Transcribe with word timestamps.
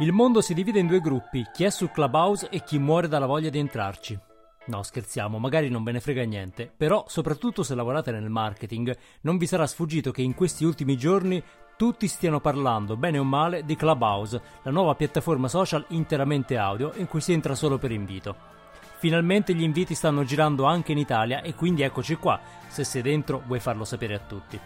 Il 0.00 0.12
mondo 0.12 0.40
si 0.40 0.54
divide 0.54 0.78
in 0.78 0.86
due 0.86 1.00
gruppi, 1.00 1.44
chi 1.52 1.64
è 1.64 1.70
su 1.70 1.90
Clubhouse 1.90 2.50
e 2.50 2.62
chi 2.62 2.78
muore 2.78 3.08
dalla 3.08 3.26
voglia 3.26 3.50
di 3.50 3.58
entrarci. 3.58 4.16
No, 4.66 4.84
scherziamo, 4.84 5.40
magari 5.40 5.68
non 5.70 5.82
ve 5.82 5.90
ne 5.90 5.98
frega 5.98 6.22
niente, 6.22 6.72
però 6.74 7.04
soprattutto 7.08 7.64
se 7.64 7.74
lavorate 7.74 8.12
nel 8.12 8.30
marketing 8.30 8.96
non 9.22 9.38
vi 9.38 9.46
sarà 9.48 9.66
sfuggito 9.66 10.12
che 10.12 10.22
in 10.22 10.34
questi 10.34 10.64
ultimi 10.64 10.96
giorni 10.96 11.42
tutti 11.76 12.06
stiano 12.06 12.38
parlando, 12.38 12.96
bene 12.96 13.18
o 13.18 13.24
male, 13.24 13.64
di 13.64 13.74
Clubhouse, 13.74 14.40
la 14.62 14.70
nuova 14.70 14.94
piattaforma 14.94 15.48
social 15.48 15.84
interamente 15.88 16.56
audio 16.56 16.92
in 16.94 17.08
cui 17.08 17.20
si 17.20 17.32
entra 17.32 17.56
solo 17.56 17.76
per 17.76 17.90
invito. 17.90 18.36
Finalmente 18.98 19.52
gli 19.52 19.62
inviti 19.62 19.96
stanno 19.96 20.22
girando 20.22 20.62
anche 20.62 20.92
in 20.92 20.98
Italia 20.98 21.42
e 21.42 21.56
quindi 21.56 21.82
eccoci 21.82 22.14
qua, 22.14 22.38
se 22.68 22.84
sei 22.84 23.02
dentro 23.02 23.42
vuoi 23.46 23.58
farlo 23.58 23.84
sapere 23.84 24.14
a 24.14 24.20
tutti. 24.20 24.60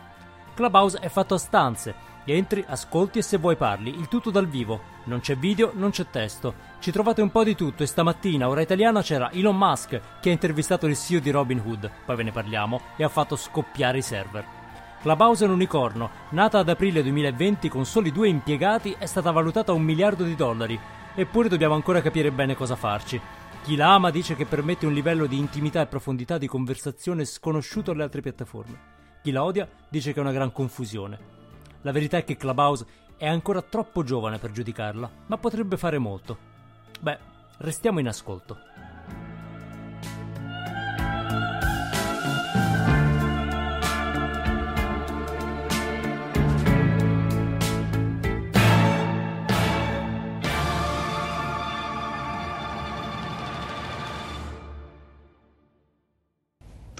Clubhouse 0.54 0.98
è 0.98 1.08
fatto 1.08 1.32
a 1.32 1.38
stanze, 1.38 1.94
Entri, 2.24 2.64
ascolti 2.66 3.18
e 3.18 3.22
se 3.22 3.36
vuoi 3.36 3.56
parli, 3.56 3.98
il 3.98 4.06
tutto 4.06 4.30
dal 4.30 4.46
vivo. 4.46 4.80
Non 5.04 5.18
c'è 5.18 5.36
video, 5.36 5.72
non 5.74 5.90
c'è 5.90 6.06
testo. 6.08 6.54
Ci 6.78 6.92
trovate 6.92 7.20
un 7.20 7.30
po' 7.30 7.42
di 7.42 7.56
tutto 7.56 7.82
e 7.82 7.86
stamattina, 7.86 8.48
ora 8.48 8.60
italiana, 8.60 9.02
c'era 9.02 9.32
Elon 9.32 9.56
Musk 9.56 10.00
che 10.20 10.28
ha 10.28 10.32
intervistato 10.32 10.86
il 10.86 10.96
CEO 10.96 11.18
di 11.18 11.30
Robinhood, 11.30 11.90
poi 12.04 12.16
ve 12.16 12.22
ne 12.22 12.30
parliamo, 12.30 12.80
e 12.96 13.02
ha 13.02 13.08
fatto 13.08 13.34
scoppiare 13.34 13.98
i 13.98 14.02
server. 14.02 14.44
Clubhouse 15.00 15.44
è 15.44 15.48
un 15.48 15.54
unicorno, 15.54 16.10
nata 16.30 16.60
ad 16.60 16.68
aprile 16.68 17.02
2020 17.02 17.68
con 17.68 17.84
soli 17.84 18.12
due 18.12 18.28
impiegati, 18.28 18.94
è 18.96 19.06
stata 19.06 19.32
valutata 19.32 19.72
a 19.72 19.74
un 19.74 19.82
miliardo 19.82 20.22
di 20.22 20.36
dollari. 20.36 20.78
Eppure 21.14 21.48
dobbiamo 21.48 21.74
ancora 21.74 22.00
capire 22.00 22.30
bene 22.30 22.54
cosa 22.54 22.76
farci. 22.76 23.20
Chi 23.64 23.74
la 23.74 23.94
ama 23.94 24.10
dice 24.10 24.36
che 24.36 24.46
permette 24.46 24.86
un 24.86 24.92
livello 24.92 25.26
di 25.26 25.38
intimità 25.38 25.80
e 25.80 25.86
profondità 25.86 26.38
di 26.38 26.46
conversazione 26.46 27.24
sconosciuto 27.24 27.90
alle 27.90 28.04
altre 28.04 28.20
piattaforme. 28.20 28.78
Chi 29.22 29.32
la 29.32 29.42
odia 29.42 29.68
dice 29.88 30.12
che 30.12 30.18
è 30.20 30.22
una 30.22 30.32
gran 30.32 30.52
confusione. 30.52 31.41
La 31.82 31.92
verità 31.92 32.16
è 32.16 32.24
che 32.24 32.36
Clubhouse 32.36 32.86
è 33.16 33.26
ancora 33.26 33.62
troppo 33.62 34.02
giovane 34.02 34.38
per 34.38 34.52
giudicarla, 34.52 35.10
ma 35.26 35.36
potrebbe 35.36 35.76
fare 35.76 35.98
molto. 35.98 36.36
Beh, 37.00 37.18
restiamo 37.58 38.00
in 38.00 38.08
ascolto. 38.08 38.58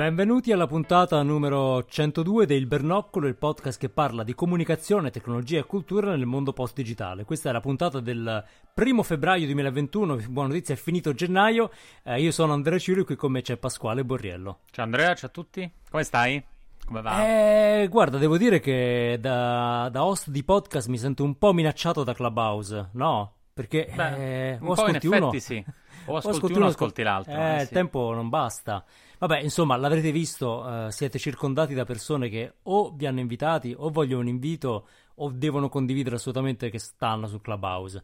Benvenuti 0.00 0.50
alla 0.50 0.66
puntata 0.66 1.22
numero 1.22 1.84
102 1.84 2.46
del 2.46 2.66
Bernoccolo, 2.66 3.26
il 3.26 3.36
podcast 3.36 3.78
che 3.78 3.90
parla 3.90 4.24
di 4.24 4.34
comunicazione, 4.34 5.10
tecnologia 5.10 5.58
e 5.58 5.64
cultura 5.64 6.08
nel 6.08 6.24
mondo 6.24 6.54
post-digitale. 6.54 7.24
Questa 7.24 7.50
è 7.50 7.52
la 7.52 7.60
puntata 7.60 8.00
del 8.00 8.42
primo 8.72 9.02
febbraio 9.02 9.44
2021, 9.44 10.16
buona 10.30 10.48
notizia, 10.48 10.72
è 10.72 10.78
finito 10.78 11.12
gennaio. 11.12 11.70
Eh, 12.02 12.18
io 12.18 12.30
sono 12.30 12.54
Andrea 12.54 12.78
Ciuri, 12.78 13.04
qui 13.04 13.14
con 13.14 13.30
me 13.30 13.42
c'è 13.42 13.58
Pasquale 13.58 14.02
Borriello. 14.02 14.60
Ciao 14.70 14.86
Andrea, 14.86 15.14
ciao 15.14 15.28
a 15.28 15.32
tutti. 15.32 15.70
Come 15.90 16.02
stai? 16.02 16.42
Come 16.86 17.02
va? 17.02 17.22
Eh, 17.26 17.88
guarda, 17.90 18.16
devo 18.16 18.38
dire 18.38 18.58
che 18.58 19.18
da, 19.20 19.90
da 19.92 20.02
host 20.02 20.30
di 20.30 20.42
podcast 20.42 20.88
mi 20.88 20.96
sento 20.96 21.24
un 21.24 21.36
po' 21.36 21.52
minacciato 21.52 22.04
da 22.04 22.14
Clubhouse, 22.14 22.88
no? 22.92 23.34
Perché 23.52 23.92
Beh, 23.94 24.52
eh, 24.52 24.52
un 24.52 24.58
po' 24.60 24.64
in 24.64 24.96
ascolti 24.96 24.96
effetti 24.96 25.06
uno, 25.06 25.38
sì. 25.38 25.64
O 26.06 26.14
o 26.14 26.16
ascolti 26.16 26.56
uno 26.56 26.66
ascolti 26.66 27.02
ascol- 27.02 27.04
l'altro. 27.04 27.34
Eh, 27.34 27.58
eh, 27.58 27.60
il 27.60 27.66
sì. 27.66 27.74
tempo 27.74 28.14
non 28.14 28.30
basta. 28.30 28.82
Vabbè, 29.20 29.40
insomma, 29.40 29.76
l'avrete 29.76 30.12
visto, 30.12 30.86
eh, 30.86 30.90
siete 30.92 31.18
circondati 31.18 31.74
da 31.74 31.84
persone 31.84 32.30
che 32.30 32.54
o 32.62 32.90
vi 32.92 33.04
hanno 33.04 33.20
invitati 33.20 33.74
o 33.76 33.90
vogliono 33.90 34.22
un 34.22 34.28
invito 34.28 34.88
o 35.16 35.30
devono 35.30 35.68
condividere 35.68 36.16
assolutamente 36.16 36.70
che 36.70 36.78
stanno 36.78 37.26
su 37.26 37.38
Clubhouse. 37.42 38.02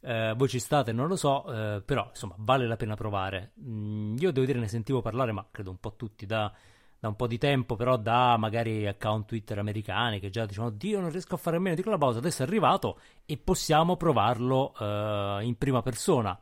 Eh, 0.00 0.34
voi 0.36 0.48
ci 0.48 0.58
state, 0.58 0.92
non 0.92 1.08
lo 1.08 1.16
so, 1.16 1.50
eh, 1.50 1.80
però 1.80 2.06
insomma 2.10 2.34
vale 2.36 2.66
la 2.66 2.76
pena 2.76 2.94
provare. 2.96 3.52
Mm, 3.62 4.18
io 4.18 4.30
devo 4.30 4.44
dire, 4.44 4.58
ne 4.58 4.68
sentivo 4.68 5.00
parlare, 5.00 5.32
ma 5.32 5.46
credo 5.50 5.70
un 5.70 5.78
po' 5.78 5.94
tutti 5.96 6.26
da, 6.26 6.52
da 7.00 7.08
un 7.08 7.16
po' 7.16 7.26
di 7.26 7.38
tempo, 7.38 7.74
però 7.74 7.96
da 7.96 8.36
magari 8.36 8.86
account 8.86 9.28
Twitter 9.28 9.58
americani 9.58 10.20
che 10.20 10.28
già 10.28 10.44
dicevano: 10.44 10.74
Dio, 10.76 11.00
non 11.00 11.10
riesco 11.10 11.34
a 11.34 11.38
fare 11.38 11.56
a 11.56 11.60
meno 11.60 11.76
di 11.76 11.82
Clubhouse. 11.82 12.18
Adesso 12.18 12.42
è 12.42 12.46
arrivato 12.46 13.00
e 13.24 13.38
possiamo 13.38 13.96
provarlo 13.96 14.74
eh, 14.78 15.44
in 15.44 15.56
prima 15.56 15.80
persona. 15.80 16.38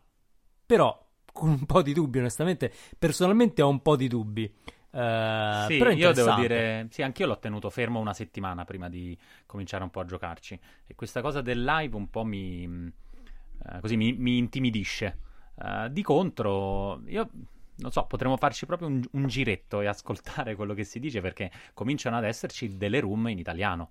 Però 0.67 1.10
con 1.33 1.51
un 1.51 1.67
po' 1.67 1.83
di 1.83 1.93
dubbi, 1.93 2.19
onestamente, 2.19 2.73
personalmente 2.99 3.63
ho 3.63 3.69
un 3.69 3.83
po' 3.83 3.97
di 3.97 4.09
dubbi. 4.09 4.45
Eh, 4.93 5.65
Sì, 5.67 5.77
io 5.93 6.13
devo 6.13 6.33
dire, 6.33 6.87
sì, 6.91 7.03
anch'io 7.03 7.27
l'ho 7.27 7.39
tenuto 7.39 7.71
fermo 7.71 7.99
una 8.01 8.15
settimana 8.15 8.65
prima 8.65 8.89
di 8.89 9.17
cominciare 9.47 9.83
un 9.83 9.91
po' 9.91 10.01
a 10.01 10.05
giocarci. 10.05 10.59
E 10.87 10.95
questa 10.95 11.21
cosa 11.21 11.41
del 11.43 11.63
live 11.65 11.97
un 11.97 12.09
po' 12.09 12.25
mi, 12.25 12.65
eh, 13.67 13.81
così 13.81 13.97
mi, 13.97 14.13
mi 14.13 14.39
intimidisce. 14.39 15.19
Eh, 15.63 15.89
di 15.91 16.03
contro, 16.03 17.03
io 17.07 17.29
non 17.77 17.91
so, 17.93 18.05
potremmo 18.05 18.37
farci 18.37 18.67
proprio 18.67 18.89
un, 18.89 19.03
un 19.13 19.27
giretto 19.27 19.81
e 19.81 19.87
ascoltare 19.87 20.55
quello 20.55 20.75
che 20.75 20.85
si 20.85 21.01
dice 21.01 21.21
perché 21.21 21.51
cominciano 21.75 22.17
ad 22.17 22.25
esserci 22.25 22.77
delle 22.77 23.01
room 23.01 23.29
in 23.29 23.39
italiano. 23.39 23.91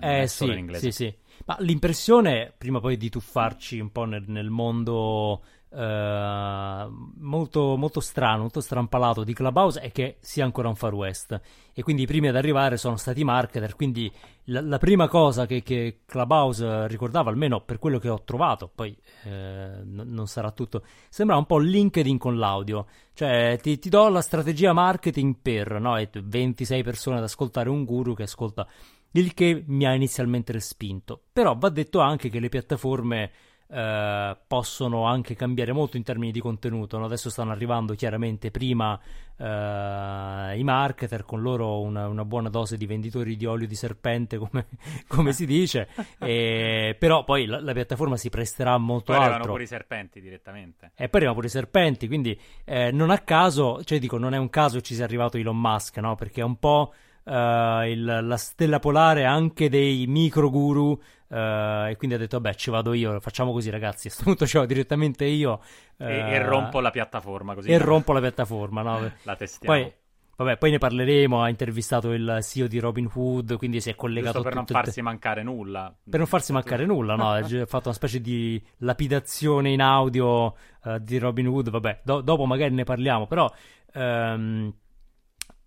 Eh, 0.00 0.22
Eh 0.22 0.26
sì, 0.28 0.44
in 0.46 0.74
sì, 0.74 0.92
sì. 0.92 1.14
Ma 1.46 1.56
l'impressione, 1.60 2.52
prima 2.56 2.80
poi 2.80 2.96
di 2.96 3.08
tuffarci 3.08 3.80
un 3.80 3.90
po' 3.90 4.04
nel, 4.04 4.24
nel 4.28 4.50
mondo 4.50 5.42
eh, 5.68 6.88
molto, 7.18 7.76
molto 7.76 8.00
strano, 8.00 8.42
molto 8.42 8.60
strampalato 8.60 9.24
di 9.24 9.34
Clubhouse, 9.34 9.80
è 9.80 9.92
che 9.92 10.16
sia 10.20 10.44
ancora 10.44 10.68
un 10.68 10.76
Far 10.76 10.94
West. 10.94 11.40
E 11.72 11.82
quindi 11.82 12.02
i 12.02 12.06
primi 12.06 12.28
ad 12.28 12.36
arrivare 12.36 12.76
sono 12.76 12.96
stati 12.96 13.20
i 13.20 13.24
marketer. 13.24 13.76
Quindi 13.76 14.10
la, 14.44 14.60
la 14.60 14.78
prima 14.78 15.08
cosa 15.08 15.46
che, 15.46 15.62
che 15.62 16.00
Clubhouse 16.06 16.86
ricordava, 16.88 17.30
almeno 17.30 17.60
per 17.60 17.78
quello 17.78 17.98
che 17.98 18.08
ho 18.08 18.22
trovato, 18.22 18.70
poi 18.74 18.96
eh, 19.24 19.30
n- 19.30 20.04
non 20.06 20.26
sarà 20.26 20.50
tutto, 20.52 20.82
sembra 21.08 21.36
un 21.36 21.46
po' 21.46 21.58
LinkedIn 21.58 22.18
con 22.18 22.38
l'audio. 22.38 22.86
Cioè, 23.12 23.58
ti, 23.60 23.78
ti 23.78 23.88
do 23.88 24.08
la 24.08 24.20
strategia 24.20 24.72
marketing 24.72 25.36
per, 25.40 25.80
no? 25.80 25.96
E 25.96 26.10
tu- 26.10 26.22
26 26.24 26.82
persone 26.82 27.18
ad 27.18 27.24
ascoltare 27.24 27.68
un 27.68 27.84
guru 27.84 28.14
che 28.14 28.24
ascolta 28.24 28.66
il 29.12 29.34
che 29.34 29.64
mi 29.66 29.86
ha 29.86 29.94
inizialmente 29.94 30.52
respinto. 30.52 31.22
Però 31.32 31.56
va 31.56 31.68
detto 31.68 32.00
anche 32.00 32.28
che 32.28 32.40
le 32.40 32.48
piattaforme 32.48 33.30
eh, 33.68 34.36
possono 34.46 35.04
anche 35.04 35.34
cambiare 35.34 35.72
molto 35.72 35.96
in 35.96 36.02
termini 36.02 36.32
di 36.32 36.40
contenuto. 36.40 36.98
no? 36.98 37.04
Adesso 37.06 37.30
stanno 37.30 37.52
arrivando 37.52 37.94
chiaramente 37.94 38.50
prima 38.50 38.98
eh, 39.38 40.58
i 40.58 40.62
marketer 40.64 41.24
con 41.24 41.42
loro 41.42 41.80
una, 41.80 42.08
una 42.08 42.24
buona 42.24 42.48
dose 42.48 42.76
di 42.76 42.86
venditori 42.86 43.36
di 43.36 43.44
olio 43.46 43.66
di 43.66 43.74
serpente, 43.74 44.38
come, 44.38 44.66
come 45.06 45.32
si 45.32 45.46
dice, 45.46 45.88
e- 46.18 46.96
però 46.98 47.24
poi 47.24 47.46
la, 47.46 47.60
la 47.60 47.72
piattaforma 47.72 48.16
si 48.16 48.28
presterà 48.30 48.76
molto 48.78 49.06
Poi 49.06 49.16
arrivano 49.16 49.36
altro. 49.36 49.52
pure 49.52 49.64
i 49.64 49.66
serpenti 49.66 50.20
direttamente. 50.20 50.92
E 50.94 51.08
poi 51.08 51.20
arrivano 51.20 51.34
pure 51.34 51.46
i 51.46 51.50
serpenti, 51.50 52.06
quindi 52.06 52.38
eh, 52.64 52.90
non 52.92 53.10
a 53.10 53.18
caso, 53.18 53.82
cioè 53.84 53.98
dico, 53.98 54.18
non 54.18 54.34
è 54.34 54.38
un 54.38 54.50
caso 54.50 54.76
che 54.76 54.82
ci 54.82 54.94
sia 54.94 55.04
arrivato 55.04 55.36
Elon 55.36 55.58
Musk, 55.58 55.98
no? 55.98 56.14
Perché 56.14 56.40
è 56.40 56.44
un 56.44 56.56
po' 56.58 56.92
eh, 57.24 57.90
il- 57.90 58.20
la 58.22 58.36
stella 58.36 58.78
polare 58.78 59.24
anche 59.24 59.68
dei 59.68 60.06
micro 60.06 60.48
guru. 60.50 61.00
Eh, 61.28 61.90
e 61.90 61.96
quindi 61.96 62.16
ha 62.16 62.18
detto, 62.18 62.38
vabbè, 62.40 62.54
ci 62.56 62.70
vado 62.70 62.92
io, 62.92 63.18
facciamo 63.20 63.52
così 63.52 63.70
ragazzi, 63.70 64.06
a 64.06 64.10
questo 64.10 64.24
punto 64.24 64.46
ci 64.46 64.56
vado 64.56 64.68
direttamente 64.68 65.24
io. 65.24 65.60
E, 65.96 66.04
eh, 66.04 66.30
e 66.34 66.42
rompo 66.42 66.80
la 66.80 66.90
piattaforma 66.90 67.54
così. 67.54 67.70
e 67.70 67.78
rompo 67.78 68.12
la 68.12 68.20
piattaforma, 68.20 68.82
no? 68.82 69.10
La 69.22 69.36
testiamo. 69.36 69.74
Poi, 69.74 69.92
vabbè, 70.36 70.56
poi 70.58 70.70
ne 70.70 70.78
parleremo, 70.78 71.42
ha 71.42 71.48
intervistato 71.48 72.12
il 72.12 72.38
CEO 72.42 72.66
di 72.66 72.78
Robinhood, 72.78 73.56
quindi 73.56 73.80
si 73.80 73.90
è 73.90 73.94
collegato 73.94 74.38
Giusto 74.38 74.42
per 74.42 74.52
a 74.52 74.56
non 74.56 74.64
tutto 74.66 74.78
il 74.78 74.84
te- 74.84 74.90
farsi 74.90 75.02
mancare 75.02 75.42
nulla. 75.42 75.94
per 76.08 76.18
non 76.18 76.28
farsi 76.28 76.52
mancare 76.52 76.86
nulla, 76.86 77.14
no? 77.16 77.32
Ha 77.34 77.66
fatto 77.66 77.88
una 77.88 77.94
specie 77.96 78.20
di 78.20 78.62
lapidazione 78.78 79.70
in 79.70 79.80
audio 79.80 80.54
eh, 80.84 81.00
di 81.02 81.18
Robin 81.18 81.46
Hood. 81.48 81.70
Vabbè, 81.70 82.00
do- 82.04 82.20
dopo 82.20 82.44
magari 82.44 82.74
ne 82.74 82.84
parliamo, 82.84 83.26
però 83.26 83.50
ehm, 83.92 84.74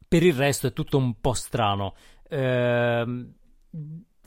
per 0.08 0.24
il 0.24 0.34
resto 0.34 0.68
è 0.68 0.74
tutto 0.74 0.98
un 0.98 1.20
po' 1.20 1.34
strano. 1.34 1.96
Ehm, 2.30 3.34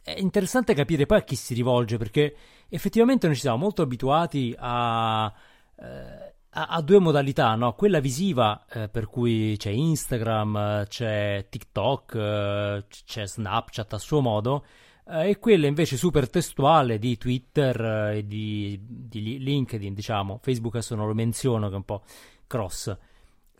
è 0.03 0.15
interessante 0.19 0.75
capire 0.75 1.07
poi 1.07 1.19
a 1.19 1.23
chi 1.23 1.37
si 1.37 1.55
rivolge, 1.55 1.97
perché 1.97 2.35
effettivamente 2.69 3.27
noi 3.27 3.37
ci 3.37 3.43
siamo 3.43 3.57
molto 3.57 3.83
abituati 3.83 4.55
a. 4.59 5.33
eh, 5.77 6.33
a, 6.55 6.67
a 6.67 6.81
due 6.83 6.99
modalità, 6.99 7.55
no? 7.55 7.75
Quella 7.75 8.01
visiva, 8.01 8.65
eh, 8.71 8.89
per 8.89 9.07
cui 9.07 9.57
c'è 9.57 9.71
Instagram, 9.71 10.87
c'è 10.87 11.47
TikTok, 11.49 12.15
eh, 12.15 12.85
c'è 13.05 13.27
Snapchat 13.27 13.93
a 13.93 13.99
suo 13.99 14.21
modo, 14.21 14.65
eh, 15.09 15.31
e 15.31 15.39
quella 15.39 15.67
invece 15.67 15.97
super 15.97 16.29
testuale 16.29 16.99
di 16.99 17.17
Twitter 17.17 17.81
eh, 17.81 18.19
e 18.19 18.27
di, 18.27 18.79
di, 18.83 19.39
LinkedIn, 19.39 19.95
diciamo. 19.95 20.39
Facebook 20.43 20.75
adesso 20.75 20.95
non 20.95 21.07
lo 21.07 21.15
menziono, 21.15 21.69
che 21.69 21.75
è 21.75 21.77
un 21.77 21.85
po' 21.85 22.03
cross. 22.47 22.97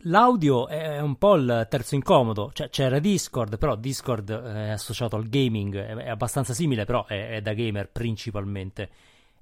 L'audio 0.05 0.67
è 0.67 0.99
un 0.99 1.15
po' 1.17 1.35
il 1.35 1.67
terzo 1.69 1.95
incomodo, 1.95 2.51
cioè 2.53 2.69
c'era 2.69 2.99
Discord, 2.99 3.57
però 3.57 3.75
Discord 3.75 4.31
è 4.31 4.69
associato 4.69 5.15
al 5.15 5.29
gaming, 5.29 5.77
è 5.77 6.09
abbastanza 6.09 6.53
simile, 6.53 6.83
però 6.83 7.05
è, 7.05 7.35
è 7.35 7.41
da 7.41 7.53
gamer 7.53 7.89
principalmente. 7.89 8.89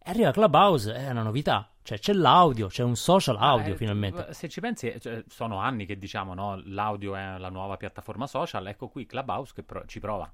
E 0.03 0.09
arriva 0.11 0.31
Clubhouse, 0.31 0.93
è 0.93 1.09
una 1.09 1.23
novità, 1.23 1.67
cioè 1.81 1.97
c'è 1.97 2.13
l'audio, 2.13 2.67
c'è 2.67 2.83
un 2.83 2.95
social 2.95 3.37
audio 3.37 3.73
eh, 3.73 3.77
finalmente. 3.77 4.33
Se 4.33 4.49
ci 4.49 4.59
pensi, 4.59 4.93
cioè, 4.99 5.23
sono 5.27 5.57
anni 5.57 5.85
che 5.87 5.97
diciamo 5.97 6.35
no, 6.35 6.61
l'audio 6.65 7.15
è 7.15 7.37
la 7.39 7.49
nuova 7.49 7.77
piattaforma 7.77 8.27
social, 8.27 8.67
ecco 8.67 8.87
qui 8.89 9.07
Clubhouse 9.07 9.53
che 9.55 9.63
pro- 9.63 9.85
ci 9.85 9.99
prova. 9.99 10.31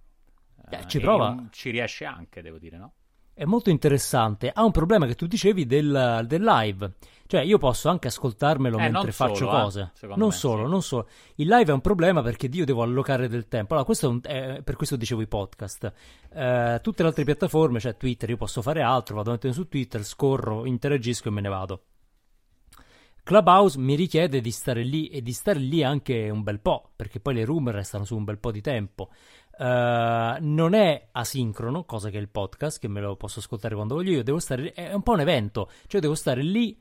Eh, 0.69 0.87
ci 0.87 0.99
prova. 0.99 1.41
Ci 1.51 1.69
riesce 1.69 2.03
anche, 2.03 2.41
devo 2.41 2.57
dire, 2.57 2.77
no? 2.77 2.93
È 3.37 3.45
molto 3.45 3.69
interessante. 3.69 4.49
Ha 4.51 4.63
un 4.63 4.71
problema 4.71 5.05
che 5.05 5.13
tu 5.13 5.27
dicevi 5.27 5.67
del, 5.67 6.25
del 6.25 6.41
live. 6.41 6.93
Cioè, 7.27 7.41
io 7.41 7.59
posso 7.59 7.87
anche 7.87 8.07
ascoltarmelo 8.07 8.79
eh, 8.79 8.89
mentre 8.89 9.11
faccio 9.11 9.45
solo, 9.45 9.51
eh, 9.51 9.61
cose. 9.61 9.91
Eh, 10.01 10.07
non 10.07 10.29
me, 10.29 10.31
solo, 10.31 10.63
sì. 10.63 10.71
non 10.71 10.81
solo. 10.81 11.07
Il 11.35 11.47
live 11.47 11.69
è 11.69 11.73
un 11.73 11.81
problema 11.81 12.23
perché 12.23 12.49
io 12.51 12.65
devo 12.65 12.81
allocare 12.81 13.29
del 13.29 13.47
tempo. 13.47 13.73
Allora, 13.73 13.85
questo 13.85 14.07
è, 14.07 14.09
un, 14.09 14.19
è 14.23 14.61
per 14.63 14.75
questo 14.75 14.95
dicevo 14.95 15.21
i 15.21 15.27
podcast. 15.27 15.93
Eh, 16.33 16.79
tutte 16.81 17.03
le 17.03 17.09
altre 17.09 17.25
piattaforme, 17.25 17.79
cioè 17.79 17.95
Twitter, 17.95 18.27
io 18.27 18.37
posso 18.37 18.63
fare 18.63 18.81
altro, 18.81 19.17
vado 19.17 19.29
a 19.29 19.33
mettere 19.33 19.53
su 19.53 19.67
Twitter, 19.67 20.03
scorro, 20.03 20.65
interagisco 20.65 21.27
e 21.27 21.31
me 21.31 21.41
ne 21.41 21.49
vado. 21.49 21.81
Clubhouse 23.27 23.77
mi 23.77 23.95
richiede 23.95 24.39
di 24.39 24.51
stare 24.51 24.83
lì 24.83 25.09
e 25.09 25.21
di 25.21 25.33
stare 25.33 25.59
lì 25.59 25.83
anche 25.83 26.29
un 26.29 26.43
bel 26.43 26.61
po', 26.61 26.91
perché 26.95 27.19
poi 27.19 27.33
le 27.33 27.43
room 27.43 27.69
restano 27.69 28.05
su 28.05 28.15
un 28.15 28.23
bel 28.23 28.39
po' 28.39 28.51
di 28.51 28.61
tempo. 28.61 29.09
Uh, 29.57 30.37
non 30.39 30.73
è 30.73 31.07
asincrono, 31.11 31.83
cosa 31.83 32.09
che 32.09 32.17
è 32.17 32.21
il 32.21 32.29
podcast, 32.29 32.79
che 32.79 32.87
me 32.87 33.01
lo 33.01 33.15
posso 33.15 33.39
ascoltare 33.39 33.73
quando 33.73 33.95
voglio 33.95 34.11
io, 34.11 34.23
devo 34.23 34.39
stare, 34.39 34.71
è 34.71 34.93
un 34.93 35.01
po' 35.01 35.13
un 35.13 35.21
evento, 35.21 35.71
cioè 35.87 35.99
devo 35.99 36.13
stare 36.13 36.43
lì 36.43 36.79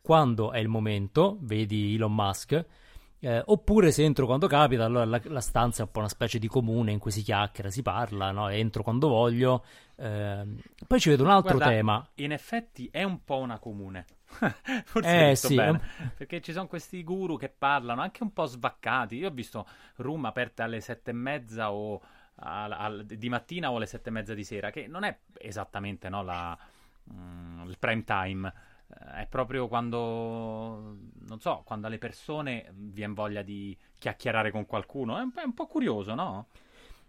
quando 0.00 0.50
è 0.52 0.58
il 0.58 0.68
momento, 0.68 1.38
vedi 1.42 1.94
Elon 1.94 2.14
Musk, 2.14 2.66
eh, 3.20 3.42
oppure 3.46 3.90
se 3.90 4.04
entro 4.04 4.26
quando 4.26 4.46
capita, 4.46 4.84
allora 4.84 5.04
la, 5.04 5.20
la, 5.24 5.40
stanza 5.40 5.82
è 5.82 5.86
un 5.86 5.90
po' 5.90 5.98
una 5.98 6.08
specie 6.08 6.38
di 6.38 6.46
comune 6.46 6.92
in 6.92 6.98
cui 6.98 7.10
si 7.10 7.22
chiacchiera, 7.22 7.68
si 7.68 7.82
parla, 7.82 8.30
no? 8.30 8.48
entro 8.48 8.82
quando 8.82 9.08
voglio. 9.08 9.64
Eh, 9.96 10.46
poi 10.86 11.00
ci 11.00 11.08
vedo 11.08 11.24
un 11.24 11.30
altro 11.30 11.56
Guarda, 11.56 11.74
tema. 11.74 12.08
In 12.16 12.32
effetti 12.32 12.88
è 12.92 13.02
un 13.02 13.24
po' 13.24 13.38
una 13.38 13.58
comune. 13.58 14.04
Forse 14.84 15.30
eh, 15.30 15.34
sì, 15.34 15.56
bene. 15.56 15.80
Perché 16.16 16.40
ci 16.40 16.52
sono 16.52 16.68
questi 16.68 17.02
guru 17.02 17.36
che 17.36 17.48
parlano 17.48 18.02
anche 18.02 18.22
un 18.22 18.32
po' 18.32 18.44
svaccati. 18.44 19.16
Io 19.16 19.28
ho 19.28 19.32
visto 19.32 19.66
room 19.96 20.24
aperte 20.26 20.62
alle 20.62 20.80
sette 20.80 21.10
e 21.10 21.14
mezza 21.14 21.72
o 21.72 22.00
al, 22.36 22.70
al, 22.70 23.04
di 23.04 23.28
mattina 23.28 23.72
o 23.72 23.76
alle 23.76 23.86
sette 23.86 24.10
e 24.10 24.12
mezza 24.12 24.34
di 24.34 24.44
sera, 24.44 24.70
che 24.70 24.86
non 24.86 25.02
è 25.02 25.18
esattamente 25.38 26.08
no, 26.08 26.22
la, 26.22 26.56
mm, 27.12 27.68
il 27.68 27.78
prime 27.78 28.04
time. 28.04 28.52
Eh, 28.88 29.22
è 29.22 29.26
proprio 29.28 29.68
quando, 29.68 30.96
non 31.26 31.40
so, 31.40 31.62
quando 31.64 31.86
alle 31.86 31.98
persone 31.98 32.72
viene 32.74 33.14
voglia 33.14 33.42
di 33.42 33.76
chiacchierare 33.98 34.50
con 34.50 34.66
qualcuno. 34.66 35.18
È 35.18 35.20
un, 35.20 35.32
è 35.34 35.42
un 35.44 35.54
po' 35.54 35.66
curioso, 35.66 36.14
no? 36.14 36.46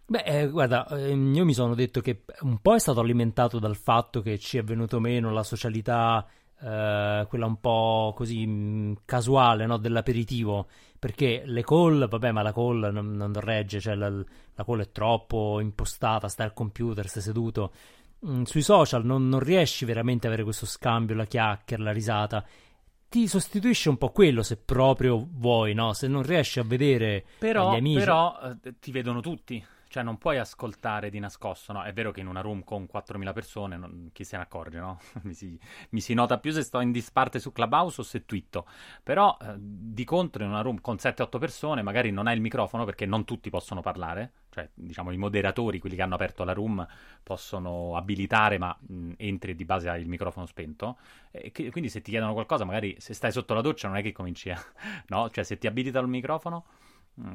Beh, 0.06 0.24
eh, 0.24 0.50
guarda, 0.50 0.88
eh, 0.88 1.12
io 1.12 1.46
mi 1.46 1.54
sono 1.54 1.76
detto 1.76 2.02
che 2.02 2.24
un 2.42 2.60
po' 2.60 2.76
è 2.76 2.80
stato 2.80 3.00
alimentato 3.00 3.60
dal 3.60 3.76
fatto 3.76 4.22
che 4.22 4.40
ci 4.40 4.58
è 4.58 4.64
venuto 4.64 5.00
meno 5.00 5.32
la 5.32 5.44
socialità 5.44 6.26
Uh, 6.62 7.26
quella 7.28 7.46
un 7.46 7.62
po' 7.62 8.12
così 8.14 8.46
mh, 8.46 8.52
mm, 8.52 8.94
casuale 9.06 9.66
no? 9.66 9.78
dell'aperitivo 9.78 10.68
perché 11.00 11.44
le 11.46 11.64
call, 11.64 12.10
vabbè, 12.10 12.32
ma 12.32 12.42
la 12.42 12.52
call 12.52 12.90
non, 12.92 13.12
non 13.12 13.32
regge, 13.34 13.80
cioè 13.80 13.96
la, 13.96 14.10
la, 14.10 14.66
call 14.66 14.82
è 14.82 14.92
troppo 14.92 15.62
impostata, 15.62 16.28
stai 16.28 16.48
al 16.48 16.54
computer, 16.54 17.08
stai 17.08 17.22
seduto. 17.22 17.72
Mm, 18.26 18.44
sui 18.44 18.62
social 18.62 19.06
non, 19.06 19.30
non, 19.30 19.40
riesci 19.40 19.86
veramente 19.86 20.26
a 20.26 20.30
avere 20.30 20.44
questo 20.44 20.66
scambio, 20.66 21.16
la 21.16 21.26
chiacchiera, 21.26 21.84
la 21.84 21.92
risata. 21.92 22.46
Ti 23.08 23.28
sostituisce 23.28 23.90
un 23.90 23.98
po' 23.98 24.12
quello 24.12 24.44
se 24.44 24.58
proprio 24.58 25.26
vuoi, 25.32 25.74
no? 25.74 25.94
Se 25.94 26.08
non 26.08 26.22
riesci 26.22 26.60
a 26.60 26.64
vedere 26.64 27.26
però, 27.40 27.74
gli 27.74 27.78
amici. 27.78 28.00
Però 28.00 28.40
eh, 28.42 28.74
ti 28.80 28.92
vedono 28.92 29.22
tutti. 29.22 29.66
Cioè, 29.90 30.04
non 30.04 30.20
puoi 30.20 30.38
ascoltare 30.38 31.10
di 31.10 31.18
nascosto, 31.18 31.74
no? 31.74 31.82
È 31.82 31.92
vero 31.94 32.12
che 32.12 32.20
in 32.20 32.28
una 32.28 32.42
room 32.42 32.64
con 32.64 32.88
4.000 32.88 33.34
persone 33.34 33.76
non, 33.76 34.10
chi 34.14 34.24
se 34.24 34.38
ne 34.38 34.44
accorge, 34.44 34.78
no? 34.78 35.00
mi, 35.24 35.34
si, 35.34 35.60
mi, 35.90 36.00
si, 36.00 36.14
nota 36.14 36.38
più 36.38 36.52
se 36.52 36.62
sto 36.62 36.80
in 36.80 36.92
disparte 36.92 37.40
su 37.40 37.52
Clubhouse 37.52 38.02
o 38.02 38.04
se 38.04 38.24
twitto. 38.24 38.68
Però, 39.02 39.36
eh, 39.42 39.56
di 39.58 40.04
contro, 40.04 40.44
in 40.44 40.50
una 40.50 40.62
room 40.62 40.80
con 40.80 40.98
7-8 40.98 41.40
persone, 41.40 41.82
magari 41.82 42.12
non 42.12 42.28
hai 42.28 42.36
il 42.36 42.42
microfono 42.42 42.86
perché 42.86 43.08
non 43.08 43.26
tutti 43.26 43.50
possono 43.50 43.82
parlare. 43.82 44.34
Cioè, 44.52 44.70
diciamo, 44.76 45.10
i 45.10 45.18
moderatori, 45.18 45.80
quelli 45.80 45.96
che 45.96 46.04
hanno 46.04 46.14
aperto 46.14 46.44
la 46.44 46.54
room, 46.54 46.86
possono 47.24 47.96
abilitare, 47.96 48.60
ma 48.60 48.78
mh, 48.80 49.14
entri 49.18 49.56
di 49.56 49.66
base 49.66 49.90
il 49.90 50.08
microfono 50.08 50.46
spento. 50.46 51.00
E 51.32 51.52
che, 51.52 51.72
quindi, 51.72 51.90
se 51.90 52.02
ti 52.02 52.12
chiedono 52.12 52.34
qualcosa, 52.34 52.64
magari 52.64 52.96
se 53.00 53.16
stai 53.16 53.32
sotto 53.32 53.56
la 53.56 53.62
doccia, 53.62 53.88
non 53.88 53.98
è 53.98 54.04
che 54.04 54.12
cominci 54.12 54.52
a. 54.52 54.64
no? 55.10 55.32
Cioè, 55.32 55.44
se 55.44 55.58
ti 55.58 55.66
abilita 55.66 55.98
il 55.98 56.08
microfono 56.08 56.66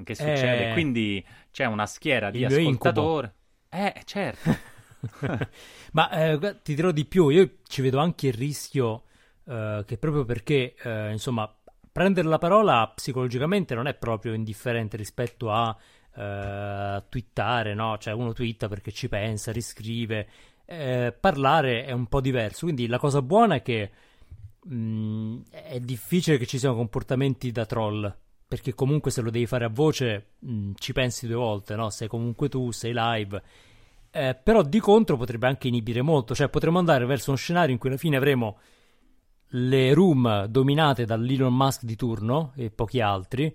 che 0.04 0.14
succede. 0.14 0.70
Eh, 0.70 0.72
Quindi 0.72 1.24
c'è 1.50 1.64
una 1.64 1.86
schiera 1.86 2.30
di 2.30 2.44
ascoltatori. 2.44 3.30
Eh, 3.68 4.02
certo. 4.04 4.56
Ma 5.92 6.10
eh, 6.10 6.60
ti 6.62 6.74
dirò 6.74 6.90
di 6.90 7.04
più, 7.04 7.28
io 7.28 7.56
ci 7.66 7.82
vedo 7.82 7.98
anche 7.98 8.28
il 8.28 8.32
rischio 8.32 9.04
eh, 9.46 9.84
che 9.86 9.98
proprio 9.98 10.24
perché, 10.24 10.74
eh, 10.82 11.12
insomma, 11.12 11.52
prendere 11.92 12.28
la 12.28 12.38
parola 12.38 12.90
psicologicamente 12.94 13.74
non 13.74 13.86
è 13.86 13.94
proprio 13.94 14.32
indifferente 14.32 14.96
rispetto 14.96 15.50
a 15.50 15.76
eh, 16.16 17.02
twittare, 17.08 17.74
no? 17.74 17.98
Cioè 17.98 18.14
uno 18.14 18.32
twitta 18.32 18.68
perché 18.68 18.90
ci 18.92 19.08
pensa, 19.08 19.52
riscrive. 19.52 20.28
Eh, 20.64 21.14
parlare 21.18 21.84
è 21.84 21.92
un 21.92 22.06
po' 22.06 22.20
diverso, 22.20 22.64
quindi 22.64 22.86
la 22.86 22.98
cosa 22.98 23.20
buona 23.20 23.56
è 23.56 23.62
che 23.62 23.90
mh, 24.64 24.74
mm, 24.74 25.40
è 25.50 25.78
difficile 25.80 26.38
che 26.38 26.46
ci 26.46 26.58
siano 26.58 26.74
comportamenti 26.74 27.52
da 27.52 27.66
troll 27.66 28.22
perché 28.46 28.74
comunque 28.74 29.10
se 29.10 29.20
lo 29.20 29.30
devi 29.30 29.46
fare 29.46 29.64
a 29.64 29.68
voce 29.68 30.32
mh, 30.38 30.52
mm, 30.52 30.72
ci 30.76 30.92
pensi 30.92 31.26
due 31.26 31.36
volte, 31.36 31.74
no? 31.76 31.90
Sei 31.90 32.08
comunque 32.08 32.48
tu, 32.48 32.70
sei 32.70 32.92
live. 32.94 33.42
Eh, 34.10 34.38
però 34.40 34.62
di 34.62 34.78
contro 34.78 35.16
potrebbe 35.16 35.46
anche 35.46 35.68
inibire 35.68 36.02
molto, 36.02 36.34
cioè 36.34 36.48
potremmo 36.48 36.78
andare 36.78 37.04
verso 37.04 37.30
uno 37.30 37.38
scenario 37.38 37.72
in 37.72 37.78
cui 37.78 37.88
alla 37.88 37.98
fine 37.98 38.16
avremo 38.16 38.58
le 39.48 39.92
room 39.92 40.46
dominate 40.46 41.04
dall'Elon 41.04 41.54
Musk 41.54 41.84
di 41.84 41.96
turno 41.96 42.52
e 42.56 42.70
pochi 42.70 43.00
altri 43.00 43.54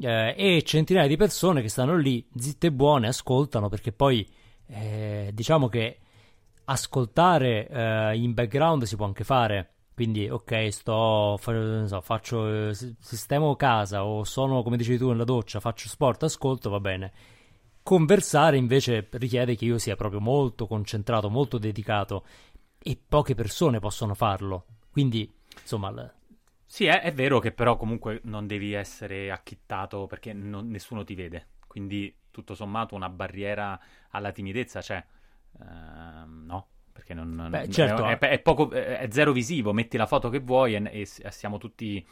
eh, 0.00 0.34
e 0.36 0.62
centinaia 0.62 1.08
di 1.08 1.16
persone 1.16 1.62
che 1.62 1.68
stanno 1.68 1.96
lì 1.96 2.26
zitte 2.36 2.68
e 2.68 2.72
buone, 2.72 3.08
ascoltano 3.08 3.68
perché 3.68 3.92
poi 3.92 4.26
eh, 4.66 5.30
diciamo 5.32 5.68
che 5.68 5.98
ascoltare 6.64 7.68
eh, 7.68 8.16
in 8.16 8.34
background 8.34 8.84
si 8.84 8.96
può 8.96 9.06
anche 9.06 9.24
fare 9.24 9.72
quindi, 9.98 10.28
ok, 10.28 10.68
sto, 10.68 11.36
so, 11.38 12.00
faccio, 12.02 12.72
sistemo 12.72 13.56
casa 13.56 14.04
o 14.04 14.22
sono, 14.22 14.62
come 14.62 14.76
dicevi 14.76 14.96
tu, 14.96 15.08
nella 15.08 15.24
doccia, 15.24 15.58
faccio 15.58 15.88
sport, 15.88 16.22
ascolto, 16.22 16.70
va 16.70 16.78
bene. 16.78 17.12
Conversare 17.82 18.56
invece 18.56 19.08
richiede 19.10 19.56
che 19.56 19.64
io 19.64 19.76
sia 19.76 19.96
proprio 19.96 20.20
molto 20.20 20.68
concentrato, 20.68 21.28
molto 21.28 21.58
dedicato 21.58 22.24
e 22.78 22.96
poche 23.08 23.34
persone 23.34 23.80
possono 23.80 24.14
farlo. 24.14 24.66
Quindi, 24.88 25.28
insomma... 25.60 25.90
L- 25.90 26.14
sì, 26.64 26.84
è, 26.84 27.00
è, 27.00 27.12
vero 27.12 27.40
che 27.40 27.50
però 27.50 27.76
comunque 27.76 28.20
non 28.22 28.46
devi 28.46 28.74
essere 28.74 29.32
acchittato 29.32 30.06
perché 30.06 30.32
non, 30.32 30.68
nessuno 30.68 31.02
ti 31.02 31.16
vede. 31.16 31.48
Quindi, 31.66 32.14
tutto 32.30 32.54
sommato, 32.54 32.94
una 32.94 33.08
barriera 33.08 33.76
alla 34.10 34.30
timidezza 34.30 34.78
c'è. 34.78 35.04
Uh, 35.58 35.64
no? 36.24 36.68
Perché 36.98 37.14
non, 37.14 37.46
Beh, 37.48 37.70
certo. 37.70 38.04
è, 38.04 38.18
è, 38.18 38.40
poco, 38.40 38.72
è, 38.72 39.06
zero 39.08 39.30
visivo, 39.30 39.72
metti 39.72 39.96
la 39.96 40.06
foto 40.06 40.30
che 40.30 40.40
vuoi 40.40 40.74
e, 40.74 41.08
e 41.20 41.30
siamo 41.30 41.56
tutti, 41.56 42.04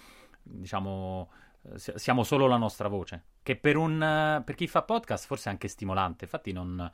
diciamo, 0.45 1.29
siamo 1.75 2.23
solo 2.23 2.47
la 2.47 2.57
nostra 2.57 2.87
voce, 2.87 3.25
che 3.43 3.57
per, 3.57 3.77
un, 3.77 4.43
per 4.45 4.55
chi 4.55 4.69
fa 4.69 4.83
podcast 4.83 5.27
forse 5.27 5.49
è 5.49 5.53
anche 5.53 5.67
stimolante, 5.67 6.23
infatti 6.23 6.53
non, 6.53 6.89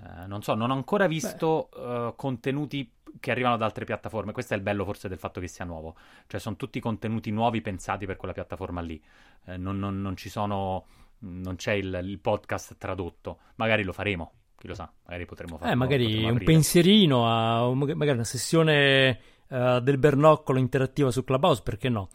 eh, 0.00 0.26
non 0.26 0.40
so, 0.40 0.54
non 0.54 0.70
ho 0.70 0.74
ancora 0.74 1.06
visto 1.06 1.68
uh, 1.74 2.16
contenuti 2.16 2.94
che 3.20 3.30
arrivano 3.30 3.58
da 3.58 3.66
altre 3.66 3.84
piattaforme, 3.84 4.32
questo 4.32 4.54
è 4.54 4.56
il 4.56 4.62
bello 4.62 4.86
forse 4.86 5.10
del 5.10 5.18
fatto 5.18 5.38
che 5.38 5.48
sia 5.48 5.66
nuovo, 5.66 5.96
cioè 6.28 6.40
sono 6.40 6.56
tutti 6.56 6.80
contenuti 6.80 7.30
nuovi 7.30 7.60
pensati 7.60 8.06
per 8.06 8.16
quella 8.16 8.32
piattaforma 8.32 8.80
lì, 8.80 8.98
eh, 9.44 9.58
non, 9.58 9.78
non, 9.78 10.00
non, 10.00 10.16
ci 10.16 10.30
sono, 10.30 10.86
non 11.18 11.56
c'è 11.56 11.72
il, 11.72 12.00
il 12.04 12.18
podcast 12.20 12.78
tradotto, 12.78 13.40
magari 13.56 13.82
lo 13.82 13.92
faremo, 13.92 14.32
chi 14.58 14.66
lo 14.66 14.74
sa, 14.74 14.90
magari 15.06 15.24
potremmo 15.24 15.56
fare. 15.56 15.72
Eh, 15.72 15.74
magari 15.76 16.24
un 16.24 16.38
pensierino, 16.42 17.26
a, 17.26 17.72
magari 17.72 18.10
una 18.10 18.24
sessione 18.24 19.18
uh, 19.48 19.78
del 19.78 19.98
bernoccolo 19.98 20.58
interattiva 20.58 21.12
su 21.12 21.22
Clubhouse, 21.22 21.62
perché 21.62 21.88
no? 21.88 22.08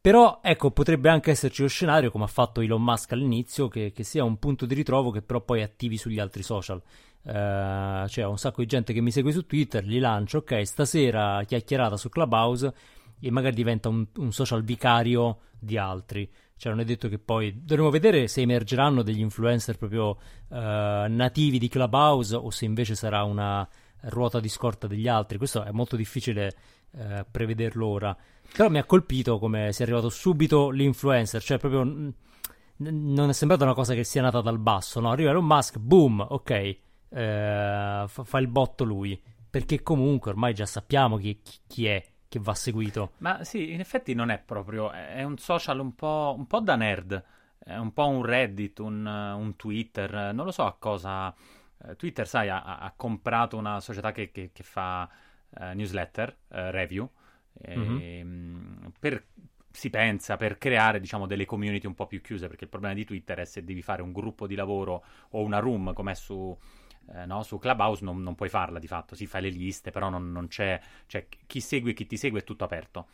Però, 0.00 0.40
ecco, 0.42 0.70
potrebbe 0.70 1.08
anche 1.08 1.30
esserci 1.30 1.62
lo 1.62 1.68
scenario, 1.68 2.10
come 2.10 2.24
ha 2.24 2.26
fatto 2.26 2.60
Elon 2.60 2.82
Musk 2.82 3.12
all'inizio, 3.12 3.68
che, 3.68 3.92
che 3.92 4.02
sia 4.02 4.22
un 4.24 4.38
punto 4.38 4.66
di 4.66 4.74
ritrovo 4.74 5.10
che 5.10 5.22
però 5.22 5.40
poi 5.40 5.62
attivi 5.62 5.96
sugli 5.96 6.18
altri 6.18 6.42
social. 6.42 6.82
Uh, 7.22 8.06
cioè, 8.08 8.24
un 8.24 8.36
sacco 8.36 8.60
di 8.60 8.66
gente 8.66 8.92
che 8.92 9.00
mi 9.00 9.10
segue 9.10 9.32
su 9.32 9.46
Twitter, 9.46 9.82
li 9.82 9.98
lancio, 9.98 10.38
ok, 10.38 10.66
stasera 10.66 11.42
chiacchierata 11.44 11.96
su 11.96 12.10
Clubhouse 12.10 12.74
e 13.18 13.30
magari 13.30 13.54
diventa 13.54 13.88
un, 13.88 14.06
un 14.16 14.32
social 14.32 14.62
vicario 14.62 15.38
di 15.58 15.78
altri. 15.78 16.30
Cioè, 16.56 16.72
non 16.72 16.80
è 16.80 16.84
detto 16.84 17.08
che 17.08 17.18
poi 17.18 17.64
dovremo 17.64 17.90
vedere 17.90 18.28
se 18.28 18.40
emergeranno 18.40 19.02
degli 19.02 19.20
influencer 19.20 19.76
proprio 19.76 20.10
uh, 20.10 20.56
nativi 20.56 21.58
di 21.58 21.68
Clubhouse 21.68 22.36
o 22.36 22.50
se 22.50 22.64
invece 22.64 22.94
sarà 22.94 23.24
una 23.24 23.68
ruota 24.02 24.40
di 24.40 24.48
scorta 24.48 24.86
degli 24.86 25.08
altri. 25.08 25.38
Questo 25.38 25.64
è 25.64 25.70
molto 25.72 25.96
difficile 25.96 26.54
uh, 26.92 27.24
prevederlo 27.30 27.86
ora. 27.86 28.16
Però 28.52 28.68
mi 28.68 28.78
ha 28.78 28.84
colpito 28.84 29.38
come 29.38 29.72
sia 29.72 29.84
arrivato 29.84 30.08
subito 30.08 30.70
l'influencer, 30.70 31.42
cioè 31.42 31.58
proprio 31.58 31.82
n- 31.82 32.14
non 32.76 33.28
è 33.28 33.32
sembrata 33.32 33.64
una 33.64 33.74
cosa 33.74 33.94
che 33.94 34.04
sia 34.04 34.22
nata 34.22 34.40
dal 34.40 34.58
basso, 34.58 35.00
no? 35.00 35.10
Arriva 35.10 35.30
Elon 35.30 35.44
Musk, 35.44 35.78
boom, 35.78 36.24
ok, 36.28 36.50
eh, 36.50 36.78
fa, 37.08 38.06
fa, 38.06 38.38
il 38.38 38.48
botto 38.48 38.84
lui, 38.84 39.20
perché 39.48 39.82
comunque 39.82 40.30
ormai 40.30 40.54
già 40.54 40.66
sappiamo 40.66 41.16
chi, 41.16 41.40
chi 41.66 41.86
è 41.86 42.04
che 42.34 42.40
va 42.40 42.54
seguito. 42.54 43.12
Ma 43.18 43.44
sì, 43.44 43.72
in 43.72 43.78
effetti 43.78 44.12
non 44.12 44.28
è 44.28 44.40
proprio, 44.40 44.90
è 44.90 45.22
un 45.22 45.38
social 45.38 45.78
un 45.78 45.94
po', 45.94 46.34
un 46.36 46.48
po 46.48 46.58
da 46.58 46.74
nerd, 46.74 47.22
è 47.60 47.76
un 47.76 47.92
po' 47.92 48.08
un 48.08 48.24
Reddit, 48.24 48.80
un, 48.80 49.06
un 49.06 49.54
Twitter, 49.54 50.32
non 50.34 50.44
lo 50.44 50.50
so 50.50 50.64
a 50.64 50.74
cosa... 50.76 51.32
Eh, 51.86 51.94
Twitter, 51.94 52.26
sai, 52.26 52.48
ha, 52.48 52.78
ha 52.78 52.92
comprato 52.96 53.56
una 53.56 53.78
società 53.78 54.10
che, 54.10 54.32
che, 54.32 54.50
che 54.52 54.62
fa 54.64 55.08
uh, 55.50 55.64
newsletter, 55.74 56.36
uh, 56.48 56.56
review, 56.70 57.08
mm-hmm. 57.68 57.98
e, 58.00 58.90
per, 58.98 59.26
si 59.70 59.90
pensa 59.90 60.36
per 60.36 60.58
creare 60.58 60.98
diciamo 60.98 61.26
delle 61.26 61.44
community 61.44 61.86
un 61.86 61.94
po' 61.94 62.08
più 62.08 62.20
chiuse 62.20 62.48
perché 62.48 62.64
il 62.64 62.70
problema 62.70 62.94
di 62.94 63.04
Twitter 63.04 63.38
è 63.38 63.44
se 63.44 63.62
devi 63.62 63.82
fare 63.82 64.02
un 64.02 64.12
gruppo 64.12 64.48
di 64.48 64.56
lavoro 64.56 65.04
o 65.30 65.42
una 65.42 65.60
room 65.60 65.92
come 65.92 66.16
su 66.16 66.56
eh, 67.12 67.26
no? 67.26 67.42
Su 67.42 67.58
Clubhouse 67.58 68.04
non, 68.04 68.22
non, 68.22 68.34
puoi 68.34 68.48
farla 68.48 68.78
di 68.78 68.86
fatto, 68.86 69.14
si 69.14 69.26
fai 69.26 69.42
le 69.42 69.50
liste, 69.50 69.90
però 69.90 70.08
non, 70.08 70.32
non 70.32 70.48
c'è, 70.48 70.80
cioè 71.06 71.26
chi 71.46 71.60
segue 71.60 71.90
e 71.90 71.94
chi 71.94 72.06
ti 72.06 72.16
segue 72.16 72.40
è 72.40 72.44
tutto 72.44 72.64
aperto. 72.64 73.06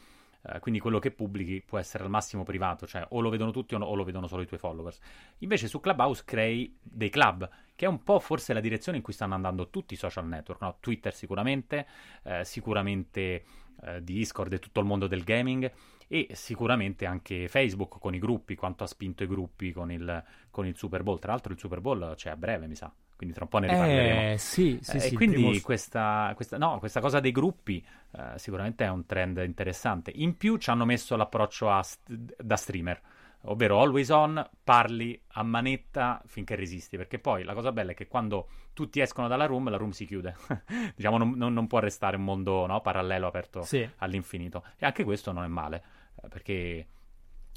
Uh, 0.43 0.59
quindi 0.59 0.81
quello 0.81 0.99
che 0.99 1.11
pubblichi 1.11 1.61
può 1.61 1.79
essere 1.79 2.03
al 2.03 2.09
massimo 2.09 2.45
privato, 2.45 2.87
cioè 2.87 3.05
o 3.11 3.21
lo 3.21 3.29
vedono 3.29 3.51
tutti 3.51 3.75
o, 3.75 3.79
no, 3.79 3.85
o, 3.85 3.95
lo 3.95 4.05
vedono 4.05 4.27
solo 4.27 4.41
i 4.41 4.47
tuoi 4.47 4.59
followers. 4.59 4.99
Invece 5.39 5.69
su 5.69 5.81
Clubhouse 5.81 6.23
crei 6.25 6.79
dei 6.81 7.11
club, 7.11 7.47
che 7.77 7.85
è 7.85 7.89
un 7.89 8.03
po' 8.03 8.19
forse 8.21 8.55
la 8.55 8.61
direzione 8.61 8.97
in 8.97 9.05
cui 9.05 9.13
stanno 9.13 9.35
andando 9.35 9.69
tutti 9.69 9.93
i 9.93 9.99
social 9.99 10.27
network, 10.27 10.63
no? 10.63 10.77
Twitter 10.81 11.13
sicuramente, 11.13 11.87
uh, 12.23 12.43
sicuramente 12.43 13.45
uh, 13.83 14.01
Discord 14.01 14.55
e 14.55 14.59
tutto 14.61 14.81
il 14.81 14.87
mondo 14.87 15.07
del 15.07 15.25
gaming 15.25 15.71
e 16.09 16.29
sicuramente 16.33 17.05
anche 17.05 17.47
Facebook 17.47 17.99
con 17.99 18.15
i 18.15 18.19
gruppi, 18.19 18.55
quanto 18.55 18.83
ha 18.83 18.87
spinto 18.87 19.23
i 19.23 19.27
gruppi 19.27 19.73
con 19.73 19.93
il, 19.93 20.25
con 20.51 20.67
il 20.67 20.75
Super 20.75 21.03
Bowl. 21.03 21.19
Tra 21.19 21.33
l'altro 21.33 21.53
il 21.53 21.59
Super 21.59 21.83
Bowl 21.83 22.15
c'è 22.17 22.31
a 22.31 22.37
breve, 22.37 22.67
mi 22.67 22.77
sa 22.77 22.91
quindi 23.21 23.35
tra 23.35 23.45
un 23.45 23.51
po' 23.51 23.59
ne 23.59 23.67
riparleremo. 23.69 24.33
Eh, 24.33 24.39
sì, 24.39 24.79
sì, 24.81 24.97
eh, 24.97 25.01
sì, 25.01 25.15
quindi 25.15 25.37
primo... 25.37 25.61
questa, 25.63 26.33
questa, 26.35 26.57
no, 26.57 26.79
questa, 26.79 27.01
cosa 27.01 27.21
dei 27.21 27.33
gruppi 27.33 27.85
eh, 28.17 28.39
sicuramente 28.39 28.87
è 28.87 28.89
un 28.89 29.05
trend 29.05 29.43
interessante. 29.45 30.11
In 30.15 30.39
più 30.39 30.57
ci 30.57 30.71
hanno 30.71 30.87
messo 30.87 31.17
l'approccio 31.17 31.69
st- 31.83 32.01
da 32.43 32.57
streamer, 32.57 32.99
ovvero 33.43 33.79
always 33.79 34.09
on, 34.09 34.49
parli 34.65 35.21
a 35.33 35.43
manetta 35.43 36.23
finché 36.25 36.55
resisti, 36.55 36.97
perché 36.97 37.19
poi 37.19 37.45
la 37.45 37.53
cosa 37.53 37.73
bella 37.73 37.91
è 37.91 37.95
che 37.95 38.09
quando 38.09 38.49
tutti 38.73 39.01
escono 39.01 39.29
dalla 39.29 39.45
room, 39.45 39.69
la 39.69 39.77
room 39.77 39.91
si 39.91 40.07
chiude. 40.07 40.35
diciamo, 40.97 41.19
non, 41.19 41.35
non, 41.37 41.53
non, 41.53 41.67
può 41.67 41.79
restare 41.79 42.17
un 42.17 42.25
mondo 42.25 42.65
no, 42.65 42.81
parallelo 42.81 43.27
aperto 43.27 43.61
sì. 43.61 43.87
all'infinito. 43.99 44.65
E 44.79 44.87
anche 44.87 45.05
questo 45.05 45.31
non 45.31 45.45
è 45.45 45.49
male, 45.49 45.83
eh, 46.23 46.29
perché 46.29 46.87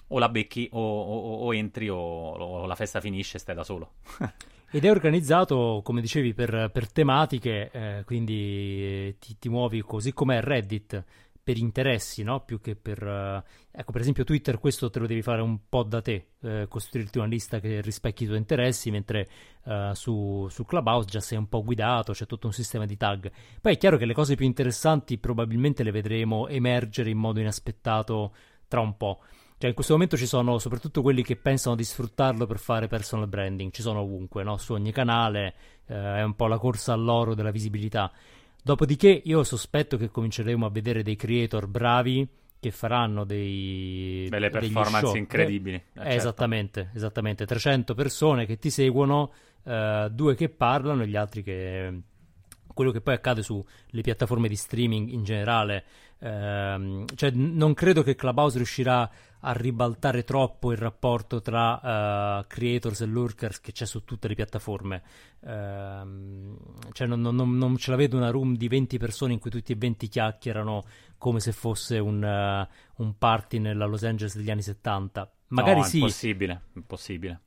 o 0.08 0.20
la 0.20 0.28
becchi 0.28 0.68
o, 0.74 0.80
o, 0.82 1.46
o 1.46 1.56
entri 1.56 1.88
o, 1.88 1.98
o, 1.98 2.66
la 2.66 2.76
festa 2.76 3.00
finisce 3.00 3.38
e 3.38 3.40
stai 3.40 3.56
da 3.56 3.64
solo. 3.64 3.94
Ed 4.76 4.86
è 4.86 4.90
organizzato, 4.90 5.82
come 5.84 6.02
dicevi, 6.02 6.34
per, 6.34 6.72
per 6.74 6.92
tematiche, 6.92 7.70
eh, 7.72 8.04
quindi 8.06 9.16
ti, 9.20 9.38
ti, 9.38 9.48
muovi 9.48 9.84
così 9.84 10.14
come 10.14 10.42
Reddit, 10.42 11.04
per 11.44 11.58
interessi, 11.58 12.24
no? 12.24 12.44
Più 12.44 12.60
che 12.60 12.76
per... 12.76 13.04
Uh, 13.04 13.44
ecco, 13.72 13.92
per 13.92 14.02
esempio 14.02 14.24
Twitter 14.24 14.58
questo 14.58 14.90
te 14.90 14.98
lo 14.98 15.06
devi 15.06 15.22
fare 15.22 15.44
un 15.44 15.60
po' 15.70 15.84
da 15.84 16.02
te, 16.02 16.30
eh, 16.42 16.66
costruirti 16.68 17.20
una 17.20 17.28
lista 17.28 17.60
che 17.60 17.82
rispecchi 17.82 18.24
i 18.24 18.26
tuoi 18.26 18.40
interessi, 18.40 18.90
mentre 18.90 19.30
uh, 19.66 19.94
su, 19.94 20.48
su, 20.50 20.66
Clubhouse 20.66 21.08
già 21.08 21.20
sei 21.20 21.38
un 21.38 21.48
po' 21.48 21.62
guidato, 21.62 22.14
c'è 22.14 22.26
tutto 22.26 22.48
un 22.48 22.54
sistema 22.54 22.88
di 22.88 22.98
tag. 22.98 23.32
Poi 23.62 23.74
è 23.74 23.78
chiaro 23.78 23.98
che 23.98 24.06
le 24.06 24.16
cose 24.16 24.34
più 24.34 24.48
interessanti 24.48 25.20
probabilmente 25.20 25.84
le 25.84 25.92
vedremo 25.92 26.48
emergere 26.48 27.12
in 27.12 27.20
modo 27.20 27.40
inaspettato 27.40 28.34
tra 28.68 28.80
un 28.80 28.98
po'. 28.98 29.20
Cioè, 29.64 29.72
in 29.72 29.78
questo 29.78 29.94
momento 29.94 30.18
ci 30.18 30.26
sono 30.26 30.58
soprattutto 30.58 31.02
quelli 31.02 31.24
che 31.24 31.38
pensano 31.38 31.78
di 31.78 31.86
sfruttarlo 31.86 32.46
per 32.46 32.60
fare 32.60 32.90
personal 32.90 33.30
branding, 33.30 33.72
ci 33.72 33.82
sono 33.82 34.02
ovunque, 34.02 34.44
no? 34.44 34.58
su 34.58 34.74
ogni 34.74 34.92
canale, 34.92 35.54
eh, 35.86 36.18
è 36.18 36.22
un 36.22 36.36
po' 36.36 36.48
la 36.48 36.58
corsa 36.58 36.92
all'oro 36.92 37.34
della 37.34 37.50
visibilità. 37.50 38.12
Dopodiché 38.62 39.22
io 39.24 39.42
sospetto 39.46 39.96
che 39.96 40.10
cominceremo 40.10 40.66
a 40.66 40.70
vedere 40.70 41.02
dei 41.02 41.16
creator 41.16 41.68
bravi 41.68 42.28
che 42.60 42.72
faranno 42.72 43.24
dei 43.24 44.28
delle 44.30 44.50
performance 44.50 45.18
incredibili. 45.18 45.76
Eh, 45.76 45.92
certo. 45.94 46.10
Esattamente, 46.10 46.90
esattamente, 46.94 47.46
300 47.46 47.94
persone 47.94 48.46
che 48.46 48.58
ti 48.58 48.70
seguono, 48.70 49.32
eh, 49.64 50.10
due 50.12 50.36
che 50.36 50.50
parlano 50.50 51.04
e 51.04 51.08
gli 51.08 51.16
altri 51.16 51.42
che 51.42 52.02
quello 52.74 52.92
che 52.92 53.02
poi 53.02 53.14
accade 53.14 53.44
sulle 53.44 54.02
piattaforme 54.02 54.48
di 54.48 54.56
streaming 54.56 55.10
in 55.10 55.24
generale. 55.24 55.84
Ehm, 56.20 57.06
cioè, 57.16 57.32
non 57.32 57.74
credo 57.74 58.02
che 58.02 58.16
Clubhouse 58.16 58.58
riuscirà 58.58 59.10
a 59.46 59.52
ribaltare 59.52 60.24
troppo 60.24 60.72
il 60.72 60.78
rapporto 60.78 61.42
tra 61.42 62.40
uh, 62.40 62.46
creators 62.48 63.02
e 63.02 63.06
lurkers 63.06 63.60
che 63.60 63.74
c'è 63.74 63.86
su 63.86 64.06
tutte 64.06 64.30
le 64.30 64.36
piattaforme. 64.36 65.04
Uh, 65.40 66.58
cioè 66.94 67.08
non, 67.08 67.20
non, 67.20 67.58
non, 67.58 67.78
ce 67.78 67.92
la 67.92 67.98
vedo 67.98 68.16
una 68.16 68.30
room 68.30 68.56
di 68.56 68.70
20 68.70 68.98
persone 68.98 69.34
in 69.34 69.40
cui 69.40 69.50
tutti 69.50 69.74
e 69.74 69.76
20 69.76 70.08
chiacchierano 70.08 70.86
come 71.18 71.42
se 71.42 71.52
fosse 71.52 72.00
un, 72.00 72.24
uh, 72.24 73.04
un 73.04 73.18
party 73.18 73.60
nella 73.60 73.86
Los 73.86 74.04
Angeles 74.04 74.38
degli 74.38 74.50
anni 74.50 74.62
70. 74.62 75.30
Magari 75.48 75.80
no, 75.80 75.86
sì. 75.86 75.98
Impossibile, 75.98 76.62
impossibile. 76.76 77.42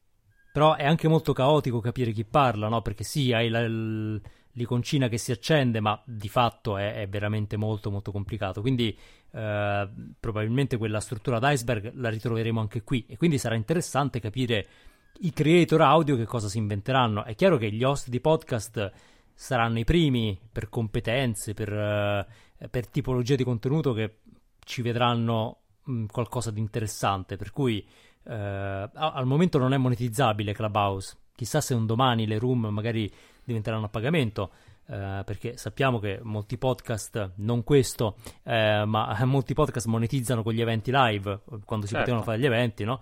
Però 0.53 0.75
è 0.75 0.87
anche 0.87 1.09
molto 1.09 1.33
caotico 1.33 1.81
capire 1.81 2.13
chi 2.13 2.25
parla, 2.25 2.69
no? 2.69 2.83
Perché 2.83 3.05
sì, 3.05 3.33
hai 3.33 3.49
la, 3.49 3.61
il, 3.61 4.21
l'iconcina 4.57 5.09
che 5.09 5.19
si 5.19 5.33
accende, 5.33 5.81
ma 5.81 6.01
di 6.05 6.29
fatto 6.29 6.77
è, 6.77 6.95
è 6.95 7.09
veramente 7.09 7.57
molto 7.57 7.91
molto 7.91 8.11
complicato. 8.11 8.61
Quindi 8.61 8.97
eh, 9.31 9.89
probabilmente 10.19 10.77
quella 10.77 11.01
struttura 11.01 11.39
d'iceberg 11.39 11.93
la 11.95 12.09
ritroveremo 12.09 12.61
anche 12.61 12.83
qui 12.83 13.05
e 13.07 13.17
quindi 13.17 13.39
sarà 13.39 13.55
interessante 13.55 14.19
capire 14.19 14.67
i 15.21 15.33
creator 15.33 15.81
audio 15.83 16.17
che 16.17 16.25
cosa 16.25 16.49
si 16.49 16.59
inventeranno. 16.59 17.25
È 17.25 17.35
chiaro 17.35 17.57
che 17.57 17.71
gli 17.71 17.85
host 17.85 18.09
di 18.09 18.21
podcast 18.21 18.93
saranno 19.33 19.79
i 19.79 19.85
primi 19.85 20.39
per 20.51 20.69
competenze, 20.69 21.53
per, 21.55 21.73
eh, 21.73 22.69
per 22.69 22.89
tipologia 22.89 23.35
di 23.35 23.45
contenuto 23.45 23.93
che 23.93 24.19
ci 24.65 24.81
vedranno 24.83 25.61
mh, 25.85 26.07
qualcosa 26.07 26.51
di 26.51 26.61
interessante, 26.61 27.37
per 27.37 27.51
cui 27.51 27.87
eh, 28.25 28.91
al 28.93 29.27
momento 29.27 29.59
non 29.59 29.75
è 29.75 29.77
monetizzabile 29.77 30.55
Clubhouse. 30.55 31.17
Chissà 31.35 31.61
se 31.61 31.75
un 31.75 31.85
domani 31.85 32.27
le 32.27 32.39
room 32.39 32.67
magari 32.69 33.13
diventeranno 33.47 33.87
a 33.87 33.89
pagamento. 33.89 34.51
Eh, 34.89 35.23
perché 35.25 35.57
sappiamo 35.57 35.99
che 35.99 36.21
molti 36.23 36.59
podcast, 36.59 37.33
non 37.37 37.65
questo, 37.65 38.17
eh, 38.45 38.85
ma 38.85 39.17
molti 39.25 39.55
podcast 39.55 39.87
monetizzano 39.87 40.43
con 40.43 40.53
gli 40.53 40.61
eventi 40.61 40.91
live 40.93 41.41
quando 41.65 41.87
si 41.87 41.93
certo. 41.93 41.99
potevano 41.99 42.23
fare 42.23 42.39
gli 42.39 42.47
eventi, 42.47 42.85
no? 42.85 43.01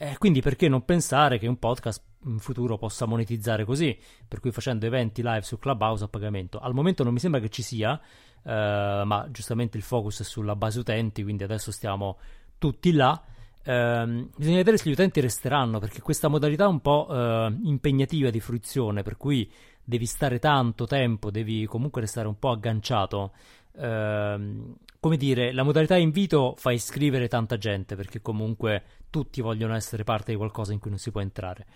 Eh, 0.00 0.16
quindi 0.16 0.40
perché 0.40 0.68
non 0.68 0.84
pensare 0.84 1.38
che 1.38 1.48
un 1.48 1.58
podcast 1.58 2.02
in 2.26 2.38
futuro 2.38 2.78
possa 2.78 3.04
monetizzare 3.04 3.64
così, 3.64 3.98
per 4.26 4.38
cui 4.38 4.52
facendo 4.52 4.86
eventi 4.86 5.22
live 5.22 5.42
su 5.42 5.58
Clubhouse 5.58 6.04
a 6.04 6.08
pagamento? 6.08 6.60
Al 6.60 6.72
momento 6.72 7.02
non 7.02 7.12
mi 7.12 7.18
sembra 7.18 7.40
che 7.40 7.48
ci 7.48 7.62
sia, 7.62 8.00
eh, 8.44 9.02
ma 9.04 9.28
giustamente 9.30 9.76
il 9.76 9.82
focus 9.82 10.20
è 10.20 10.24
sulla 10.24 10.54
base 10.54 10.78
utenti, 10.78 11.24
quindi 11.24 11.42
adesso 11.42 11.72
stiamo 11.72 12.18
tutti 12.58 12.92
là. 12.92 13.20
Uh, 13.68 14.30
bisogna 14.34 14.56
vedere 14.56 14.78
se 14.78 14.88
gli 14.88 14.92
utenti 14.92 15.20
resteranno 15.20 15.78
perché 15.78 16.00
questa 16.00 16.28
modalità 16.28 16.64
è 16.64 16.68
un 16.68 16.80
po' 16.80 17.06
uh, 17.10 17.54
impegnativa 17.64 18.30
di 18.30 18.40
fruizione, 18.40 19.02
per 19.02 19.18
cui 19.18 19.50
devi 19.88 20.04
stare 20.04 20.38
tanto 20.38 20.84
tempo, 20.84 21.30
devi 21.30 21.64
comunque 21.64 22.02
restare 22.02 22.28
un 22.28 22.38
po' 22.38 22.50
agganciato. 22.50 23.32
Uh, 23.72 24.76
come 25.00 25.16
dire, 25.16 25.50
la 25.52 25.62
modalità 25.62 25.96
invito 25.96 26.54
fa 26.58 26.72
iscrivere 26.72 27.26
tanta 27.26 27.56
gente 27.56 27.96
perché 27.96 28.20
comunque 28.20 28.82
tutti 29.08 29.40
vogliono 29.40 29.74
essere 29.74 30.04
parte 30.04 30.32
di 30.32 30.36
qualcosa 30.36 30.74
in 30.74 30.78
cui 30.78 30.90
non 30.90 30.98
si 30.98 31.10
può 31.10 31.22
entrare. 31.22 31.66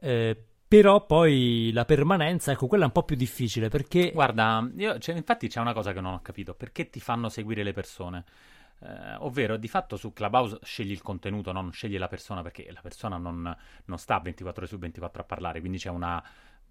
Uh, 0.00 0.36
però 0.66 1.06
poi 1.06 1.70
la 1.72 1.84
permanenza, 1.84 2.50
ecco, 2.50 2.66
quella 2.66 2.84
è 2.84 2.86
un 2.86 2.92
po' 2.92 3.04
più 3.04 3.14
difficile 3.14 3.68
perché... 3.68 4.10
Guarda, 4.10 4.68
io, 4.76 4.98
cioè, 4.98 5.14
infatti 5.14 5.46
c'è 5.46 5.60
una 5.60 5.72
cosa 5.72 5.92
che 5.92 6.00
non 6.00 6.14
ho 6.14 6.22
capito, 6.22 6.54
perché 6.54 6.90
ti 6.90 6.98
fanno 6.98 7.28
seguire 7.28 7.62
le 7.62 7.72
persone? 7.72 8.24
Eh, 8.80 9.14
ovvero, 9.18 9.56
di 9.56 9.68
fatto 9.68 9.96
su 9.96 10.12
Clubhouse 10.12 10.58
scegli 10.62 10.90
il 10.90 11.02
contenuto, 11.02 11.52
non 11.52 11.70
scegli 11.70 11.98
la 11.98 12.08
persona, 12.08 12.42
perché 12.42 12.68
la 12.72 12.80
persona 12.80 13.16
non, 13.16 13.56
non 13.84 13.98
sta 13.98 14.18
24 14.18 14.62
ore 14.62 14.70
su 14.70 14.78
24 14.78 15.22
a 15.22 15.24
parlare, 15.24 15.60
quindi 15.60 15.78
c'è 15.78 15.90
una 15.90 16.20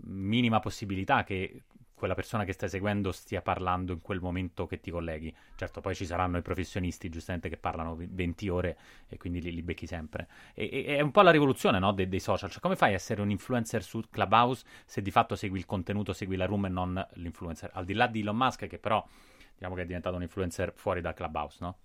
minima 0.04 0.60
possibilità 0.60 1.24
che 1.24 1.64
quella 2.00 2.16
persona 2.16 2.46
che 2.46 2.54
stai 2.54 2.70
seguendo 2.70 3.12
stia 3.12 3.42
parlando 3.42 3.92
in 3.92 4.02
quel 4.02 4.22
momento 4.22 4.66
che 4.66 4.80
ti 4.80 4.90
colleghi. 4.90 5.36
Certo, 5.56 5.82
poi 5.82 5.94
ci 5.94 6.06
saranno 6.06 6.38
i 6.38 6.42
professionisti, 6.42 7.10
giustamente, 7.10 7.50
che 7.50 7.58
parlano 7.58 7.98
20 8.00 8.48
ore 8.48 8.78
e 9.10 9.18
quindi 9.18 9.42
li, 9.42 9.54
li 9.54 9.62
becchi 9.62 9.86
sempre. 9.86 10.28
E, 10.54 10.70
e, 10.72 10.96
è 10.96 11.02
un 11.02 11.12
po' 11.12 11.22
la 11.22 11.32
rivoluzione 11.32 11.78
no, 11.78 11.92
dei, 11.92 12.08
dei, 12.08 12.22
social. 12.22 12.50
Cioè, 12.50 12.62
come 12.62 12.78
fai 12.78 12.94
a 12.94 12.96
essere 12.96 13.22
un 13.22 13.30
influencer 13.30 13.84
su 13.84 14.02
Clubhouse 14.10 14.64
se 14.86 15.02
di 15.02 15.12
fatto 15.12 15.36
segui 15.36 15.60
il 15.60 15.66
contenuto, 15.66 16.14
segui 16.14 16.38
la 16.38 16.46
room 16.46 16.66
e 16.66 16.70
non 16.70 17.08
l'influencer? 17.16 17.72
Al 17.74 17.84
di 17.84 17.94
là 17.94 18.08
di 18.08 18.22
Elon 18.22 18.38
Musk, 18.38 18.66
che 18.68 18.80
però 18.80 19.06
diciamo 19.54 19.76
che 19.76 19.82
è 19.82 19.86
diventato 19.86 20.16
un 20.16 20.22
influencer 20.22 20.72
fuori 20.74 21.02
dal 21.02 21.14
Clubhouse, 21.14 21.58
no? 21.60 21.78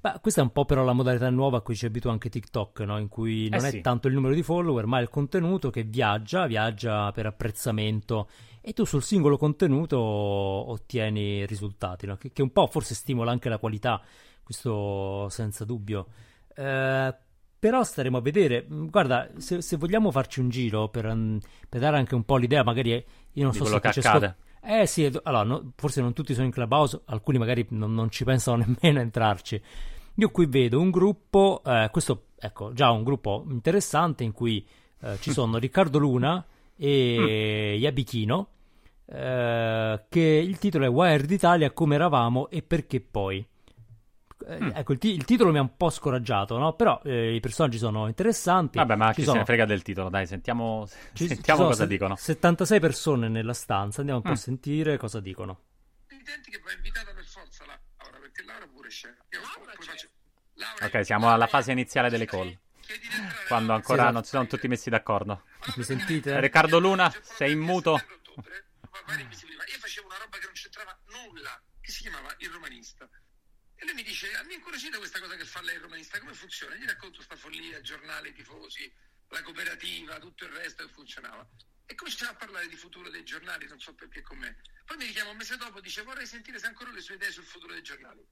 Beh, 0.00 0.14
questa 0.20 0.40
è 0.40 0.44
un 0.44 0.50
po' 0.50 0.64
però 0.64 0.82
la 0.84 0.92
modalità 0.92 1.28
nuova 1.30 1.58
a 1.58 1.60
cui 1.60 1.76
ci 1.76 1.84
abitua 1.84 2.10
anche 2.10 2.30
TikTok, 2.30 2.80
no? 2.80 2.98
in 2.98 3.08
cui 3.08 3.48
non 3.50 3.64
eh 3.64 3.68
è 3.68 3.70
sì. 3.70 3.80
tanto 3.80 4.08
il 4.08 4.14
numero 4.14 4.34
di 4.34 4.42
follower, 4.42 4.86
ma 4.86 4.98
il 4.98 5.08
contenuto 5.08 5.70
che 5.70 5.82
viaggia, 5.82 6.46
viaggia 6.46 7.12
per 7.12 7.26
apprezzamento 7.26 8.28
e 8.62 8.72
tu 8.72 8.84
sul 8.84 9.02
singolo 9.02 9.36
contenuto 9.36 9.98
ottieni 9.98 11.44
risultati, 11.46 12.06
no? 12.06 12.16
che, 12.16 12.32
che, 12.32 12.42
un 12.42 12.50
po' 12.50 12.66
forse 12.66 12.94
stimola 12.94 13.30
anche 13.30 13.48
la 13.48 13.58
qualità, 13.58 14.00
questo 14.42 15.28
senza 15.28 15.64
dubbio. 15.64 16.06
Eh, 16.54 17.14
però 17.60 17.84
staremo 17.84 18.16
a 18.16 18.20
vedere. 18.22 18.66
Mm, 18.72 18.86
guarda, 18.86 19.30
se, 19.36 19.60
se 19.60 19.76
vogliamo 19.76 20.10
farci 20.10 20.40
un 20.40 20.48
giro 20.48 20.88
per, 20.88 21.04
um, 21.04 21.38
per, 21.68 21.78
dare 21.78 21.98
anche 21.98 22.14
un 22.14 22.24
po' 22.24 22.36
l'idea, 22.36 22.64
magari 22.64 22.90
io 22.90 23.42
non 23.42 23.52
di 23.52 23.58
so 23.58 23.66
se 23.66 23.80
c'è 23.80 24.00
accade. 24.00 24.36
Eh 24.62 24.86
sì, 24.86 25.10
allora, 25.22 25.42
no, 25.42 25.72
forse 25.76 26.00
non 26.00 26.12
tutti 26.12 26.34
sono 26.34 26.46
in 26.46 26.52
Clubhouse, 26.52 27.00
alcuni 27.06 27.38
magari 27.38 27.66
non, 27.70 27.94
non 27.94 28.10
ci 28.10 28.24
pensano 28.24 28.62
nemmeno 28.64 28.98
a 28.98 29.02
entrarci. 29.02 29.62
Io 30.14 30.30
qui 30.30 30.46
vedo 30.46 30.80
un 30.80 30.90
gruppo, 30.90 31.62
eh, 31.64 31.88
questo 31.90 32.26
ecco, 32.38 32.72
già 32.72 32.90
un 32.90 33.02
gruppo 33.04 33.44
interessante 33.48 34.24
in 34.24 34.32
cui 34.32 34.66
eh, 35.02 35.16
ci 35.20 35.32
sono 35.32 35.56
Riccardo 35.58 35.98
Luna 35.98 36.44
e 36.76 37.74
Mm. 37.76 37.82
Yabichino, 37.82 38.48
eh, 39.06 40.04
che 40.08 40.20
il 40.20 40.58
titolo 40.58 40.84
è 40.84 40.88
Wired 40.88 41.30
Italia, 41.30 41.70
come 41.72 41.94
eravamo 41.94 42.48
e 42.48 42.62
perché 42.62 43.00
poi. 43.00 43.46
Eh, 44.50 44.58
Mm. 44.60 44.70
Ecco, 44.74 44.92
il, 44.92 44.98
ti- 44.98 45.14
il 45.14 45.24
titolo 45.24 45.52
mi 45.52 45.58
ha 45.58 45.60
un 45.60 45.76
po' 45.76 45.90
scoraggiato, 45.90 46.58
no? 46.58 46.72
Però 46.74 47.00
eh, 47.04 47.34
i 47.34 47.40
personaggi 47.40 47.78
sono 47.78 48.08
interessanti. 48.08 48.78
Vabbè, 48.78 48.96
ma 48.96 49.08
Ci 49.08 49.14
chi 49.14 49.20
se 49.20 49.26
sono- 49.26 49.38
ne 49.38 49.44
frega 49.44 49.64
del 49.64 49.82
titolo? 49.82 50.08
Dai, 50.08 50.26
sentiamo, 50.26 50.86
ci- 50.88 50.96
ci 51.28 51.28
sentiamo 51.28 51.58
sono 51.60 51.70
cosa 51.70 51.82
se- 51.84 51.88
dicono. 51.88 52.16
76 52.16 52.80
persone 52.80 53.28
nella 53.28 53.52
stanza, 53.54 54.00
andiamo 54.00 54.18
un 54.20 54.24
po' 54.24 54.30
Mm. 54.32 54.34
a 54.34 54.38
sentire 54.38 54.96
cosa 54.96 55.20
dicono. 55.20 55.60
evidenti 56.08 56.50
che 56.50 56.60
va 56.64 56.72
invitata 56.72 57.12
per 57.14 57.24
forza 57.24 57.64
Laura, 57.64 58.18
perché 58.18 58.42
Laura 58.44 58.66
pure 58.66 58.88
c'è. 58.88 59.08
Io 59.08 59.40
Laura 59.40 59.72
poi 59.74 59.86
c'è. 59.86 59.90
faccio- 59.92 60.08
Laura- 60.54 60.86
Ok, 60.86 61.04
siamo 61.04 61.32
alla 61.32 61.46
fase 61.46 61.72
iniziale 61.72 62.10
delle 62.10 62.26
call. 62.26 62.58
Quando 63.46 63.68
Laura. 63.68 63.74
ancora 63.74 64.00
esatto. 64.02 64.12
non 64.14 64.22
si 64.24 64.30
sono 64.30 64.46
tutti 64.48 64.66
messi 64.68 64.90
d'accordo. 64.90 65.42
Mi 65.76 65.82
sentite? 65.84 66.40
Riccardo 66.40 66.78
Luna, 66.80 67.12
sei 67.22 67.52
in 67.52 67.60
muto? 67.60 67.92
Io 67.92 69.78
facevo 69.78 70.06
una 70.08 70.16
roba 70.18 70.36
che 70.38 70.44
non 70.44 70.54
c'entrava 70.54 70.98
nulla, 71.06 71.62
che 71.80 71.90
si 71.92 72.02
chiamava 72.02 72.34
il 72.38 72.50
romanista. 72.50 73.08
E 73.80 73.86
lui 73.86 73.94
mi 73.94 74.02
dice, 74.02 74.30
a 74.34 74.42
me 74.42 74.52
incuriosita 74.54 74.98
questa 74.98 75.20
cosa 75.20 75.36
che 75.36 75.44
fa 75.46 75.62
lei 75.62 75.76
il 75.76 75.80
romanista, 75.80 76.18
come 76.18 76.34
funziona? 76.34 76.74
Gli 76.74 76.84
racconto 76.84 77.22
sta 77.22 77.34
follia, 77.34 77.80
giornali, 77.80 78.28
i 78.28 78.34
tifosi, 78.34 78.92
la 79.28 79.42
cooperativa, 79.42 80.18
tutto 80.18 80.44
il 80.44 80.52
resto 80.52 80.84
che 80.84 80.92
funzionava. 80.92 81.48
E 81.86 81.94
cominciava 81.94 82.32
a 82.32 82.34
parlare 82.34 82.68
di 82.68 82.76
futuro 82.76 83.08
dei 83.08 83.24
giornali, 83.24 83.66
non 83.66 83.80
so 83.80 83.94
perché 83.94 84.20
con 84.20 84.36
me. 84.36 84.60
Poi 84.84 84.98
mi 84.98 85.06
richiama 85.06 85.30
un 85.30 85.38
mese 85.38 85.56
dopo, 85.56 85.80
dice 85.80 86.02
vorrei 86.02 86.26
sentire 86.26 86.58
se 86.58 86.66
ancora 86.66 86.90
le 86.90 87.00
sue 87.00 87.14
idee 87.14 87.32
sul 87.32 87.44
futuro 87.44 87.72
dei 87.72 87.82
giornali. 87.82 88.22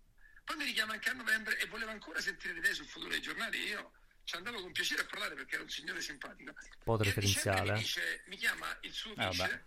Poi 0.45 0.57
mi 0.57 0.64
richiama 0.64 0.93
anche 0.93 1.09
a 1.09 1.14
novembre 1.14 1.59
e 1.59 1.67
voleva 1.67 1.93
ancora 1.93 2.21
sentire 2.21 2.52
le 2.52 2.59
idee 2.59 2.75
sul 2.75 2.87
futuro 2.87 3.11
dei 3.11 3.23
giornali 3.23 3.59
io 3.69 3.93
ci 4.25 4.37
andavo 4.37 4.61
con 4.61 4.73
piacere 4.73 5.00
a 5.00 5.07
parlare 5.07 5.35
perché 5.35 5.55
era 5.55 5.64
un 5.64 5.71
signore 5.71 6.02
simpatico. 6.02 6.52
Po' 6.85 6.99
E 7.02 7.09
a 7.09 7.14
dicembre 7.14 7.23
referenziale, 7.23 7.73
Mi, 7.73 7.78
dice, 7.78 8.23
mi 8.26 8.37
chiama 8.37 8.78
il 8.83 8.93
suo 8.93 9.14
Eh, 9.17 9.28
vice, 9.28 9.43
vabbè. 9.43 9.64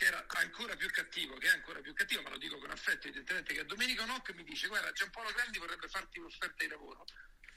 Che 0.00 0.06
era 0.06 0.24
ancora 0.26 0.74
più 0.76 0.88
cattivo, 0.88 1.36
che 1.36 1.48
è 1.48 1.50
ancora 1.50 1.82
più 1.82 1.92
cattivo, 1.92 2.22
ma 2.22 2.30
lo 2.30 2.38
dico 2.38 2.56
con 2.56 2.70
affetto 2.70 3.06
evidentemente, 3.08 3.52
che 3.52 3.60
è 3.60 3.64
Domenico 3.66 4.06
Noc 4.06 4.30
mi 4.30 4.44
dice 4.44 4.66
guarda 4.66 4.90
Giampaolo 4.92 5.30
Grandi 5.32 5.58
vorrebbe 5.58 5.88
farti 5.88 6.18
un'offerta 6.18 6.64
di 6.64 6.70
lavoro, 6.70 7.04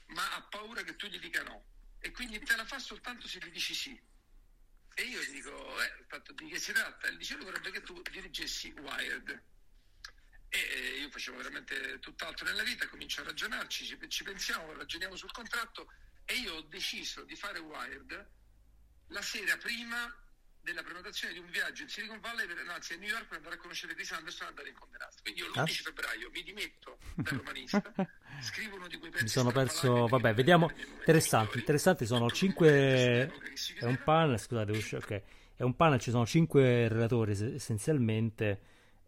ma 0.08 0.34
ha 0.34 0.42
paura 0.42 0.82
che 0.82 0.94
tu 0.94 1.06
gli 1.06 1.18
dica 1.18 1.42
no. 1.42 1.64
E 2.00 2.10
quindi 2.10 2.38
te 2.40 2.54
la 2.54 2.66
fa 2.66 2.78
soltanto 2.78 3.26
se 3.28 3.38
gli 3.38 3.50
dici 3.50 3.72
sì. 3.72 3.98
E 4.96 5.02
io 5.04 5.22
gli 5.22 5.30
dico, 5.30 5.82
eh, 5.82 6.04
tanto 6.06 6.34
di 6.34 6.46
che 6.50 6.58
si 6.58 6.74
tratta? 6.74 7.06
E 7.06 7.16
dice, 7.16 7.36
vorrebbe 7.36 7.70
che 7.70 7.80
tu 7.80 8.02
dirigessi 8.02 8.72
Wired. 8.72 9.42
E 10.50 10.98
io 11.00 11.08
facevo 11.08 11.38
veramente 11.38 11.98
tutt'altro 12.00 12.44
nella 12.44 12.62
vita, 12.62 12.86
comincio 12.88 13.22
a 13.22 13.24
ragionarci, 13.24 13.86
ci, 13.86 13.98
ci 14.10 14.22
pensiamo, 14.22 14.70
ragioniamo 14.74 15.16
sul 15.16 15.32
contratto 15.32 15.90
e 16.26 16.34
io 16.34 16.56
ho 16.56 16.62
deciso 16.64 17.24
di 17.24 17.36
fare 17.36 17.58
Wired 17.58 18.30
la 19.08 19.22
sera 19.22 19.56
prima 19.56 20.14
della 20.64 20.82
prenotazione 20.82 21.34
di 21.34 21.38
un 21.40 21.50
viaggio 21.50 21.82
in 21.82 21.88
Silicon 21.88 22.18
Valley, 22.20 22.46
per, 22.46 22.64
no, 22.64 22.72
anzi 22.72 22.94
a 22.94 22.96
New 22.96 23.08
York 23.08 23.26
per 23.28 23.36
andare 23.36 23.54
a 23.56 23.58
conoscere 23.58 23.94
Chris 23.94 24.10
Anderson 24.12 24.46
e 24.46 24.48
andare 24.50 24.68
in 24.70 24.74
Condenast. 24.74 25.22
Quindi 25.22 25.40
io 25.40 25.46
l'11 25.48 25.82
febbraio 25.82 26.30
mi 26.32 26.42
dimetto 26.42 26.98
da 27.14 27.30
romanista, 27.36 27.92
scrivo 28.40 28.76
uno 28.76 28.88
di 28.88 28.96
quei 28.98 29.10
pezzi 29.10 29.22
Mi 29.24 29.28
sono 29.30 29.52
perso, 29.52 30.06
vabbè, 30.08 30.34
vediamo. 30.34 30.66
per 30.66 30.74
i 30.74 30.78
miei 30.78 30.86
momenti 30.88 31.00
Interessanti, 31.10 31.44
migliori. 31.44 31.60
interessanti 31.60 32.06
sono 32.06 32.24
Tutto 32.26 32.34
5. 32.34 32.68
all'epoca 33.22 33.44
che 33.48 33.56
si 33.56 33.74
È 33.74 33.84
un 33.84 34.02
panel, 34.02 34.38
scusate, 34.40 34.72
usci- 34.72 34.94
ok. 34.96 35.22
È 35.56 35.62
un 35.62 35.76
panel, 35.76 36.00
ci 36.00 36.10
sono 36.10 36.26
5 36.26 36.88
relatori 36.88 37.32
es- 37.32 37.40
essenzialmente. 37.42 38.60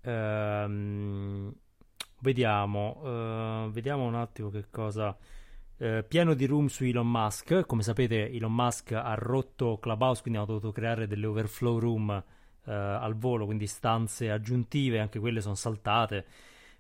Ehm, 0.03 1.53
vediamo, 2.21 3.03
eh, 3.05 3.71
vediamo 3.73 4.05
un 4.05 4.15
attimo 4.15 4.51
che 4.51 4.67
cosa. 4.71 5.17
Eh, 5.79 6.05
pieno 6.07 6.35
di 6.35 6.47
room 6.47 6.67
su 6.67 6.85
Elon 6.85 7.09
Musk. 7.11 7.67
Come 7.67 7.83
sapete, 7.83 8.31
Elon 8.31 8.53
Musk 8.55 8.93
ha 8.93 9.15
rotto 9.15 9.79
Clubhouse, 9.79 10.23
quindi 10.23 10.39
hanno 10.39 10.49
dovuto 10.49 10.73
creare 10.73 11.07
delle 11.07 11.27
overflow 11.27 11.79
room 11.79 12.11
eh, 12.65 12.73
al 12.73 13.15
volo, 13.17 13.45
quindi 13.45 13.67
stanze 13.67 14.31
aggiuntive, 14.31 14.99
anche 15.01 15.19
quelle 15.19 15.41
sono 15.41 15.55
saltate. 15.55 16.27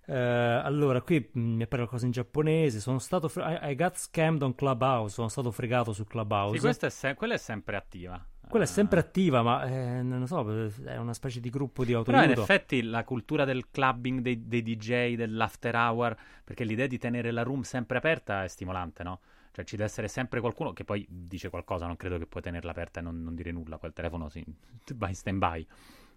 Eh, 0.08 0.14
allora, 0.14 1.02
qui 1.02 1.28
mh, 1.32 1.40
mi 1.40 1.62
appare 1.64 1.82
qualcosa 1.82 2.06
in 2.06 2.12
giapponese. 2.12 2.80
Sono 2.80 2.98
stato. 2.98 3.28
fre- 3.28 3.58
I, 3.62 3.70
I 3.72 3.74
got 3.74 3.96
scammed 3.96 4.42
on 4.42 4.54
Clubhouse. 4.54 5.14
Sono 5.14 5.28
stato 5.28 5.50
fregato 5.50 5.92
su 5.92 6.04
Clubhouse. 6.04 6.72
Sì, 6.72 6.86
è 6.86 6.90
se- 6.90 7.14
quella 7.14 7.34
è 7.34 7.38
sempre 7.38 7.76
attiva. 7.76 8.24
Quella 8.48 8.64
è 8.64 8.68
sempre 8.68 9.00
attiva, 9.00 9.42
ma 9.42 9.64
eh, 9.64 10.02
non 10.02 10.20
lo 10.20 10.26
so, 10.26 10.68
è 10.84 10.96
una 10.96 11.14
specie 11.14 11.40
di 11.40 11.50
gruppo 11.50 11.84
di 11.84 12.00
Però 12.00 12.22
in 12.22 12.30
effetti 12.30 12.82
la 12.82 13.02
cultura 13.02 13.44
del 13.44 13.70
clubbing, 13.70 14.20
dei, 14.20 14.46
dei 14.46 14.62
DJ, 14.62 15.14
dell'after 15.16 15.74
hour, 15.74 16.16
perché 16.44 16.62
l'idea 16.62 16.86
di 16.86 16.96
tenere 16.96 17.32
la 17.32 17.42
room 17.42 17.62
sempre 17.62 17.98
aperta 17.98 18.44
è 18.44 18.48
stimolante, 18.48 19.02
no? 19.02 19.20
Cioè 19.50 19.64
ci 19.64 19.76
deve 19.76 19.88
essere 19.88 20.06
sempre 20.06 20.40
qualcuno 20.40 20.72
che 20.72 20.84
poi 20.84 21.04
dice 21.08 21.48
qualcosa, 21.48 21.86
non 21.86 21.96
credo 21.96 22.18
che 22.18 22.26
puoi 22.26 22.42
tenerla 22.42 22.70
aperta 22.70 23.00
e 23.00 23.02
non, 23.02 23.22
non 23.22 23.34
dire 23.34 23.50
nulla, 23.50 23.78
poi 23.78 23.88
il 23.88 23.94
telefono 23.94 24.28
si, 24.28 24.44
va 24.94 25.08
in 25.08 25.14
stand 25.14 25.38
by. 25.38 25.66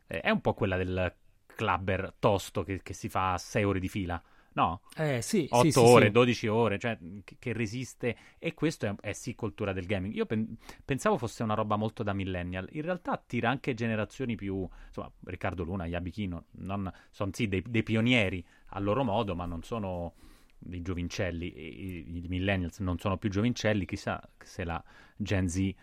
Eh, 0.05 0.19
è 0.21 0.29
un 0.29 0.41
po' 0.41 0.53
quella 0.53 0.77
del 0.77 1.13
clubber 1.45 2.13
tosto 2.19 2.63
che, 2.63 2.81
che 2.83 2.93
si 2.93 3.09
fa 3.09 3.37
6 3.37 3.63
ore 3.63 3.79
di 3.79 3.89
fila, 3.89 4.21
no? 4.53 4.81
Eh 4.95 5.21
sì, 5.21 5.47
8 5.49 5.69
sì, 5.71 5.79
ore, 5.79 6.05
sì. 6.05 6.11
12 6.11 6.47
ore, 6.47 6.79
cioè 6.79 6.97
che, 7.23 7.53
resiste 7.53 8.15
e 8.37 8.53
questo 8.53 8.85
è, 8.85 8.95
è 9.01 9.13
sì 9.13 9.35
cultura 9.35 9.73
del 9.73 9.85
gaming. 9.85 10.13
Io 10.13 10.25
pen- 10.25 10.55
pensavo 10.83 11.17
fosse 11.17 11.43
una 11.43 11.53
roba 11.53 11.75
molto 11.75 12.03
da 12.03 12.13
millennial, 12.13 12.67
in 12.71 12.81
realtà 12.81 13.11
attira 13.11 13.49
anche 13.49 13.73
generazioni 13.73 14.35
più, 14.35 14.67
insomma, 14.87 15.11
Riccardo 15.25 15.63
Luna, 15.63 15.85
Yabichino, 15.85 16.45
non, 16.51 16.91
sono 17.11 17.31
sì 17.33 17.47
dei, 17.47 17.63
dei 17.67 17.83
pionieri 17.83 18.43
a 18.69 18.79
loro 18.79 19.03
modo, 19.03 19.35
ma 19.35 19.45
non 19.45 19.63
sono 19.63 20.13
dei 20.57 20.81
giovincelli, 20.81 21.45
i, 21.57 22.23
i 22.23 22.27
millennials 22.27 22.79
non 22.79 22.97
sono 22.99 23.17
più 23.17 23.29
giovincelli, 23.29 23.85
chissà 23.85 24.21
se 24.37 24.63
la 24.63 24.83
Gen 25.15 25.47
Z, 25.47 25.57
eh, 25.57 25.75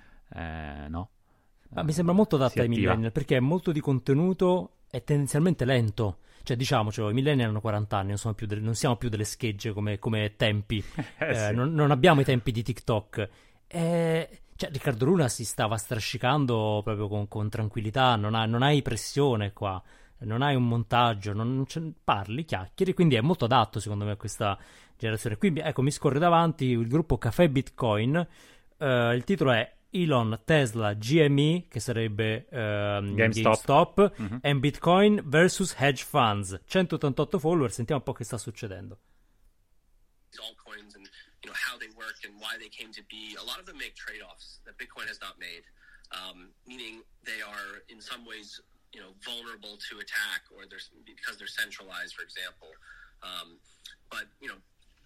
no? 0.89 1.11
Ma 1.71 1.83
mi 1.83 1.93
sembra 1.93 2.15
molto 2.15 2.37
adatta 2.37 2.63
ai 2.63 2.69
millennial 2.69 3.13
perché 3.13 3.37
è 3.37 3.41
molto 3.41 3.73
di 3.73 3.81
contenuto 3.81 4.77
e 4.91 5.03
tendenzialmente 5.03 5.65
lento. 5.65 6.19
Cioè, 6.47 6.57
diciamocelo, 6.57 7.11
i 7.11 7.13
millennial 7.13 7.49
hanno 7.49 7.61
40 7.61 7.97
anni, 7.99 8.11
non, 8.11 8.19
sono 8.19 8.35
più 8.35 8.47
delle- 8.47 8.61
non 8.61 8.77
siamo 8.77 8.95
più 8.95 9.09
delle 9.09 9.25
schegge 9.25 9.73
come, 9.73 9.99
come 9.99 10.35
tempi. 10.37 10.81
Eh, 11.19 11.29
Eh, 11.31 11.35
sì. 11.49 11.55
non, 11.55 11.73
non 11.75 11.91
abbiamo 11.91 12.21
i 12.21 12.25
tempi 12.25 12.53
di 12.53 12.63
TikTok. 12.63 13.29
Eh, 13.67 14.29
cioè, 14.55 14.71
Riccardo 14.71 15.05
Luna 15.07 15.27
si 15.27 15.45
stava 15.45 15.77
strascicando 15.77 16.83
proprio 16.85 17.09
con, 17.09 17.27
con 17.27 17.49
tranquillità, 17.49 18.15
non, 18.15 18.37
ha- 18.37 18.47
non 18.47 18.63
hai 18.63 18.81
pressione 18.81 19.53
qua, 19.53 19.83
non 20.19 20.41
hai 20.43 20.55
un 20.55 20.69
montaggio, 20.69 21.33
non, 21.33 21.65
parli, 22.05 22.45
chiacchieri, 22.45 22.95
quindi 22.95 23.17
è 23.17 23.21
molto 23.21 23.45
adatto 23.47 23.81
secondo 23.81 24.05
me 24.05 24.13
a 24.13 24.17
questa 24.17 24.57
generazione. 24.97 25.37
Quindi, 25.39 25.59
ecco, 25.61 25.83
mi 25.83 25.91
scorre 25.91 26.21
davanti 26.21 26.67
il 26.67 26.87
gruppo 26.87 27.19
Caffè 27.19 27.49
Bitcoin, 27.49 28.25
eh, 28.79 29.15
il 29.17 29.25
titolo 29.25 29.51
è 29.51 29.75
Elon, 30.03 30.41
Tesla, 30.45 30.95
GME, 30.95 31.67
che 31.69 31.81
sarebbe 31.81 32.47
ehm, 32.51 33.15
GameStop. 33.15 33.65
GameStop, 33.97 34.13
Mhm. 34.19 34.41
and 34.43 34.61
Bitcoin 34.61 35.23
versus 35.25 35.73
hedge 35.75 36.03
funds. 36.05 36.59
188 36.67 37.39
follower, 37.39 37.71
sentiamo 37.73 38.01
un 38.01 38.07
po' 38.07 38.13
che 38.17 38.25
sta 38.25 38.37
succedendo. 38.39 38.99
these 40.31 40.41
altcoins 40.43 40.95
and 40.97 41.09
you 41.43 41.49
know 41.49 41.55
how 41.57 41.79
they 41.79 41.89
work 41.97 42.19
and 42.25 42.35
why 42.41 42.59
they 42.59 42.69
came 42.69 42.93
to 42.93 43.03
be. 43.09 43.37
A 43.41 43.45
lot 43.45 43.59
of 43.59 43.65
them 43.65 43.79
make 43.79 43.95
trade-offs 43.95 44.61
that 44.65 44.77
Bitcoin 44.77 45.07
has 45.09 45.19
not 45.21 45.39
made, 45.39 45.65
um, 46.13 46.53
meaning 46.67 47.03
they 47.25 47.41
are 47.41 47.81
in 47.89 48.01
some 48.01 48.25
ways 48.27 48.61
you 48.93 49.01
know 49.01 49.15
vulnerable 49.25 49.77
to 49.89 49.99
attack 49.99 50.43
or 50.53 50.67
they're 50.69 50.83
because 51.05 51.39
they're 51.39 51.49
centralized, 51.49 52.15
for 52.15 52.23
example. 52.23 52.69
Um, 53.23 53.59
but 54.11 54.27
you 54.41 54.49
know, 54.49 54.59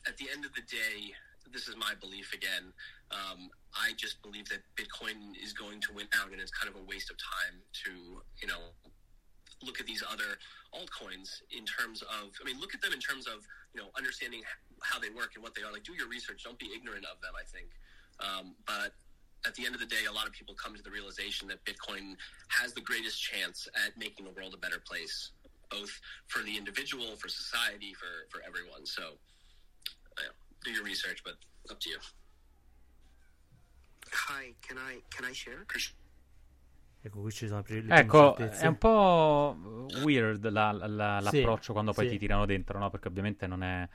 at 0.06 0.16
the 0.16 0.26
end 0.30 0.44
of 0.44 0.52
the 0.54 0.62
day, 0.62 1.14
this 1.52 1.68
is 1.68 1.76
my 1.76 1.94
belief 2.00 2.32
again. 2.32 2.72
Um, 3.12 3.50
I 3.74 3.92
just 3.96 4.22
believe 4.22 4.48
that 4.48 4.60
Bitcoin 4.76 5.34
is 5.42 5.52
going 5.52 5.80
to 5.82 5.92
win 5.92 6.06
out, 6.18 6.32
and 6.32 6.40
it's 6.40 6.50
kind 6.50 6.72
of 6.72 6.80
a 6.80 6.84
waste 6.84 7.10
of 7.10 7.16
time 7.18 7.60
to 7.84 8.22
you 8.42 8.48
know 8.48 8.74
look 9.62 9.80
at 9.80 9.86
these 9.86 10.02
other 10.10 10.38
altcoins 10.72 11.42
in 11.50 11.66
terms 11.66 12.00
of 12.00 12.32
i 12.40 12.46
mean 12.46 12.58
look 12.60 12.74
at 12.74 12.80
them 12.80 12.94
in 12.94 13.00
terms 13.00 13.26
of 13.26 13.44
you 13.74 13.80
know 13.80 13.88
understanding 13.98 14.40
how 14.80 14.98
they 14.98 15.10
work 15.10 15.32
and 15.34 15.42
what 15.42 15.54
they 15.54 15.62
are. 15.62 15.72
Like 15.72 15.84
do 15.84 15.92
your 15.92 16.08
research. 16.08 16.44
Don't 16.44 16.58
be 16.58 16.70
ignorant 16.74 17.04
of 17.04 17.20
them 17.20 17.32
i 17.36 17.44
think. 17.44 17.68
Um, 18.20 18.54
but 18.66 18.92
at 19.46 19.54
the 19.54 19.64
end 19.66 19.74
of 19.74 19.80
the 19.80 19.86
day 19.86 20.08
a 20.08 20.12
lot 20.12 20.26
of 20.26 20.32
people 20.32 20.54
come 20.54 20.76
to 20.76 20.82
the 20.82 20.90
realization 20.90 21.48
that 21.48 21.64
bitcoin 21.64 22.12
has 22.48 22.72
the 22.72 22.80
greatest 22.80 23.22
chance 23.22 23.68
at 23.74 23.96
making 23.96 24.24
the 24.24 24.32
world 24.32 24.52
a 24.52 24.58
better 24.58 24.78
place 24.78 25.32
both 25.70 25.92
for 26.28 26.42
the 26.42 26.56
individual 26.56 27.16
for 27.16 27.28
society 27.28 27.94
for 27.94 28.28
for 28.30 28.40
everyone. 28.46 28.86
So 28.86 29.16
do 30.64 30.70
your 30.70 30.84
research, 30.84 31.22
but 31.24 31.34
up 31.70 31.80
to 31.80 31.90
you. 31.90 31.98
Hi, 34.12 34.54
can 34.60 34.76
I 34.78 35.02
can 35.10 35.24
I 35.24 35.32
share? 35.32 35.64
Ecco, 37.02 37.20
qui 37.22 37.30
ci 37.32 37.46
sono 37.46 37.62
le 37.66 37.82
Ecco, 37.86 38.36
è 38.36 38.66
un 38.66 38.76
po' 38.76 39.56
weird 40.02 40.46
la- 40.50 40.70
la- 40.72 41.20
Sì, 41.20 41.20
l'approccio 41.20 41.72
quando 41.72 41.94
poi 41.94 42.04
sì. 42.04 42.10
ti 42.10 42.18
tirano 42.18 42.44
dentro, 42.44 42.78
no? 42.78 42.90
Perché 42.90 43.08
ovviamente 43.08 43.46
non 43.46 43.62
è... 43.62 43.88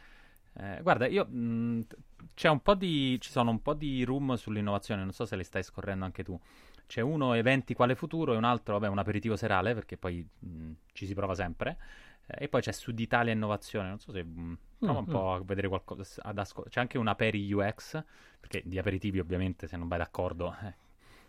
eh, 0.54 0.80
guarda, 0.82 1.06
io... 1.08 1.26
mh, 1.26 1.86
t- 1.88 1.98
c'è 2.34 2.50
un 2.50 2.62
po' 2.62 2.74
di... 2.74 3.18
ci 3.22 3.30
sono 3.30 3.52
un 3.52 3.62
po' 3.62 3.76
di 3.76 4.04
room 4.04 4.34
sull'innovazione, 4.34 5.04
non 5.04 5.12
so 5.14 5.26
se 5.26 5.36
le 5.36 5.44
stai 5.44 5.62
scorrendo 5.64 6.04
anche 6.06 6.24
tu. 6.24 6.40
C'è 6.88 7.02
uno 7.02 7.34
eventi 7.34 7.74
quale 7.76 7.94
futuro 7.96 8.34
e 8.34 8.38
un 8.38 8.44
altro, 8.44 8.74
vabbè, 8.80 8.92
un 8.92 8.98
aperitivo 9.00 9.36
serale, 9.36 9.74
perché 9.76 9.98
poi 9.98 10.28
mh, 10.40 10.72
ci 10.94 11.06
si 11.06 11.14
prova 11.14 11.36
sempre. 11.36 11.78
Eh, 12.28 12.46
e 12.46 12.50
poi 12.50 12.62
c'è 12.62 12.72
Sud 12.72 13.00
Italia 13.00 13.34
Innovazione, 13.34 13.90
non 13.90 14.00
so 14.00 14.12
se... 14.12 14.24
mh, 14.24 14.58
prova 14.82 15.00
un 15.00 15.08
Mm, 15.08 15.10
po' 15.10 15.34
a 15.34 15.44
vedere 15.44 15.68
qualcosa, 15.68 16.22
ad 16.24 16.38
ascol- 16.38 16.70
c'è 16.70 16.80
anche 16.80 16.98
un 16.98 17.08
Aperi 17.08 17.52
UX, 17.52 18.04
perché 18.40 18.62
di 18.66 18.78
aperitivi 18.78 19.20
ovviamente 19.20 19.68
se 19.68 19.78
non 19.78 19.88
vai 19.88 19.98
d'accordo... 20.00 20.56
eh, 20.64 20.76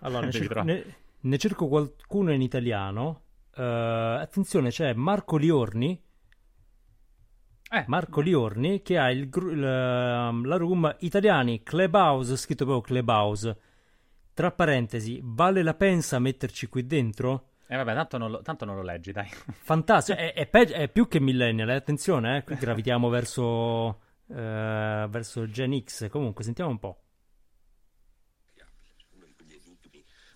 Allora, 0.01 0.25
ne 0.27 0.33
cerco, 0.33 0.57
ne- 0.61 0.95
ne 1.21 1.39
cerco 1.39 1.69
qualcuno 1.69 2.33
in 2.33 2.41
italiano. 2.43 3.23
Eh, 3.55 3.63
attenzione, 3.63 4.71
c'è 4.71 4.93
Marco 4.95 5.37
Liorni. 5.37 6.01
Eh, 7.73 7.87
Marco 7.87 8.21
Liorni 8.21 8.83
che 8.83 8.99
ha 8.99 9.11
il, 9.11 9.29
il, 9.33 9.63
ehm, 9.65 10.45
la 10.47 10.57
room 10.57 10.97
Italiani 11.01 11.63
Clubhouse, 11.63 12.37
scritto 12.37 12.65
proprio 12.65 12.83
Clubhouse. 12.97 13.57
Tra 14.35 14.51
parentesi, 14.53 15.21
vale 15.23 15.63
la 15.63 15.75
pensa 15.75 16.19
metterci 16.19 16.67
qui 16.69 16.87
dentro? 16.87 17.51
Eh 17.69 17.77
vabbè, 17.77 17.95
tanto 17.95 18.19
non 18.19 18.31
lo, 18.31 18.43
tanto 18.43 18.65
non 18.65 18.77
lo 18.77 18.83
leggi, 18.83 19.11
dai. 19.11 19.29
Fantastico, 19.29 20.19
è, 20.19 20.35
è 20.35 20.47
peggio- 20.47 20.75
è 20.75 20.89
più 20.89 21.09
che 21.09 21.19
millennial, 21.19 21.71
eh, 21.71 21.75
attenzione, 21.75 22.39
eh, 22.39 22.45
qui 22.45 22.55
gravitiamo 22.59 23.09
verso, 23.09 24.01
eh, 24.29 25.07
verso 25.09 25.51
Gen 25.51 25.83
X. 25.83 26.09
Comunque, 26.09 26.45
sentiamo 26.45 26.71
un 26.71 26.79
po'. 26.79 27.01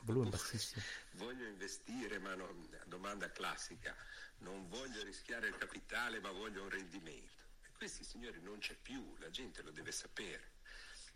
Volume 0.03 0.31
bassissimo. 0.31 0.83
Voglio 1.13 1.47
investire, 1.47 2.19
ma 2.19 2.35
non, 2.35 2.69
domanda 2.87 3.31
classica. 3.31 3.95
Non 4.39 4.69
voglio 4.69 5.05
rischiare 5.05 5.47
il 5.47 5.57
capitale, 5.57 6.19
ma 6.19 6.31
voglio 6.33 6.63
un 6.63 6.71
rendimento. 6.71 7.43
E 7.63 7.71
questi 7.77 8.03
signori 8.03 8.41
non 8.43 8.59
c'è 8.59 8.75
più, 8.75 9.15
la 9.19 9.31
gente 9.31 9.63
lo 9.63 9.71
deve 9.71 9.93
sapere. 9.93 10.55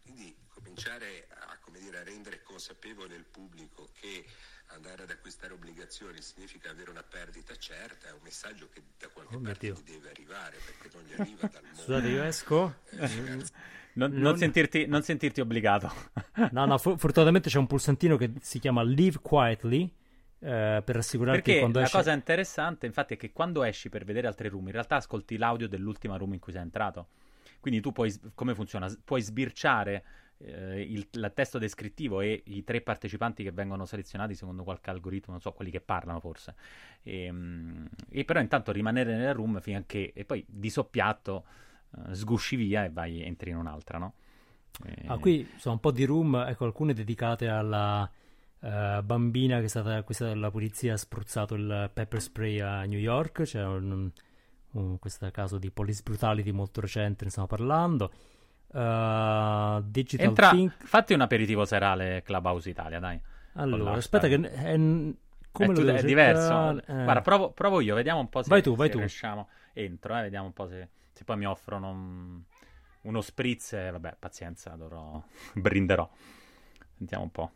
Quindi 0.02 0.36
cominciare 0.48 1.26
a, 1.30 1.58
come 1.58 1.80
dire, 1.80 1.98
a 1.98 2.04
rendere 2.04 2.42
consapevole 2.42 3.16
il 3.16 3.24
pubblico 3.24 3.88
che 3.94 4.24
andare 4.68 5.02
ad 5.04 5.10
acquistare 5.10 5.52
obbligazioni 5.52 6.20
significa 6.20 6.70
avere 6.70 6.90
una 6.90 7.02
perdita 7.02 7.54
certa 7.56 8.08
è 8.08 8.12
un 8.12 8.18
messaggio 8.22 8.68
che 8.72 8.82
da 8.98 9.08
qualche 9.08 9.36
Oh 9.36 9.40
parte 9.40 9.58
Dio. 9.58 9.76
deve 9.84 10.10
arrivare 10.10 10.56
perché 10.64 10.96
non 10.96 11.04
gli 11.06 11.12
arriva 11.20 11.46
dal 11.48 11.62
mondo. 11.64 11.80
Scusate, 11.80 12.08
io 12.08 12.22
esco. 12.24 12.74
Non, 13.96 14.10
non 14.10 14.20
Non- 14.20 14.36
sentirti, 14.38 14.86
non 14.86 15.02
sentirti 15.02 15.40
obbligato. 15.40 15.92
No, 16.50 16.64
no, 16.64 16.78
fu- 16.78 16.96
fortunatamente 16.96 17.48
c'è 17.48 17.58
un 17.58 17.66
pulsantino 17.68 18.16
che 18.16 18.32
si 18.40 18.58
chiama 18.58 18.82
Live 18.82 19.20
Quietly 19.22 19.84
eh, 20.40 20.82
per 20.84 20.96
assicurarti 20.96 21.40
che 21.42 21.46
Perché 21.46 21.60
quando 21.60 21.78
la 21.80 21.88
cosa 21.88 22.12
interessante, 22.12 22.86
infatti, 22.86 23.14
è 23.14 23.16
che 23.16 23.30
quando 23.32 23.62
esci 23.62 23.88
per 23.88 24.04
vedere 24.04 24.26
altre 24.26 24.48
room, 24.48 24.66
in 24.66 24.72
realtà 24.72 24.96
ascolti 24.96 25.36
l'audio 25.36 25.68
dell'ultima 25.68 26.16
room 26.16 26.32
in 26.34 26.40
cui 26.40 26.52
sei 26.52 26.62
entrato. 26.62 27.08
Quindi 27.60 27.80
tu 27.80 27.92
puoi, 27.92 28.12
come 28.34 28.54
funziona? 28.54 28.92
Puoi 29.04 29.22
sbirciare 29.22 30.04
eh, 30.38 30.80
il, 30.82 31.06
il 31.10 31.32
testo 31.34 31.58
descrittivo 31.58 32.20
e 32.20 32.42
i 32.46 32.64
tre 32.64 32.80
partecipanti 32.80 33.42
che 33.42 33.52
vengono 33.52 33.84
selezionati 33.86 34.34
secondo 34.34 34.64
qualche 34.64 34.90
algoritmo, 34.90 35.32
non 35.32 35.40
so, 35.40 35.52
quelli 35.52 35.70
che 35.70 35.80
parlano 35.80 36.20
forse. 36.20 36.54
E, 37.02 37.30
mm, 37.30 37.84
e 38.10 38.24
però 38.24 38.40
intanto 38.40 38.72
rimanere 38.72 39.16
nella 39.16 39.32
room 39.32 39.60
che... 39.86 40.12
E 40.14 40.24
poi 40.24 40.44
di 40.48 40.70
soppiatto 40.70 41.44
eh, 42.08 42.14
sgusci 42.14 42.56
via 42.56 42.84
e 42.84 42.90
vai, 42.90 43.22
entri 43.22 43.50
in 43.50 43.56
un'altra, 43.56 43.98
no? 43.98 44.14
E- 44.84 45.02
Ah, 45.06 45.18
qui 45.18 45.52
sono 45.56 45.74
un 45.74 45.80
po' 45.80 45.90
di 45.92 46.04
room, 46.04 46.34
ecco, 46.48 46.64
alcune 46.64 46.94
dedicate 46.94 47.46
alla 47.48 48.10
eh, 48.60 49.00
bambina 49.04 49.58
che 49.58 49.64
è 49.64 49.68
stata 49.68 49.96
acquistata 49.96 50.30
dalla 50.32 50.50
polizia, 50.50 50.94
ha 50.94 50.96
spruzzato 50.96 51.54
il 51.54 51.90
pepper 51.92 52.20
spray 52.22 52.60
a 52.60 52.84
New 52.84 52.98
York, 52.98 53.42
c'è 53.42 53.62
un, 53.64 54.10
un- 54.72 54.98
questo 54.98 55.30
caso 55.30 55.58
di 55.58 55.70
police 55.70 56.00
brutality 56.02 56.50
molto 56.52 56.80
recente, 56.80 57.24
ne 57.24 57.30
stiamo 57.30 57.48
parlando. 57.48 58.12
Eh, 58.74 59.82
Digital 59.84 60.26
Entra, 60.26 60.50
Think... 60.50 60.84
fatti 60.84 61.12
un 61.14 61.20
aperitivo 61.20 61.64
serale 61.64 62.22
Clubhouse 62.24 62.68
Italia, 62.68 62.98
dai. 62.98 63.20
Allora, 63.54 63.92
aspetta 63.92 64.26
che... 64.26 64.34
È, 64.34 64.74
come 64.74 65.12
è, 65.66 65.66
lo 65.68 65.72
tu- 65.74 65.84
è 65.84 66.02
diverso. 66.02 66.78
Eh. 66.84 67.04
Guarda, 67.04 67.20
provo, 67.20 67.50
provo 67.52 67.80
io, 67.80 67.94
vediamo 67.94 68.18
un 68.20 68.28
po' 68.28 68.42
se, 68.42 68.48
Vai 68.48 68.62
tu, 68.62 68.74
vai 68.74 68.90
tu. 68.90 68.98
riusciamo. 68.98 69.48
Entro, 69.72 70.16
eh, 70.18 70.22
vediamo 70.22 70.46
un 70.46 70.52
po' 70.52 70.66
se, 70.66 70.88
se 71.12 71.22
poi 71.24 71.36
mi 71.36 71.46
offrono 71.46 71.90
un- 71.90 72.40
uno 73.02 73.20
spritz. 73.20 73.72
vabbè, 73.92 74.16
pazienza, 74.18 74.70
dovrò... 74.70 75.22
brinderò. 75.54 76.08
Sentiamo 76.96 77.24
un 77.24 77.30
po'. 77.30 77.50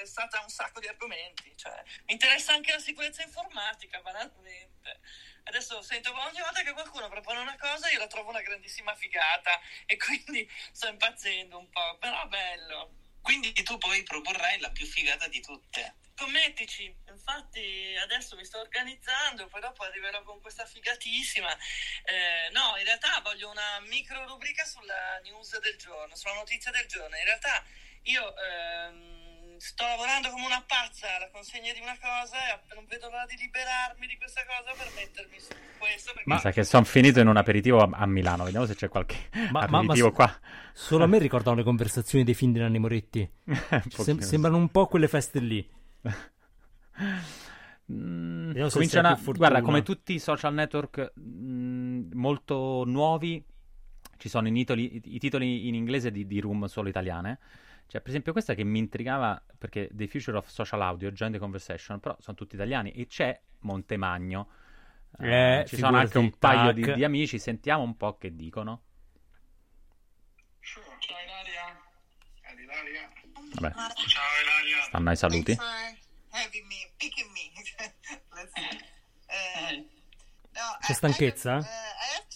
Interessata 0.00 0.38
a 0.38 0.42
un 0.42 0.48
sacco 0.48 0.80
di 0.80 0.88
argomenti, 0.88 1.52
cioè, 1.56 1.82
mi 2.06 2.14
interessa 2.14 2.54
anche 2.54 2.72
la 2.72 2.78
sicurezza 2.78 3.22
informatica, 3.22 4.00
banalmente. 4.00 5.00
Adesso 5.44 5.82
sento 5.82 6.12
ogni 6.12 6.40
volta 6.40 6.62
che 6.62 6.72
qualcuno 6.72 7.08
propone 7.08 7.40
una 7.40 7.56
cosa 7.56 7.90
io 7.90 7.98
la 7.98 8.06
trovo 8.06 8.30
una 8.30 8.40
grandissima 8.40 8.94
figata 8.94 9.58
e 9.86 9.96
quindi 9.96 10.48
sto 10.72 10.88
impazzendo 10.88 11.58
un 11.58 11.68
po', 11.68 11.98
però 11.98 12.26
bello. 12.28 12.94
Quindi 13.20 13.52
tu 13.52 13.76
poi 13.76 14.02
proporrai 14.02 14.58
la 14.60 14.70
più 14.70 14.86
figata 14.86 15.28
di 15.28 15.40
tutte. 15.40 15.96
Scommettici, 16.14 16.94
infatti 17.08 17.96
adesso 18.00 18.36
mi 18.36 18.44
sto 18.44 18.60
organizzando, 18.60 19.48
poi 19.48 19.60
dopo 19.60 19.84
arriverò 19.84 20.22
con 20.22 20.40
questa 20.40 20.64
figatissima. 20.66 21.54
Eh, 22.04 22.50
no, 22.52 22.76
in 22.76 22.84
realtà 22.84 23.20
voglio 23.22 23.50
una 23.50 23.80
micro 23.80 24.26
rubrica 24.26 24.64
sulla 24.64 25.18
news 25.22 25.58
del 25.60 25.76
giorno, 25.76 26.14
sulla 26.16 26.34
notizia 26.34 26.70
del 26.70 26.86
giorno. 26.86 27.16
In 27.16 27.24
realtà 27.24 27.64
io 28.02 28.34
ehm, 28.36 29.19
sto 29.60 29.84
lavorando 29.84 30.30
come 30.30 30.46
una 30.46 30.64
pazza 30.66 31.06
alla 31.16 31.28
consegna 31.30 31.72
di 31.72 31.80
una 31.80 31.96
cosa 32.00 32.36
e 32.48 32.74
non 32.74 32.86
vedo 32.88 33.08
l'ora 33.10 33.26
di 33.26 33.36
liberarmi 33.36 34.06
di 34.06 34.16
questa 34.16 34.40
cosa 34.48 34.72
per 34.76 34.90
mettermi 34.96 35.38
su 35.38 35.52
questo. 35.78 36.12
Perché 36.14 36.28
Mi 36.32 36.38
sa 36.38 36.50
che 36.50 36.64
sono 36.64 36.84
finito 36.84 37.20
in 37.20 37.28
un 37.28 37.36
aperitivo 37.36 37.78
a, 37.80 37.88
a 37.92 38.06
Milano. 38.06 38.44
Vediamo 38.44 38.64
se 38.64 38.74
c'è 38.74 38.88
qualche 38.88 39.28
Ma- 39.52 39.66
ma- 39.68 39.78
aperitivo 39.78 40.08
ma- 40.08 40.14
qua. 40.14 40.40
Solo 40.72 41.04
a 41.04 41.06
me 41.06 41.18
ricordano 41.18 41.56
le 41.56 41.62
conversazioni 41.62 42.24
dei 42.24 42.34
film 42.34 42.52
di 42.52 42.58
Nanni 42.58 42.78
Moretti. 42.78 43.28
Sem- 43.90 44.18
sembrano 44.20 44.56
un 44.56 44.70
po' 44.70 44.86
quelle 44.86 45.08
feste 45.08 45.40
lì. 45.40 45.68
Mm, 47.92 48.68
cominciano 48.70 49.08
a- 49.08 49.18
guarda, 49.22 49.60
come 49.62 49.82
tutti 49.82 50.14
i 50.14 50.18
social 50.18 50.54
network 50.54 51.12
mm, 51.20 52.12
molto 52.14 52.84
nuovi, 52.86 53.44
ci 54.16 54.28
sono 54.28 54.48
i 54.48 54.52
titoli, 54.52 55.00
i 55.04 55.18
titoli 55.18 55.66
in 55.68 55.74
inglese 55.74 56.10
di, 56.10 56.26
di 56.26 56.40
room 56.40 56.64
solo 56.66 56.88
italiane. 56.88 57.38
Cioè, 57.90 58.00
per 58.02 58.10
esempio, 58.10 58.30
questa 58.30 58.54
che 58.54 58.62
mi 58.62 58.78
intrigava 58.78 59.42
perché 59.58 59.88
The 59.90 60.06
Future 60.06 60.36
of 60.36 60.46
Social 60.46 60.80
Audio, 60.80 61.10
Join 61.10 61.32
the 61.32 61.40
Conversation, 61.40 61.98
però 61.98 62.16
sono 62.20 62.36
tutti 62.36 62.54
italiani 62.54 62.92
e 62.92 63.08
c'è 63.08 63.36
Montemagno. 63.62 64.48
Eh, 65.18 65.62
Eh, 65.62 65.66
ci 65.66 65.76
sono 65.76 65.96
anche 65.96 66.18
un 66.18 66.38
paio 66.38 66.70
di, 66.70 66.94
di 66.94 67.02
amici, 67.02 67.40
sentiamo 67.40 67.82
un 67.82 67.96
po' 67.96 68.16
che 68.16 68.36
dicono. 68.36 68.82
Ciao 70.60 70.84
Ilaria. 71.20 71.80
Vabbè, 73.54 73.74
Ciao 73.74 73.88
Ilaria. 74.40 74.82
stanno 74.84 75.10
ai 75.10 75.16
saluti. 75.16 75.50
Uh, 75.50 75.56
no, 80.52 80.76
C'è 80.80 80.92
stanchezza? 80.92 81.50
I 81.50 81.54
have, 81.54 81.64
uh, 81.64 81.66
I 81.66 82.14
have 82.14 82.26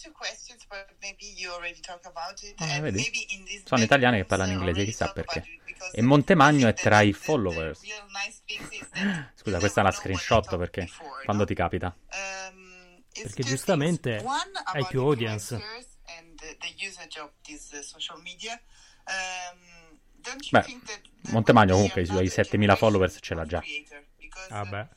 Ah, 2.57 2.73
and 2.73 2.81
vedi? 2.81 3.61
Sono 3.65 3.83
italiani 3.83 4.17
che 4.17 4.25
parlano 4.25 4.51
inglese, 4.51 4.85
chissà 4.85 5.11
perché. 5.11 5.43
E 5.91 6.01
Montemagno 6.01 6.67
è 6.67 6.73
tra 6.73 7.01
i 7.01 7.13
followers. 7.13 7.81
Scusa, 9.35 9.59
questa 9.59 9.81
è 9.81 9.83
they 9.83 9.91
screenshot 9.91 10.57
perché 10.57 10.89
quando 11.23 11.45
ti 11.45 11.53
capita. 11.53 11.95
Um, 12.11 13.03
Perché 13.11 13.43
giustamente 13.43 14.23
hai 14.73 14.85
più 14.87 15.01
audience. 15.01 15.55
uh, 15.55 15.59
social 17.81 18.21
media. 18.21 18.59
Um, 19.07 19.99
Beh, 20.49 20.65
Montemagno 21.29 21.73
comunque 21.73 22.01
i 22.01 22.05
suoi 22.05 22.23
not 22.23 22.27
a 22.27 22.43
7000 22.43 22.75
followers 22.75 23.17
ce 23.21 23.35
l'ha 23.35 23.45
già. 23.45 23.61
because, 24.17 24.47
Ah 24.49 24.61
uh, 24.61 24.69
beh. 24.69 24.87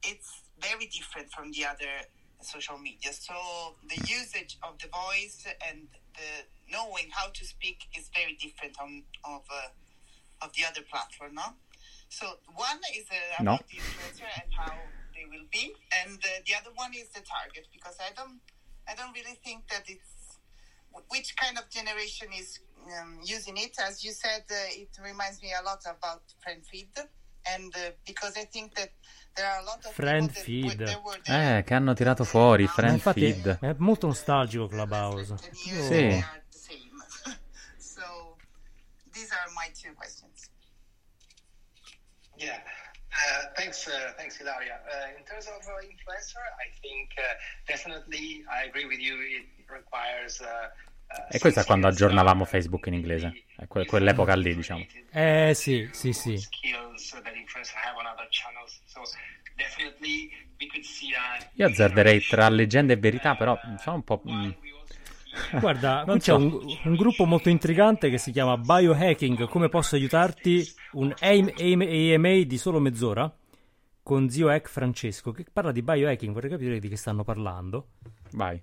it's 0.00 0.42
very 0.58 0.86
different 0.86 1.28
from 1.30 1.50
the 1.50 1.66
other 1.66 2.08
social 2.42 2.78
media. 2.78 3.12
So 3.12 3.34
the 3.88 3.96
usage 3.96 4.58
of 4.62 4.78
the 4.78 4.88
voice 4.88 5.46
and 5.68 5.88
the 6.14 6.46
knowing 6.70 7.08
how 7.10 7.28
to 7.28 7.44
speak 7.44 7.78
is 7.96 8.10
very 8.14 8.36
different 8.40 8.76
on 8.80 9.02
of 9.24 9.42
uh, 9.50 9.68
of 10.42 10.52
the 10.54 10.64
other 10.64 10.82
platform, 10.90 11.34
no? 11.34 11.54
So 12.08 12.26
one 12.54 12.80
is 12.96 13.06
uh, 13.10 13.42
No. 13.44 13.54
about 13.54 13.68
the 13.68 13.76
influencer 13.76 14.28
and 14.42 14.50
how 14.56 14.88
they 15.14 15.24
will 15.28 15.46
be, 15.52 15.74
and 16.02 16.18
uh, 16.18 16.28
the 16.46 16.54
other 16.54 16.70
one 16.74 16.92
is 16.94 17.08
the 17.10 17.20
target 17.20 17.66
because 17.72 17.96
I 18.00 18.10
don't 18.16 18.40
I 18.88 18.94
don't 18.94 19.14
really 19.14 19.38
think 19.44 19.68
that 19.68 19.84
it's 19.88 20.38
which 21.08 21.36
kind 21.36 21.56
of 21.58 21.68
generation 21.70 22.28
is 22.36 22.58
um, 22.98 23.20
using 23.24 23.56
it. 23.56 23.76
As 23.78 24.02
you 24.02 24.12
said, 24.12 24.42
uh, 24.50 24.54
it 24.70 24.90
reminds 25.02 25.42
me 25.42 25.52
a 25.58 25.62
lot 25.64 25.80
about 25.86 26.22
friend 26.42 26.64
feed, 26.66 26.90
and 27.46 27.72
uh, 27.76 27.90
because 28.06 28.36
I 28.36 28.44
think 28.44 28.74
that 28.74 28.90
Friend 29.92 30.30
feed. 30.30 30.80
Eh, 31.24 31.62
che 31.64 31.74
hanno 31.74 31.94
tirato 31.94 32.24
fuori, 32.24 32.66
friend 32.66 32.94
infatti 32.94 33.32
feed. 33.32 33.58
è 33.60 33.74
molto 33.78 34.06
nostalgico 34.06 34.66
Clubhouse. 34.66 35.32
less 35.32 35.40
than 35.40 35.50
10 35.52 35.70
years, 35.70 35.86
Sì. 35.86 36.24
Yeah. 42.36 42.56
Uh, 43.12 43.52
thanks, 43.54 43.86
uh, 43.86 44.14
thanks, 44.16 44.38
Hilaria. 44.38 44.80
Uh, 44.86 45.18
in 45.18 45.24
terms 45.24 45.46
of 45.46 45.60
uh, 45.66 45.82
influencer, 45.84 46.40
I 46.62 46.70
think 46.80 47.10
uh, 47.18 47.22
definitely 47.66 48.44
I 48.48 48.64
agree 48.64 48.86
with 48.86 48.98
you. 49.00 49.14
It 49.20 49.68
requires. 49.68 50.40
E 51.28 51.38
questo 51.38 51.60
è 51.60 51.64
quando 51.64 51.88
aggiornavamo 51.88 52.44
Facebook 52.44 52.86
in 52.86 52.94
inglese, 52.94 53.44
è 53.56 53.66
que- 53.66 53.84
quell'epoca 53.84 54.34
lì, 54.36 54.54
diciamo. 54.54 54.86
Eh 55.10 55.52
sì, 55.54 55.88
sì, 55.92 56.12
sì. 56.12 56.38
Io 61.54 61.66
azzarderei 61.66 62.20
tra 62.20 62.48
leggenda 62.48 62.92
e 62.92 62.96
verità, 62.96 63.34
però 63.34 63.58
sono 63.78 63.96
un 63.96 64.04
po'... 64.04 64.22
mm, 64.28 64.50
Guarda, 65.60 66.04
Non 66.04 66.16
qui 66.16 66.20
c'è 66.20 66.32
un, 66.32 66.78
un 66.84 66.96
gruppo 66.96 67.24
molto 67.24 67.48
intrigante 67.48 68.10
che 68.10 68.18
si 68.18 68.32
chiama 68.32 68.56
Biohacking, 68.56 69.46
come 69.48 69.68
posso 69.68 69.94
aiutarti? 69.96 70.64
Un 70.92 71.14
AIM, 71.20 71.52
AIM 71.56 71.80
AMA 71.82 72.42
di 72.44 72.58
solo 72.58 72.80
mezz'ora 72.80 73.32
con 74.02 74.28
zio 74.28 74.48
Hack 74.48 74.68
Francesco 74.68 75.30
che 75.30 75.44
parla 75.52 75.70
di 75.70 75.82
biohacking, 75.82 76.32
vorrei 76.32 76.50
capire 76.50 76.78
di 76.80 76.88
che 76.88 76.96
stanno 76.96 77.22
parlando. 77.22 77.90
Vai. 78.32 78.60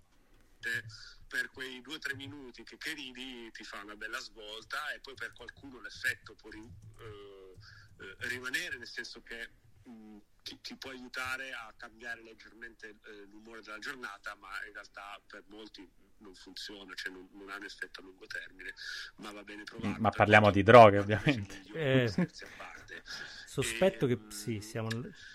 Per 1.37 1.51
quei 1.51 1.81
due 1.81 1.95
o 1.95 1.99
tre 1.99 2.15
minuti 2.15 2.63
che, 2.63 2.77
che 2.77 2.93
ridi 2.95 3.51
ti 3.51 3.63
fa 3.63 3.79
una 3.83 3.95
bella 3.95 4.17
svolta 4.17 4.91
e 4.91 4.99
poi 4.99 5.13
per 5.13 5.33
qualcuno 5.33 5.79
l'effetto 5.79 6.33
può 6.33 6.49
ri- 6.49 6.73
eh, 6.99 7.55
eh, 7.99 8.15
rimanere, 8.29 8.77
nel 8.77 8.87
senso 8.87 9.21
che 9.21 9.47
mh, 9.83 10.17
ti, 10.41 10.59
ti 10.61 10.75
può 10.77 10.89
aiutare 10.89 11.53
a 11.53 11.71
cambiare 11.77 12.23
leggermente 12.23 12.87
eh, 13.05 13.25
l'umore 13.29 13.61
della 13.61 13.77
giornata, 13.77 14.33
ma 14.33 14.49
in 14.65 14.73
realtà 14.73 15.21
per 15.27 15.43
molti 15.49 15.87
non 16.19 16.33
funziona, 16.33 16.95
cioè 16.95 17.11
non, 17.11 17.29
non 17.33 17.51
ha 17.51 17.57
un 17.57 17.65
effetto 17.65 17.99
a 17.99 18.03
lungo 18.03 18.25
termine, 18.25 18.73
ma 19.17 19.31
va 19.31 19.43
bene 19.43 19.63
provato. 19.63 20.01
Ma 20.01 20.09
parliamo 20.09 20.49
di 20.49 20.63
droghe, 20.63 20.97
ovviamente. 20.97 21.61
Eh, 21.75 22.07
Scherzi 22.07 22.45
a 22.45 22.49
parte. 22.57 23.03
sospetto 23.45 24.07
che 24.07 24.17
sì, 24.29 24.59
siamo 24.59 24.87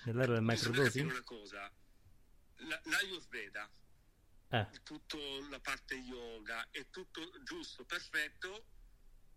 nell'era 0.07 0.33
del 0.33 0.43
microdosing. 0.43 1.09
una 1.09 1.23
cosa, 1.23 1.71
la, 2.57 2.81
l'Ayurveda, 2.87 3.71
Eh. 4.53 4.69
tutta 4.83 5.17
la 5.49 5.59
parte 5.61 5.95
yoga 5.95 6.69
è 6.71 6.89
tutto 6.91 7.21
giusto, 7.43 7.85
perfetto 7.85 8.67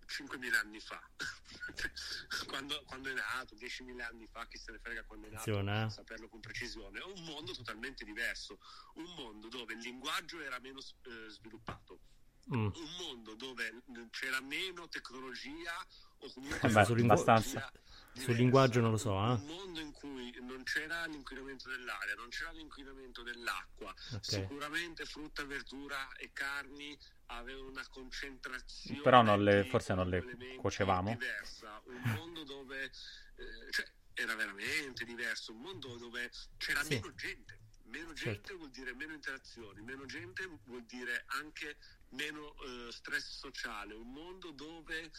5.000 0.07 0.53
anni 0.55 0.79
fa 0.79 1.01
quando, 2.47 2.83
quando 2.85 3.09
è 3.09 3.13
nato 3.13 3.55
10.000 3.55 4.01
anni 4.01 4.27
fa 4.27 4.45
chi 4.47 4.57
se 4.57 4.71
ne 4.71 4.79
frega 4.79 5.03
quando 5.05 5.27
è 5.27 5.29
nato 5.31 5.41
Attenzione, 5.41 5.85
eh. 5.85 5.89
saperlo 5.89 6.27
con 6.29 6.39
precisione 6.41 6.99
è 6.99 7.03
un 7.03 7.23
mondo 7.23 7.53
totalmente 7.53 8.05
diverso 8.05 8.59
un 8.95 9.13
mondo 9.15 9.47
dove 9.47 9.73
il 9.73 9.79
linguaggio 9.79 10.39
era 10.41 10.59
meno 10.59 10.79
eh, 10.79 11.29
sviluppato 11.29 12.01
Mm. 12.47 12.67
un 12.75 12.95
mondo 12.99 13.33
dove 13.33 13.81
c'era 14.11 14.39
meno 14.39 14.87
tecnologia 14.87 15.73
o 16.19 16.31
comunque 16.31 16.57
Eh 16.59 16.71
beh, 16.71 16.85
tecnologia 16.85 17.03
abbastanza. 17.05 17.49
diversa. 17.49 17.71
Sul 18.17 18.35
linguaggio 18.35 18.79
non 18.79 18.91
lo 18.91 18.97
so, 18.97 19.11
eh. 19.11 19.31
un 19.33 19.45
mondo 19.45 19.79
in 19.81 19.91
cui 19.91 20.35
non 20.41 20.63
c'era 20.63 21.05
l'inquinamento 21.05 21.69
dell'aria, 21.69 22.13
non 22.15 22.29
c'era 22.29 22.51
l'inquinamento 22.51 23.23
dell'acqua, 23.23 23.93
Ok. 24.13 24.23
sicuramente 24.23 25.05
frutta, 25.05 25.43
verdura 25.45 26.11
e 26.17 26.31
carni 26.31 26.97
avevano 27.27 27.69
una 27.69 27.85
concentrazione 27.89 29.01
Però 29.01 29.21
non 29.21 29.43
le- 29.43 29.65
forse 29.65 29.93
non 29.93 30.07
le 30.09 30.23
cuocevamo. 30.57 31.09
diversa, 31.11 31.81
un 31.85 32.01
mondo 32.15 32.43
dove 32.43 32.83
eh, 32.85 32.91
cioè, 33.71 33.85
era 34.13 34.33
veramente 34.35 35.03
diverso, 35.03 35.51
un 35.51 35.59
mondo 35.59 35.97
dove 35.97 36.31
c'era 36.57 36.81
Sì. 36.83 36.95
meno 36.95 37.13
gente. 37.15 37.59
Meno 37.87 38.13
gente 38.13 38.47
Certo. 38.47 38.57
vuol 38.57 38.69
dire 38.71 38.93
meno 38.95 39.13
interazioni, 39.13 39.79
meno 39.81 40.05
gente 40.05 40.47
vuol 40.63 40.83
dire 40.85 41.23
anche 41.27 41.77
meno 42.09 42.55
eh, 42.61 42.91
stress 42.91 43.37
sociale, 43.37 43.93
un 43.93 44.11
mondo 44.11 44.51
dove 44.51 45.11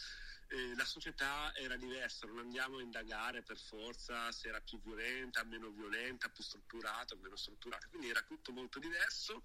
eh, 0.49 0.75
la 0.75 0.85
società 0.85 1.53
era 1.55 1.75
diversa, 1.75 2.25
non 2.25 2.39
andiamo 2.39 2.77
a 2.77 2.81
indagare 2.81 3.43
per 3.43 3.57
forza 3.57 4.31
se 4.31 4.47
era 4.47 4.61
più 4.61 4.79
violenta, 4.81 5.43
meno 5.43 5.69
violenta, 5.69 6.29
più 6.29 6.43
strutturata, 6.43 7.15
meno 7.17 7.35
strutturata, 7.35 7.87
quindi 7.87 8.09
era 8.09 8.21
tutto 8.21 8.51
molto 8.51 8.79
diverso 8.79 9.43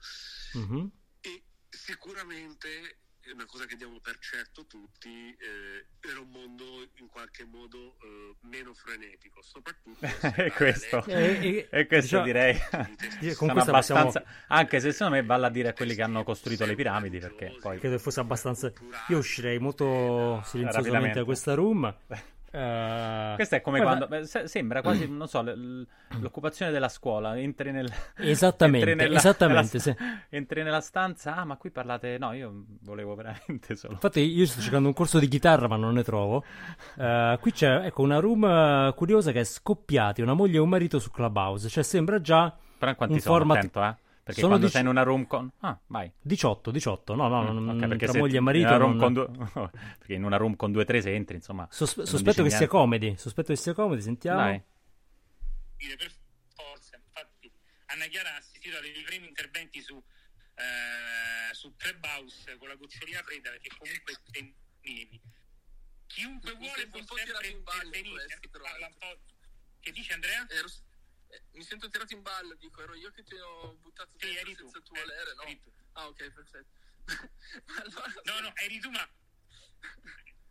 Mhm. 0.55 0.91
e 1.21 1.45
sicuramente 1.69 2.99
una 3.35 3.47
cosa 3.47 3.65
che 3.67 3.77
diamo 3.77 3.99
per 4.01 4.19
certo 4.19 4.67
tutti, 4.67 5.31
eh, 5.39 5.87
era 6.09 6.21
un 6.21 6.29
mondo 6.31 6.65
in 6.97 7.09
qualche 7.09 7.45
modo 7.45 7.97
eh, 8.03 8.35
meno 8.43 8.75
frenetico, 8.75 9.41
soprattutto 9.43 10.07
se 10.07 10.45
E 10.45 10.51
questo, 10.53 11.05
Eh, 11.07 11.13
eh, 11.23 11.69
e 11.71 11.87
questo 11.87 12.19
diciamo- 12.19 12.25
direi 12.25 12.59
Con 12.59 13.33
sono 13.35 13.53
questa 13.53 13.71
abbastanza 13.71 14.25
anche 14.49 14.81
se 14.81 14.93
secondo 14.93 15.15
me 15.15 15.23
vale 15.25 15.47
a 15.47 15.51
dire 15.51 15.69
a 15.69 15.73
quelli 15.73 15.95
che 15.95 16.03
hanno 16.03 16.25
costruito 16.25 16.65
le 16.67 16.75
piramidi 16.75 17.19
perché 17.19 17.57
poi 17.61 17.79
Credo 17.79 17.99
fosse 17.99 18.21
abbastanza. 18.21 18.73
Io 19.09 19.19
uscirei 19.19 19.59
molto 19.59 20.43
silenziosamente 20.45 21.19
da 21.19 21.25
questa 21.25 21.55
room. 21.55 21.95
Eh, 22.55 23.33
questo 23.35 23.55
è 23.55 23.61
come 23.63 23.81
guarda, 23.81 24.07
quando 24.07 24.17
beh, 24.23 24.27
se- 24.27 24.47
sembra 24.47 24.83
quasi 24.83 25.09
non 25.09 25.27
so 25.27 25.41
l- 25.41 25.47
l- 25.81 25.87
l'occupazione 26.21 26.71
della 26.71 26.91
scuola 26.91 27.39
entri 27.39 27.73
nel 27.73 27.91
Esattamente, 28.17 28.91
entri 28.91 29.07
nella, 29.07 29.19
esattamente, 29.19 29.79
nella- 29.79 29.97
sì. 30.29 30.37
entri 30.37 30.63
nella 30.63 30.81
stanza 30.83 31.35
ah 31.35 31.45
ma 31.47 31.57
qui 31.57 31.71
parlate 31.71 32.19
no 32.19 32.33
io 32.33 32.65
volevo 32.83 33.15
veramente 33.15 33.75
solo 33.75 33.95
Infatti, 33.95 34.21
io 34.21 34.45
sto 34.45 34.61
cercando 34.61 34.89
un 34.89 34.95
corso 34.95 35.19
di 35.19 35.29
chitarra, 35.29 35.67
ma 35.67 35.77
non 35.77 35.95
ne 35.95 36.03
trovo. 36.03 36.45
Eh, 36.99 37.39
qui 37.41 37.53
c'è 37.53 37.87
ecco, 37.87 38.03
una 38.03 38.19
room 38.19 38.45
eh, 38.45 38.93
curiosa 38.95 39.33
che 39.33 39.41
è 39.41 39.45
scoppiati 39.45 40.21
una 40.21 40.35
moglie 40.35 40.57
e 40.57 40.61
un 40.61 40.69
marito 40.69 40.99
su 40.99 41.11
Clubhouse. 41.11 41.69
Cioè, 41.71 41.83
sembra 41.83 42.21
già 42.21 42.55
però 42.79 42.91
in 42.91 42.97
quanti 42.99 43.15
un 43.17 43.21
sono 43.23 43.37
format. 43.37 43.57
attento 43.57 43.83
eh 43.83 43.95
perché 44.23 44.41
Sono 44.41 44.49
quando 44.57 44.67
dici- 44.67 44.73
sei 44.79 44.83
in 44.83 44.89
una 44.89 45.03
room 45.03 45.27
con 45.27 45.51
ah 45.61 45.79
vai 45.87 46.11
18, 46.21 46.71
18. 46.71 47.15
No, 47.15 47.29
no, 47.29 47.43
Mm, 47.43 47.65
non, 47.65 47.77
ok, 47.83 47.89
perché 47.89 48.07
tra 48.07 48.19
moglie 48.19 48.35
e 48.35 48.39
in 48.39 48.45
marito. 48.45 48.67
una 48.69 48.77
room 48.77 48.97
non- 48.97 48.99
con 49.01 49.13
due- 49.13 49.71
perché 49.99 50.15
in 50.15 50.25
una 50.25 50.37
room 50.37 50.55
con 50.57 50.71
due 50.73 50.83
o 50.83 50.85
tre 50.85 51.01
se 51.03 51.13
entri 51.15 51.37
insomma 51.37 51.67
Sos- 51.71 52.03
sospetto 52.03 52.43
che 52.43 52.49
sia 52.51 52.59
niente. 52.59 52.67
comedy. 52.69 53.17
Sospetto 53.17 53.49
che 53.53 53.57
sia 53.59 53.73
comedy. 53.75 54.01
Sentiamo. 54.03 54.41
Dai. 54.41 54.63
dire 55.77 55.97
per 55.97 56.13
forza. 56.55 56.97
Infatti, 56.97 57.51
Anna 57.87 58.07
Chiara 58.07 58.35
ha 58.35 58.37
assistito 58.37 58.77
ai 58.79 59.03
primi 59.05 59.27
interventi 59.27 59.81
su, 59.83 60.01
eh, 60.55 61.53
su 61.55 61.75
Clubhouse 61.77 62.57
con 62.59 62.69
la 62.69 62.77
goccerina 62.77 63.21
fredda 63.23 63.51
perché 63.51 63.71
comunque 63.77 64.15
temevi. 64.31 65.21
Chiunque 66.07 66.53
vuole 66.55 66.87
può 66.89 67.01
sempre 67.17 67.47
in 67.49 67.53
in 67.55 67.59
intervenire. 67.59 68.27
Che 69.81 69.91
dice 69.91 70.13
Andrea? 70.13 70.47
Eh, 70.47 70.63
mi 71.53 71.63
sento 71.63 71.89
tirato 71.89 72.15
in 72.15 72.23
ballo, 72.23 72.55
dico, 72.55 72.83
ero 72.83 72.95
io 72.95 73.11
che 73.11 73.23
ti 73.23 73.35
ho 73.37 73.77
buttato 73.81 74.11
Sì, 74.19 74.27
dentro 74.27 74.41
eri 74.41 74.55
tu. 74.55 74.63
senza 74.63 74.81
tu 74.81 74.95
Eh, 74.95 75.01
volere, 75.01 75.35
no? 75.35 75.43
eri 75.43 75.61
tu. 75.61 75.71
Ah, 75.93 76.07
ok, 76.09 76.31
perfetto. 76.31 76.71
allora, 77.83 78.13
No, 78.25 78.41
no, 78.49 78.53
eri 78.57 78.79
tu, 78.79 78.91
ma. 78.91 79.09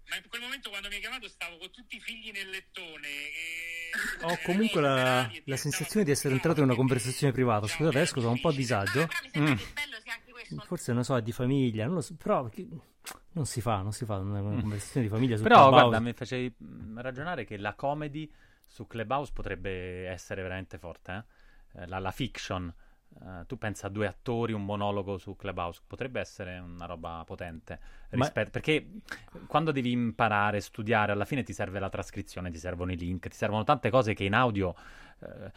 Ma 0.09 0.17
in 0.17 0.27
quel 0.27 0.41
momento 0.41 0.69
quando 0.69 0.89
mi 0.89 0.95
hai 0.95 0.99
chiamato 0.99 1.29
stavo 1.29 1.57
con 1.57 1.71
tutti 1.71 1.95
i 1.95 1.99
figli 2.01 2.31
nel 2.31 2.49
lettone. 2.49 3.07
E... 3.07 3.89
Ho 4.21 4.37
comunque 4.43 4.81
la, 4.81 5.31
la 5.45 5.55
sensazione 5.55 6.03
di 6.03 6.11
essere 6.11 6.33
entrato 6.33 6.59
in 6.59 6.65
una 6.65 6.75
conversazione 6.75 7.31
privata. 7.31 7.67
Scusate, 7.67 8.01
esco, 8.01 8.19
sono 8.19 8.33
un 8.33 8.41
po' 8.41 8.49
a 8.49 8.53
disagio. 8.53 9.07
Però 9.07 9.19
mi 9.23 9.29
sembra 9.29 9.55
che 9.55 9.71
bello 9.73 9.99
sia 10.01 10.13
anche 10.13 10.31
questo. 10.31 10.59
Forse 10.65 10.91
non 10.91 11.05
so, 11.05 11.15
è 11.15 11.21
di 11.21 11.31
famiglia, 11.31 11.85
non 11.85 11.95
lo 11.95 12.01
so, 12.01 12.15
però 12.15 12.49
non 13.33 13.45
si 13.45 13.61
fa, 13.61 13.81
non 13.81 13.93
si 13.93 14.03
fa 14.03 14.17
una 14.17 14.41
una 14.41 14.59
conversazione 14.59 15.07
di 15.07 15.11
famiglia 15.13 15.37
Mm. 15.37 15.43
Però 15.43 15.69
guarda, 15.69 15.99
mi 16.01 16.11
facevi 16.11 16.55
mm, 16.61 16.99
ragionare 16.99 17.45
che 17.45 17.55
la 17.55 17.73
comedy 17.73 18.29
su 18.71 18.87
Clubhouse 18.87 19.31
potrebbe 19.33 20.07
essere 20.07 20.41
veramente 20.41 20.77
forte, 20.77 21.25
eh? 21.73 21.81
Eh, 21.81 21.87
La, 21.87 21.99
la 21.99 22.11
fiction. 22.11 22.73
Eh, 23.13 23.45
tu 23.45 23.57
pensa 23.57 23.87
a 23.87 23.89
due 23.89 24.07
attori, 24.07 24.53
un 24.53 24.63
monologo 24.63 25.17
su 25.17 25.35
Clubhouse, 25.35 25.81
potrebbe 25.85 26.21
essere 26.21 26.57
una 26.59 26.85
roba 26.85 27.23
potente. 27.25 27.77
Ma- 28.11 28.23
rispetto- 28.23 28.51
Perché 28.51 28.87
quando 29.47 29.73
devi 29.73 29.91
imparare, 29.91 30.61
studiare, 30.61 31.11
alla 31.11 31.25
fine 31.25 31.43
ti 31.43 31.51
serve 31.51 31.79
la 31.79 31.89
trascrizione, 31.89 32.49
ti 32.49 32.57
servono 32.57 32.93
i 32.93 32.95
link, 32.95 33.27
ti 33.27 33.35
servono 33.35 33.65
tante 33.65 33.89
cose 33.89 34.13
che 34.13 34.23
in 34.23 34.33
audio 34.33 34.73
eh, 35.19 35.51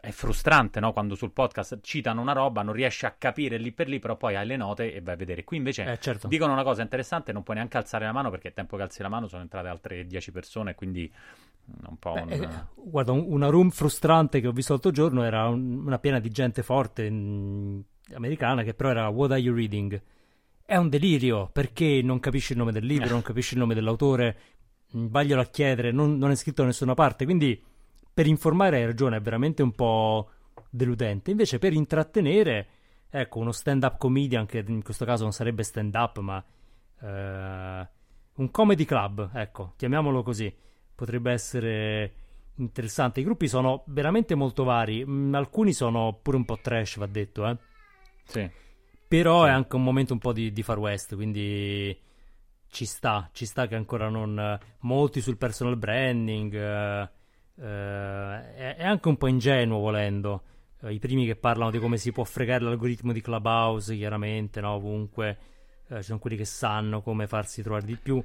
è 0.00 0.10
frustrante, 0.12 0.78
no? 0.78 0.92
Quando 0.92 1.16
sul 1.16 1.32
podcast 1.32 1.80
citano 1.82 2.20
una 2.20 2.32
roba, 2.32 2.62
non 2.62 2.72
riesci 2.72 3.04
a 3.04 3.10
capire 3.10 3.56
lì 3.58 3.72
per 3.72 3.88
lì, 3.88 3.98
però 3.98 4.16
poi 4.16 4.36
hai 4.36 4.46
le 4.46 4.56
note 4.56 4.94
e 4.94 5.00
vai 5.00 5.14
a 5.14 5.16
vedere. 5.16 5.42
Qui 5.42 5.56
invece 5.56 5.84
Eh, 5.84 5.98
certo. 5.98 6.28
dicono 6.28 6.52
una 6.52 6.62
cosa 6.62 6.82
interessante, 6.82 7.32
non 7.32 7.42
puoi 7.42 7.56
neanche 7.56 7.76
alzare 7.78 8.04
la 8.04 8.12
mano 8.12 8.30
perché 8.30 8.46
il 8.48 8.54
tempo 8.54 8.76
che 8.76 8.82
alzi 8.84 9.02
la 9.02 9.08
mano 9.08 9.26
sono 9.26 9.42
entrate 9.42 9.66
altre 9.66 10.06
10 10.06 10.30
persone, 10.30 10.76
quindi 10.76 11.12
un 11.64 11.96
po' 11.98 12.12
un... 12.12 12.32
Eh, 12.32 12.66
guarda, 12.74 13.12
un- 13.12 13.24
una 13.28 13.48
room 13.48 13.70
frustrante 13.70 14.40
che 14.40 14.46
ho 14.48 14.52
visto 14.52 14.72
l'altro 14.72 14.90
giorno 14.90 15.22
era 15.22 15.48
un- 15.48 15.84
una 15.86 15.98
piena 15.98 16.18
di 16.18 16.30
gente 16.30 16.62
forte 16.62 17.08
mm, 17.10 17.80
americana 18.14 18.62
che 18.62 18.74
però 18.74 18.90
era 18.90 19.08
What 19.08 19.32
Are 19.32 19.40
You 19.40 19.54
Reading? 19.54 20.00
È 20.64 20.76
un 20.76 20.88
delirio 20.88 21.48
perché 21.52 22.00
non 22.02 22.20
capisci 22.20 22.52
il 22.52 22.58
nome 22.58 22.72
del 22.72 22.84
libro, 22.84 23.10
non 23.10 23.22
capisci 23.22 23.54
il 23.54 23.60
nome 23.60 23.74
dell'autore, 23.74 24.36
mm, 24.96 25.06
vaglielo 25.06 25.40
a 25.40 25.46
chiedere, 25.46 25.92
non, 25.92 26.18
non 26.18 26.30
è 26.30 26.34
scritto 26.34 26.62
da 26.62 26.68
nessuna 26.68 26.94
parte. 26.94 27.24
Quindi 27.24 27.62
per 28.12 28.26
informare 28.26 28.78
hai 28.78 28.84
ragione, 28.86 29.16
è 29.16 29.20
veramente 29.20 29.62
un 29.62 29.72
po' 29.72 30.28
deludente. 30.70 31.30
Invece 31.30 31.58
per 31.58 31.72
intrattenere, 31.72 32.66
ecco, 33.10 33.38
uno 33.38 33.52
stand-up 33.52 33.98
comedian 33.98 34.46
che 34.46 34.64
in 34.66 34.82
questo 34.82 35.04
caso 35.04 35.22
non 35.22 35.32
sarebbe 35.32 35.62
stand-up, 35.62 36.18
ma 36.18 36.44
eh, 37.00 37.88
un 38.34 38.50
comedy 38.50 38.84
club, 38.84 39.30
ecco, 39.34 39.72
chiamiamolo 39.76 40.22
così 40.22 40.54
potrebbe 41.02 41.32
essere 41.32 42.12
interessante. 42.56 43.18
I 43.18 43.24
gruppi 43.24 43.48
sono 43.48 43.82
veramente 43.86 44.36
molto 44.36 44.62
vari, 44.62 45.04
mm, 45.04 45.34
alcuni 45.34 45.72
sono 45.72 46.16
pure 46.22 46.36
un 46.36 46.44
po' 46.44 46.60
trash, 46.62 46.98
va 46.98 47.06
detto, 47.06 47.44
eh. 47.48 47.56
Sì. 48.22 48.48
Però 49.08 49.42
Sì. 49.42 49.48
è 49.48 49.50
anche 49.50 49.74
un 49.74 49.82
momento 49.82 50.12
un 50.12 50.20
po' 50.20 50.32
di, 50.32 50.52
di 50.52 50.62
Far 50.62 50.78
West, 50.78 51.16
quindi 51.16 51.98
ci 52.68 52.84
sta, 52.84 53.28
ci 53.32 53.46
sta 53.46 53.66
che 53.66 53.74
ancora 53.74 54.08
non... 54.08 54.56
molti 54.82 55.20
sul 55.20 55.36
personal 55.38 55.76
branding, 55.76 56.54
eh, 56.54 57.10
eh, 57.56 58.54
è, 58.54 58.76
è 58.76 58.84
anche 58.84 59.08
un 59.08 59.16
po' 59.16 59.26
ingenuo 59.26 59.80
volendo. 59.80 60.42
Eh, 60.82 60.92
I 60.92 61.00
primi 61.00 61.26
che 61.26 61.34
parlano 61.34 61.72
di 61.72 61.80
come 61.80 61.96
si 61.96 62.12
può 62.12 62.22
fregare 62.22 62.62
l'algoritmo 62.62 63.12
di 63.12 63.20
Clubhouse, 63.20 63.96
chiaramente, 63.96 64.60
no? 64.60 64.74
ovunque. 64.74 65.38
Eh, 65.88 65.96
ci 65.96 66.04
sono 66.04 66.20
quelli 66.20 66.36
che 66.36 66.44
sanno 66.44 67.02
come 67.02 67.26
farsi 67.26 67.60
trovare 67.60 67.86
di 67.86 67.96
più. 67.96 68.22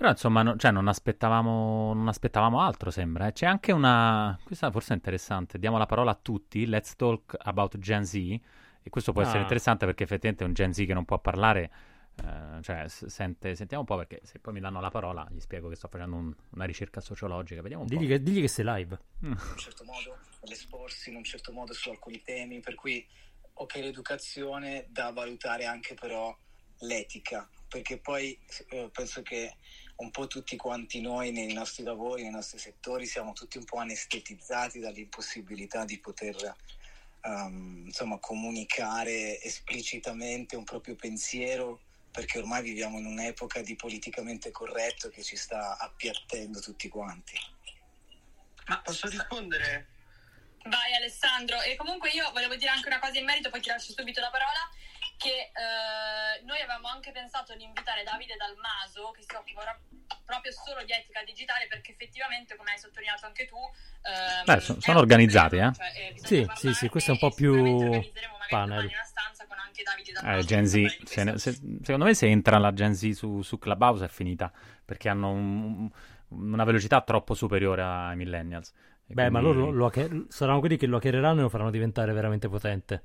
Però 0.00 0.12
insomma, 0.12 0.40
no- 0.42 0.56
cioè, 0.56 0.70
non, 0.70 0.88
aspettavamo, 0.88 1.92
non 1.92 2.08
aspettavamo 2.08 2.58
altro, 2.62 2.90
sembra. 2.90 3.26
eh. 3.26 3.32
C'è 3.32 3.44
anche 3.44 3.70
una... 3.70 4.38
Questa 4.42 4.70
forse 4.70 4.92
è 4.94 4.96
interessante. 4.96 5.58
Diamo 5.58 5.76
la 5.76 5.84
parola 5.84 6.12
a 6.12 6.14
tutti. 6.20 6.64
Let's 6.64 6.96
talk 6.96 7.36
about 7.40 7.76
Gen 7.76 8.06
Z. 8.06 8.14
E 8.14 8.88
questo 8.88 9.12
può 9.12 9.20
essere 9.20 9.40
Ah. 9.40 9.42
interessante 9.42 9.84
perché 9.84 10.04
effettivamente 10.04 10.44
un 10.44 10.54
Gen 10.54 10.72
Z 10.72 10.86
che 10.86 10.94
non 10.94 11.04
può 11.04 11.18
parlare... 11.18 11.70
eh, 12.24 12.62
cioè, 12.62 12.88
sente- 12.88 13.54
sentiamo 13.54 13.82
un 13.82 13.86
po' 13.86 13.96
perché 13.98 14.20
se 14.24 14.38
poi 14.38 14.54
mi 14.54 14.60
danno 14.60 14.80
la 14.80 14.88
parola 14.88 15.26
gli 15.30 15.38
spiego 15.40 15.68
che 15.68 15.76
sto 15.76 15.88
facendo 15.88 16.16
un- 16.16 16.34
una 16.52 16.64
ricerca 16.64 17.02
sociologica. 17.02 17.60
Vediamo 17.60 17.82
un 17.82 17.88
Digli 17.90 18.04
po'. 18.04 18.08
che, 18.08 18.22
digli 18.22 18.40
che 18.40 18.48
sei 18.48 18.64
live. 18.64 18.98
Mm. 19.26 19.32
in 19.32 19.36
un 19.50 19.56
certo 19.58 19.84
modo, 19.84 20.16
l'esporsi 20.44 21.10
in 21.10 21.16
un 21.16 21.24
certo 21.24 21.52
modo 21.52 21.74
su 21.74 21.90
alcuni 21.90 22.22
temi, 22.22 22.60
per 22.60 22.74
cui 22.74 23.06
ok 23.52 23.74
l'educazione 23.74 24.86
da 24.88 25.10
valutare 25.10 25.66
anche 25.66 25.92
però 25.92 26.34
l'etica, 26.78 27.46
perché 27.68 27.98
poi 27.98 28.38
eh, 28.70 28.88
penso 28.90 29.20
che 29.20 29.54
un 30.00 30.10
po' 30.10 30.26
tutti 30.26 30.56
quanti 30.56 31.00
noi 31.00 31.30
nei 31.30 31.52
nostri 31.52 31.84
lavori, 31.84 32.22
nei 32.22 32.30
nostri 32.30 32.58
settori 32.58 33.06
siamo 33.06 33.32
tutti 33.32 33.58
un 33.58 33.64
po' 33.64 33.78
anestetizzati 33.78 34.78
dall'impossibilità 34.78 35.84
di 35.84 35.98
poter 35.98 36.56
ehm, 37.20 37.84
insomma 37.86 38.18
comunicare 38.18 39.40
esplicitamente 39.42 40.56
un 40.56 40.64
proprio 40.64 40.96
pensiero 40.96 41.80
perché 42.10 42.38
ormai 42.38 42.62
viviamo 42.62 42.98
in 42.98 43.06
un'epoca 43.06 43.60
di 43.60 43.76
politicamente 43.76 44.50
corretto 44.50 45.10
che 45.10 45.22
ci 45.22 45.36
sta 45.36 45.76
appiattendo 45.78 46.60
tutti 46.60 46.88
quanti. 46.88 47.38
Ma 48.66 48.80
posso 48.80 49.08
rispondere? 49.08 49.86
Vai 50.64 50.94
Alessandro, 50.94 51.60
e 51.62 51.76
comunque 51.76 52.10
io 52.10 52.30
volevo 52.32 52.56
dire 52.56 52.70
anche 52.70 52.88
una 52.88 52.98
cosa 52.98 53.18
in 53.18 53.24
merito, 53.24 53.48
poi 53.48 53.60
ti 53.60 53.68
lascio 53.68 53.92
subito 53.92 54.20
la 54.20 54.30
parola, 54.30 54.68
che 55.20 55.52
eh, 55.52 56.40
noi 56.48 56.56
avevamo 56.64 56.88
anche 56.88 57.12
pensato 57.12 57.54
di 57.54 57.64
invitare 57.64 58.02
Davide 58.04 58.36
Dalmaso, 58.40 59.10
che 59.12 59.20
si 59.20 59.34
occupa 59.36 59.60
ora- 59.60 59.78
proprio 60.24 60.50
solo 60.52 60.82
di 60.84 60.92
etica 60.92 61.22
digitale, 61.22 61.66
perché 61.68 61.92
effettivamente, 61.92 62.56
come 62.56 62.72
hai 62.72 62.78
sottolineato 62.78 63.26
anche 63.26 63.44
tu... 63.44 63.56
ehm, 64.00 64.56
è 64.56 64.60
sono 64.60 64.78
un 64.80 64.96
organizzati, 64.96 65.60
problema, 65.60 65.70
eh. 65.70 65.74
cioè, 65.74 65.92
eh, 65.92 66.14
Sì, 66.24 66.48
sì, 66.56 66.72
sì, 66.72 66.88
questo 66.88 67.10
è 67.10 67.14
un 67.14 67.20
po' 67.20 67.30
più 67.32 67.52
organizzeremo 67.52 68.32
magari 68.38 68.48
panel. 68.48 68.84
una 68.86 69.02
stanza 69.04 69.44
con 69.46 69.58
anche 69.58 69.82
Davide 69.82 70.10
Eh, 70.10 70.14
Dalmaso. 70.22 70.46
Gen 70.46 70.62
per 70.62 70.90
Z, 70.90 71.02
se 71.04 71.24
ne- 71.24 71.38
se- 71.38 71.60
secondo 71.82 72.04
me 72.06 72.14
se 72.14 72.26
entra 72.26 72.56
la 72.58 72.72
Gen 72.72 72.94
Z 72.94 73.10
su, 73.10 73.42
su 73.42 73.58
Clubhouse 73.58 74.04
è 74.06 74.08
finita, 74.08 74.50
perché 74.84 75.08
hanno 75.10 75.30
un- 75.32 75.90
una 76.28 76.64
velocità 76.64 77.02
troppo 77.02 77.34
superiore 77.34 77.82
ai 77.82 78.16
millennials. 78.16 78.72
E 79.06 79.12
Beh, 79.12 79.28
ma 79.28 79.40
quindi- 79.40 79.58
loro 79.58 79.70
lo 79.72 79.86
hacke- 79.86 80.24
saranno 80.28 80.60
quelli 80.60 80.76
che 80.78 80.86
lo 80.86 80.96
hackereranno 80.96 81.40
e 81.40 81.42
lo 81.42 81.48
faranno 81.50 81.70
diventare 81.70 82.12
veramente 82.12 82.48
potente. 82.48 83.02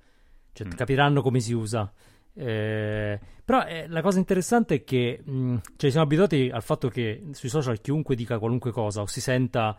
Cioè, 0.55 0.67
Mm. 0.67 0.71
capiranno 0.71 1.21
come 1.21 1.41
si 1.41 1.51
usa. 1.51 1.91
Eh, 2.37 3.19
però 3.43 3.63
eh, 3.65 3.87
la 3.89 4.01
cosa 4.01 4.19
interessante 4.19 4.75
è 4.75 4.83
che 4.85 5.21
mh, 5.23 5.55
cioè, 5.75 5.89
siamo 5.89 6.05
abituati 6.05 6.49
al 6.51 6.63
fatto 6.63 6.87
che 6.89 7.23
sui 7.31 7.49
social 7.49 7.79
chiunque 7.81 8.15
dica 8.15 8.39
qualunque 8.39 8.71
cosa 8.71 9.01
o 9.01 9.05
si 9.05 9.19
senta, 9.21 9.77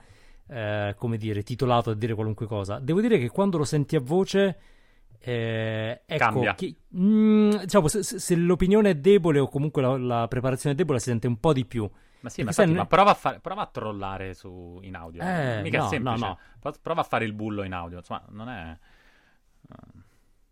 eh, 0.48 0.94
come 0.98 1.16
dire, 1.16 1.42
titolato 1.42 1.90
a 1.90 1.94
dire 1.94 2.14
qualunque 2.14 2.46
cosa. 2.46 2.78
Devo 2.78 3.00
dire 3.00 3.18
che 3.18 3.30
quando 3.30 3.56
lo 3.58 3.64
senti 3.64 3.96
a 3.96 4.00
voce, 4.00 4.58
eh, 5.18 6.02
ecco, 6.06 6.24
Cambia. 6.24 6.54
chi- 6.54 6.76
mh, 6.88 7.60
diciamo, 7.62 7.88
se, 7.88 8.02
se- 8.02 8.36
l'opinione 8.36 8.90
è 8.90 8.94
debole 8.96 9.38
o 9.38 9.48
comunque 9.48 9.82
la, 9.82 9.96
la 9.96 10.28
preparazione 10.28 10.74
è 10.74 10.78
debole, 10.78 10.98
si 10.98 11.08
sente 11.08 11.26
un 11.26 11.38
po' 11.40 11.52
di 11.52 11.64
più. 11.64 11.88
Ma 12.20 12.28
sì, 12.30 12.42
ma, 12.42 12.48
infatti, 12.50 12.70
ne- 12.70 12.76
ma 12.76 12.86
prova, 12.86 13.10
a 13.10 13.14
fare- 13.14 13.40
prova 13.40 13.62
a 13.62 13.66
trollare 13.66 14.34
su, 14.34 14.78
in 14.82 14.94
audio. 14.94 15.22
Eh, 15.22 15.60
Mica 15.62 15.78
no, 15.78 15.84
è 15.86 15.88
semplice. 15.88 16.18
no, 16.20 16.26
no. 16.26 16.38
Pro- 16.60 16.74
Prova 16.82 17.00
a 17.00 17.04
fare 17.04 17.24
il 17.24 17.32
bullo 17.32 17.62
in 17.64 17.72
audio. 17.72 17.98
Insomma, 17.98 18.24
non 18.30 18.48
è. 18.48 18.78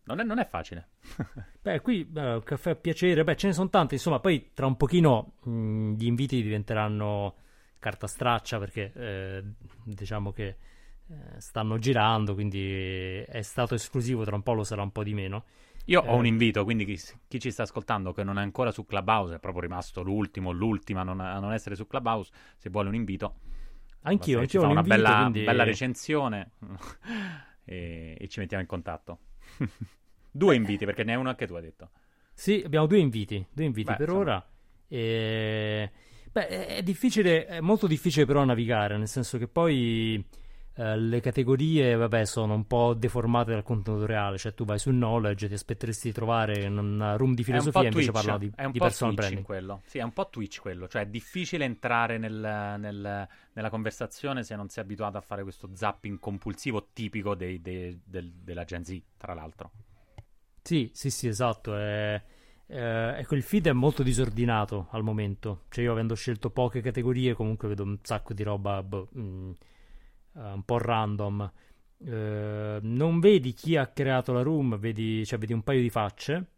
Non 0.04 0.20
è, 0.20 0.24
non 0.24 0.38
è 0.38 0.46
facile. 0.46 0.88
Beh, 1.60 1.80
qui 1.80 2.06
eh, 2.14 2.34
un 2.34 2.42
caffè 2.42 2.70
a 2.70 2.74
piacere, 2.74 3.24
beh, 3.24 3.36
ce 3.36 3.46
ne 3.46 3.52
sono 3.54 3.70
tanti, 3.70 3.94
insomma, 3.94 4.20
poi 4.20 4.50
tra 4.52 4.66
un 4.66 4.76
pochino 4.76 5.36
mh, 5.44 5.94
gli 5.94 6.04
inviti 6.06 6.42
diventeranno 6.42 7.36
carta 7.78 8.06
straccia 8.06 8.58
perché 8.58 8.92
eh, 8.94 9.42
diciamo 9.84 10.30
che 10.32 10.56
eh, 11.08 11.40
stanno 11.40 11.78
girando, 11.78 12.34
quindi 12.34 13.18
è 13.26 13.40
stato 13.40 13.74
esclusivo, 13.74 14.24
tra 14.24 14.34
un 14.36 14.42
po' 14.42 14.52
lo 14.52 14.62
sarà 14.64 14.82
un 14.82 14.92
po' 14.92 15.02
di 15.02 15.14
meno. 15.14 15.44
Io 15.86 16.00
ho 16.02 16.14
Eh, 16.14 16.16
un 16.16 16.26
invito, 16.26 16.64
quindi 16.64 16.84
chi, 16.84 16.98
chi 17.28 17.38
ci 17.40 17.50
sta 17.50 17.62
ascoltando 17.62 18.12
che 18.12 18.22
non 18.24 18.38
è 18.38 18.42
ancora 18.42 18.70
su 18.70 18.84
Clubhouse, 18.86 19.36
è 19.36 19.38
proprio 19.38 19.62
rimasto 19.62 20.02
l'ultimo, 20.02 20.50
l'ultima 20.52 21.00
a 21.00 21.04
non, 21.04 21.20
a 21.20 21.38
non 21.38 21.52
essere 21.54 21.74
su 21.74 21.86
Clubhouse, 21.86 22.32
se 22.56 22.68
vuole 22.70 22.88
un 22.88 22.94
invito, 22.94 23.34
Anch'io, 24.02 24.38
anch'io 24.38 24.62
ho 24.62 24.64
un 24.66 24.70
una 24.70 24.82
invito, 24.82 24.96
bella, 24.96 25.14
quindi- 25.14 25.42
bella 25.42 25.64
recensione 25.64 26.52
e, 27.64 28.16
e 28.18 28.28
ci 28.28 28.40
mettiamo 28.40 28.62
in 28.62 28.68
contatto. 28.68 29.18
Due 30.30 30.54
inviti, 30.54 30.84
perché 30.84 31.04
ne 31.04 31.12
hai 31.12 31.18
uno 31.18 31.28
anche 31.28 31.46
tu, 31.46 31.54
hai 31.54 31.62
detto. 31.62 31.90
Sì, 32.32 32.62
abbiamo 32.64 32.86
due 32.86 32.98
inviti, 32.98 33.46
due 33.52 33.64
inviti 33.64 33.90
Beh, 33.90 33.96
per 33.96 34.08
insomma. 34.08 34.22
ora. 34.22 34.48
E... 34.88 35.90
Beh, 36.32 36.46
è 36.48 36.66
è 36.76 36.82
difficile, 36.82 37.46
è 37.46 37.60
molto 37.60 37.86
difficile 37.86 38.26
però 38.26 38.44
navigare, 38.44 38.96
nel 38.98 39.06
senso 39.08 39.38
che 39.38 39.46
poi 39.46 40.24
eh, 40.76 40.96
le 40.96 41.20
categorie, 41.20 41.94
vabbè, 41.96 42.24
sono 42.24 42.54
un 42.54 42.66
po' 42.66 42.94
deformate 42.94 43.52
dal 43.52 43.62
contenuto 43.62 44.06
reale, 44.06 44.38
cioè 44.38 44.54
tu 44.54 44.64
vai 44.64 44.78
sul 44.78 44.94
knowledge, 44.94 45.48
ti 45.48 45.54
aspetteresti 45.54 46.08
di 46.08 46.14
trovare 46.14 46.64
in 46.64 46.76
una 46.78 47.16
room 47.16 47.34
di 47.34 47.44
È 47.44 47.44
filosofia, 47.44 47.88
invece 47.88 48.12
Twitch, 48.12 48.12
parlano 48.12 48.38
di, 48.38 48.52
è 48.54 48.64
un 48.64 48.72
di 48.72 48.78
po' 48.78 48.84
personal 48.86 49.14
Twitch 49.14 49.14
branding. 49.14 49.46
quello. 49.46 49.82
Sì, 49.86 49.98
è 49.98 50.02
un 50.02 50.12
po' 50.12 50.28
Twitch 50.28 50.60
quello, 50.60 50.88
cioè 50.88 51.02
è 51.02 51.06
difficile 51.06 51.64
entrare 51.64 52.18
nel- 52.18 52.76
nel- 52.78 53.28
nella 53.52 53.70
conversazione 53.70 54.42
se 54.44 54.56
non 54.56 54.68
sei 54.68 54.82
abituato 54.84 55.16
a 55.18 55.20
fare 55.22 55.42
questo 55.42 55.70
zapping 55.74 56.18
compulsivo 56.18 56.88
tipico 56.92 57.34
dei- 57.34 57.60
dei- 57.62 58.00
del- 58.04 58.32
della 58.32 58.64
Gen 58.64 58.84
Z, 58.84 59.00
tra 59.16 59.32
l'altro. 59.34 59.70
Sì, 60.62 60.90
sì, 60.94 61.10
sì, 61.10 61.28
esatto. 61.28 61.76
È, 61.76 62.22
eh, 62.66 63.18
ecco, 63.18 63.34
il 63.34 63.42
feed 63.42 63.66
è 63.68 63.72
molto 63.72 64.02
disordinato 64.02 64.88
al 64.92 65.02
momento. 65.02 65.64
Cioè, 65.68 65.84
io 65.84 65.92
avendo 65.92 66.14
scelto 66.14 66.50
poche 66.50 66.80
categorie, 66.80 67.34
comunque 67.34 67.68
vedo 67.68 67.82
un 67.82 67.98
sacco 68.02 68.32
di 68.32 68.42
roba 68.42 68.82
boh, 68.82 69.08
mm, 69.16 69.50
eh, 69.50 69.56
un 70.34 70.62
po' 70.64 70.78
random. 70.78 71.52
Eh, 72.06 72.78
non 72.82 73.20
vedi 73.20 73.52
chi 73.52 73.76
ha 73.76 73.86
creato 73.86 74.32
la 74.32 74.42
room, 74.42 74.78
vedi, 74.78 75.24
cioè, 75.24 75.38
vedi 75.38 75.52
un 75.52 75.62
paio 75.62 75.80
di 75.80 75.90
facce. 75.90 76.48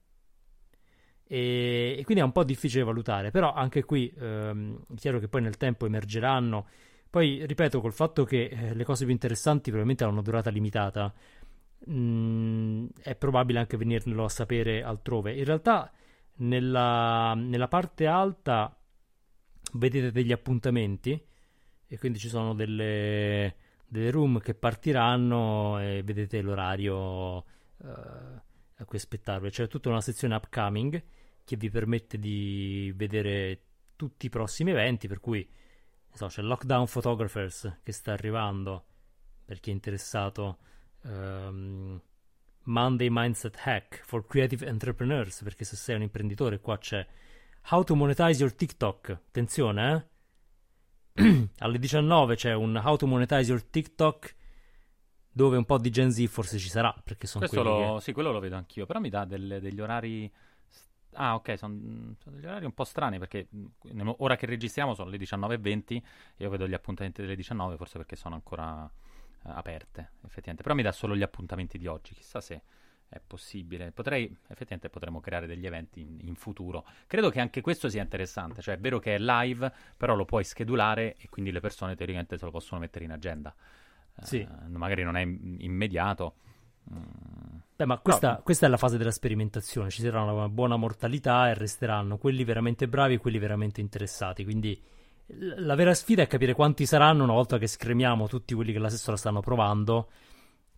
E, 1.29 1.97
e 1.99 2.05
quindi 2.05 2.23
è 2.23 2.27
un 2.27 2.33
po' 2.33 2.45
difficile 2.45 2.85
valutare. 2.85 3.31
Però 3.31 3.53
anche 3.53 3.85
qui 3.85 4.13
ehm, 4.19 4.85
è 4.93 4.95
chiaro 4.95 5.19
che 5.19 5.29
poi 5.29 5.43
nel 5.43 5.57
tempo 5.57 5.87
emergeranno. 5.87 6.67
Poi, 7.11 7.47
ripeto, 7.47 7.81
col 7.81 7.93
fatto 7.93 8.25
che 8.25 8.45
eh, 8.45 8.75
le 8.75 8.85
cose 8.85 9.05
più 9.05 9.13
interessanti 9.13 9.71
probabilmente 9.71 10.05
hanno 10.05 10.13
una 10.15 10.23
durata 10.23 10.51
limitata. 10.51 11.13
Mm, 11.91 12.87
è 13.03 13.15
probabile 13.17 13.59
anche 13.61 13.77
venirlo 13.77 14.25
a 14.25 14.29
sapere 14.29 14.83
altrove. 14.83 15.35
In 15.35 15.45
realtà, 15.45 15.93
nella, 16.39 17.35
nella 17.35 17.69
parte 17.69 18.07
alta 18.07 18.77
vedete 19.75 20.11
degli 20.11 20.33
appuntamenti 20.33 21.21
e 21.89 21.99
quindi 21.99 22.19
ci 22.19 22.29
sono 22.29 22.55
delle, 22.55 23.55
delle 23.89 24.11
room 24.11 24.41
che 24.41 24.55
partiranno 24.55 25.79
e 25.81 26.03
vedete 26.05 26.41
l'orario 26.41 27.39
eh, 27.83 27.89
a 28.77 28.85
cui 28.85 28.99
aspettarvi. 28.99 29.51
C'è 29.51 29.69
tutta 29.69 29.89
una 29.89 30.01
sezione 30.01 30.35
upcoming 30.35 31.03
che 31.45 31.57
vi 31.57 31.71
permette 31.71 32.19
di 32.19 32.93
vedere 32.97 33.61
tutti 33.97 34.27
i 34.27 34.31
prossimi 34.31 34.73
eventi, 34.73 35.09
per 35.09 35.21
cui 35.21 35.49
so, 36.13 36.27
c'è 36.27 36.43
Lockdown 36.43 36.87
Photographers 36.87 37.79
che 37.83 37.93
sta 37.93 38.13
arrivando 38.13 38.85
per 39.45 39.61
chi 39.61 39.71
è 39.71 39.73
interessato. 39.73 40.59
ehm, 41.03 42.01
Monday 42.65 43.09
Mindset 43.11 43.57
Hack 43.65 44.03
for 44.05 44.27
Creative 44.27 44.67
Entrepreneurs, 44.67 45.43
perché 45.43 45.65
se 45.65 45.77
sei 45.77 45.95
un 45.95 46.03
imprenditore 46.03 46.59
qua 46.59 46.77
c'è 46.79 47.07
How 47.71 47.85
to 47.85 47.95
Monetize 47.95 48.41
Your 48.41 48.53
TikTok. 48.53 49.11
Attenzione, 49.11 49.95
eh? 49.95 50.16
Alle 51.59 51.79
19 51.79 52.37
c'è 52.37 52.53
un 52.55 52.81
How 52.83 52.97
to 52.97 53.07
Monetize 53.07 53.51
Your 53.51 53.63
TikTok 53.63 54.35
dove 55.33 55.57
un 55.57 55.65
po' 55.65 55.79
di 55.79 55.91
Gen 55.91 56.11
Z 56.11 56.25
forse 56.27 56.59
ci 56.59 56.69
sarà, 56.69 56.95
perché 57.05 57.27
sono 57.27 57.47
Questo 57.47 57.63
quelli 57.63 57.85
lo, 57.87 57.95
che... 57.97 58.01
sì, 58.01 58.13
quello 58.13 58.33
lo 58.33 58.41
vedo 58.41 58.57
anch'io, 58.57 58.87
però 58.87 59.01
mi 59.01 59.11
dà 59.11 59.25
delle- 59.25 59.61
degli 59.61 59.81
orari... 59.81 60.31
Ah, 61.19 61.35
ok, 61.35 61.57
sono 61.57 61.75
degli 62.25 62.45
orari 62.45 62.67
un 62.67 62.73
po' 62.73 62.85
strani 62.85 63.19
perché 63.19 63.49
ora 64.19 64.37
che 64.37 64.45
registriamo 64.47 64.95
sono 64.95 65.09
le 65.09 65.17
19.20 65.17 65.83
e 65.89 66.03
io 66.37 66.51
vedo 66.51 66.69
gli 66.69 66.75
appuntamenti 66.75 67.23
delle 67.23 67.37
19, 67.37 67.77
forse 67.77 67.97
perché 67.97 68.17
sono 68.17 68.35
ancora 68.35 68.85
eh, 68.85 69.51
aperte, 69.51 70.13
effettivamente. 70.25 70.63
Però 70.63 70.75
mi 70.75 70.83
dà 70.83 70.93
solo 70.93 71.17
gli 71.17 71.23
appuntamenti 71.23 71.79
di 71.79 71.87
oggi, 71.87 72.15
chissà 72.15 72.41
se 72.41 72.63
è 73.09 73.21
possibile. 73.25 73.93
Potrei, 73.93 74.25
effettivamente 74.25 74.89
potremmo 74.89 75.21
creare 75.21 75.47
degli 75.47 75.67
eventi 75.67 76.01
in, 76.01 76.19
in 76.21 76.35
futuro. 76.35 76.85
Credo 77.07 77.31
che 77.31 77.41
anche 77.41 77.61
questo 77.61 77.89
sia 77.89 78.03
interessante, 78.03 78.63
cioè 78.63 78.75
è 78.75 78.79
vero 78.79 78.99
che 78.99 79.15
è 79.15 79.19
live, 79.19 79.73
però 79.97 80.15
lo 80.15 80.25
puoi 80.25 80.45
schedulare 80.45 81.17
e 81.19 81.29
quindi 81.29 81.51
le 81.53 81.61
persone 81.61 81.95
teoricamente 81.95 82.39
se 82.39 82.45
lo 82.45 82.51
possono 82.51 82.81
mettere 82.81 83.05
in 83.05 83.13
agenda. 83.13 83.55
Sì. 84.23 84.41
Eh, 84.41 84.69
magari 84.69 85.03
non 85.03 85.17
è 85.17 85.21
im- 85.21 85.57
immediato, 85.59 86.37
Beh, 87.77 87.85
ma 87.85 87.99
questa, 87.99 88.33
no. 88.33 88.41
questa, 88.43 88.67
è 88.67 88.69
la 88.69 88.77
fase 88.77 88.97
della 88.97 89.11
sperimentazione. 89.11 89.91
Ci 89.91 90.03
sarà 90.03 90.23
una 90.23 90.49
buona 90.49 90.77
mortalità 90.77 91.49
e 91.49 91.55
resteranno 91.55 92.17
quelli 92.17 92.45
veramente 92.45 92.89
bravi 92.89 93.15
e 93.15 93.19
quelli 93.19 93.39
veramente 93.39 93.81
interessati. 93.81 94.45
Quindi 94.45 94.81
la 95.57 95.75
vera 95.75 95.93
sfida 95.93 96.23
è 96.23 96.27
capire 96.27 96.55
quanti 96.55 96.87
saranno 96.87 97.25
una 97.25 97.33
volta 97.33 97.59
che 97.59 97.67
scremiamo 97.67 98.29
tutti 98.29 98.55
quelli 98.55 98.73
che 98.73 98.79
la 98.79 98.89
stessa 98.89 99.17
stanno 99.17 99.41
provando. 99.41 100.09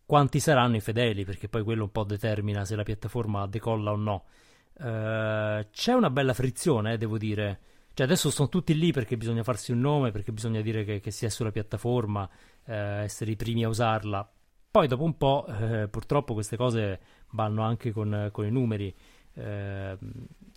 Quanti 0.09 0.41
saranno 0.41 0.77
i 0.77 0.81
fedeli, 0.81 1.27
perché 1.27 1.51
poi 1.51 1.63
quello 1.63 1.83
un 1.83 1.93
po' 1.93 2.03
determina 2.03 2.65
se 2.65 2.75
la 2.75 2.83
piattaforma 2.83 3.47
decolla 3.47 3.93
o 3.93 3.97
no. 3.97 4.25
Uh, 4.73 5.69
c'è 5.71 5.93
una 5.93 6.09
bella 6.09 6.33
frizione, 6.33 6.95
eh, 6.95 6.97
devo 6.97 7.19
dire. 7.19 7.61
Cioè, 7.93 8.07
adesso 8.07 8.31
sono 8.31 8.49
tutti 8.49 8.75
lì 8.75 8.91
perché 8.91 9.19
bisogna 9.19 9.43
farsi 9.43 9.71
un 9.71 9.81
nome, 9.81 10.11
perché 10.11 10.33
bisogna 10.33 10.63
dire 10.63 10.83
che, 10.85 11.01
che 11.01 11.11
si 11.11 11.27
è 11.27 11.29
sulla 11.29 11.51
piattaforma, 11.51 12.27
eh, 12.65 13.03
essere 13.03 13.33
i 13.33 13.37
primi 13.37 13.65
a 13.65 13.69
usarla. 13.69 14.27
Poi 14.71 14.89
dopo 14.89 15.05
un 15.05 15.19
po', 15.19 15.45
eh, 15.47 15.89
purtroppo 15.89 16.33
queste 16.33 16.57
cose 16.57 17.01
vanno 17.33 17.61
anche 17.61 17.93
con, 17.93 18.31
con 18.33 18.47
i 18.47 18.51
numeri. 18.51 18.97
Eh, 19.35 19.99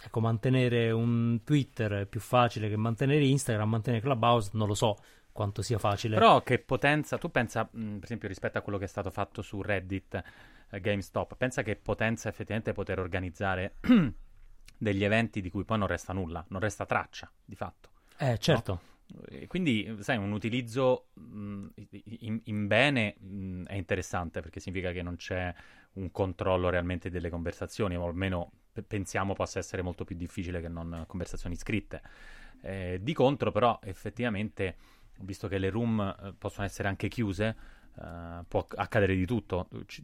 ecco, 0.02 0.20
mantenere 0.22 0.92
un 0.92 1.42
Twitter 1.44 1.92
è 1.92 2.06
più 2.06 2.22
facile 2.22 2.70
che 2.70 2.78
mantenere 2.78 3.26
Instagram, 3.26 3.68
mantenere 3.68 4.02
Clubhouse 4.02 4.52
non 4.54 4.68
lo 4.70 4.76
so 4.76 4.98
quanto 5.32 5.62
sia 5.62 5.78
facile. 5.78 6.16
Però 6.16 6.42
che 6.42 6.60
potenza, 6.60 7.18
tu 7.18 7.30
pensa, 7.30 7.68
mh, 7.72 7.96
per 7.96 8.04
esempio, 8.04 8.28
rispetto 8.28 8.58
a 8.58 8.62
quello 8.62 8.78
che 8.78 8.86
è 8.86 8.88
stato 8.88 9.10
fatto 9.10 9.42
su 9.42 9.62
Reddit, 9.62 10.24
eh, 10.70 10.80
GameStop, 10.80 11.36
pensa 11.36 11.64
che 11.64 11.76
potenza 11.76 12.30
effettivamente 12.30 12.74
poter 12.74 13.00
organizzare 13.00 13.76
degli 14.78 15.04
eventi 15.04 15.42
di 15.42 15.50
cui 15.50 15.64
poi 15.64 15.78
non 15.78 15.88
resta 15.88 16.14
nulla, 16.14 16.44
non 16.50 16.60
resta 16.60 16.86
traccia, 16.86 17.32
di 17.44 17.56
fatto. 17.56 17.90
Eh, 18.18 18.38
certo. 18.38 18.72
No? 18.72 18.90
Quindi, 19.48 19.98
sai, 20.00 20.18
un 20.18 20.32
utilizzo 20.32 21.08
mh, 21.14 21.68
in, 22.20 22.40
in, 22.46 22.68
bene 22.68 23.16
mh, 23.20 23.64
è 23.66 23.74
interessante 23.76 24.40
perché 24.42 24.60
significa 24.62 24.92
che 24.92 25.02
non 25.02 25.18
c'è 25.18 25.54
un 25.94 26.12
controllo 26.12 26.70
realmente 26.70 27.10
delle 27.10 27.30
conversazioni, 27.30 27.98
o 27.98 28.06
almeno 28.06 28.52
p- 28.72 28.82
pensiamo 28.82 29.34
possa 29.34 29.60
essere 29.60 29.82
molto 29.82 30.06
più 30.06 30.16
difficile 30.16 30.62
che 30.62 30.70
non 30.70 31.04
conversazioni 31.08 31.56
scritte. 31.56 32.02
Eh, 32.62 33.00
di 33.02 33.14
contro, 33.14 33.52
però, 33.52 33.80
effettivamente, 33.84 34.78
visto 35.20 35.48
che 35.48 35.58
le 35.58 35.70
room 35.70 36.00
eh, 36.00 36.34
possono 36.38 36.66
essere 36.66 36.88
anche 36.88 37.08
chiuse, 37.08 37.56
eh, 38.00 38.44
può 38.48 38.66
accadere 38.76 39.16
di 39.16 39.26
tutto, 39.26 39.68
C- 39.86 40.02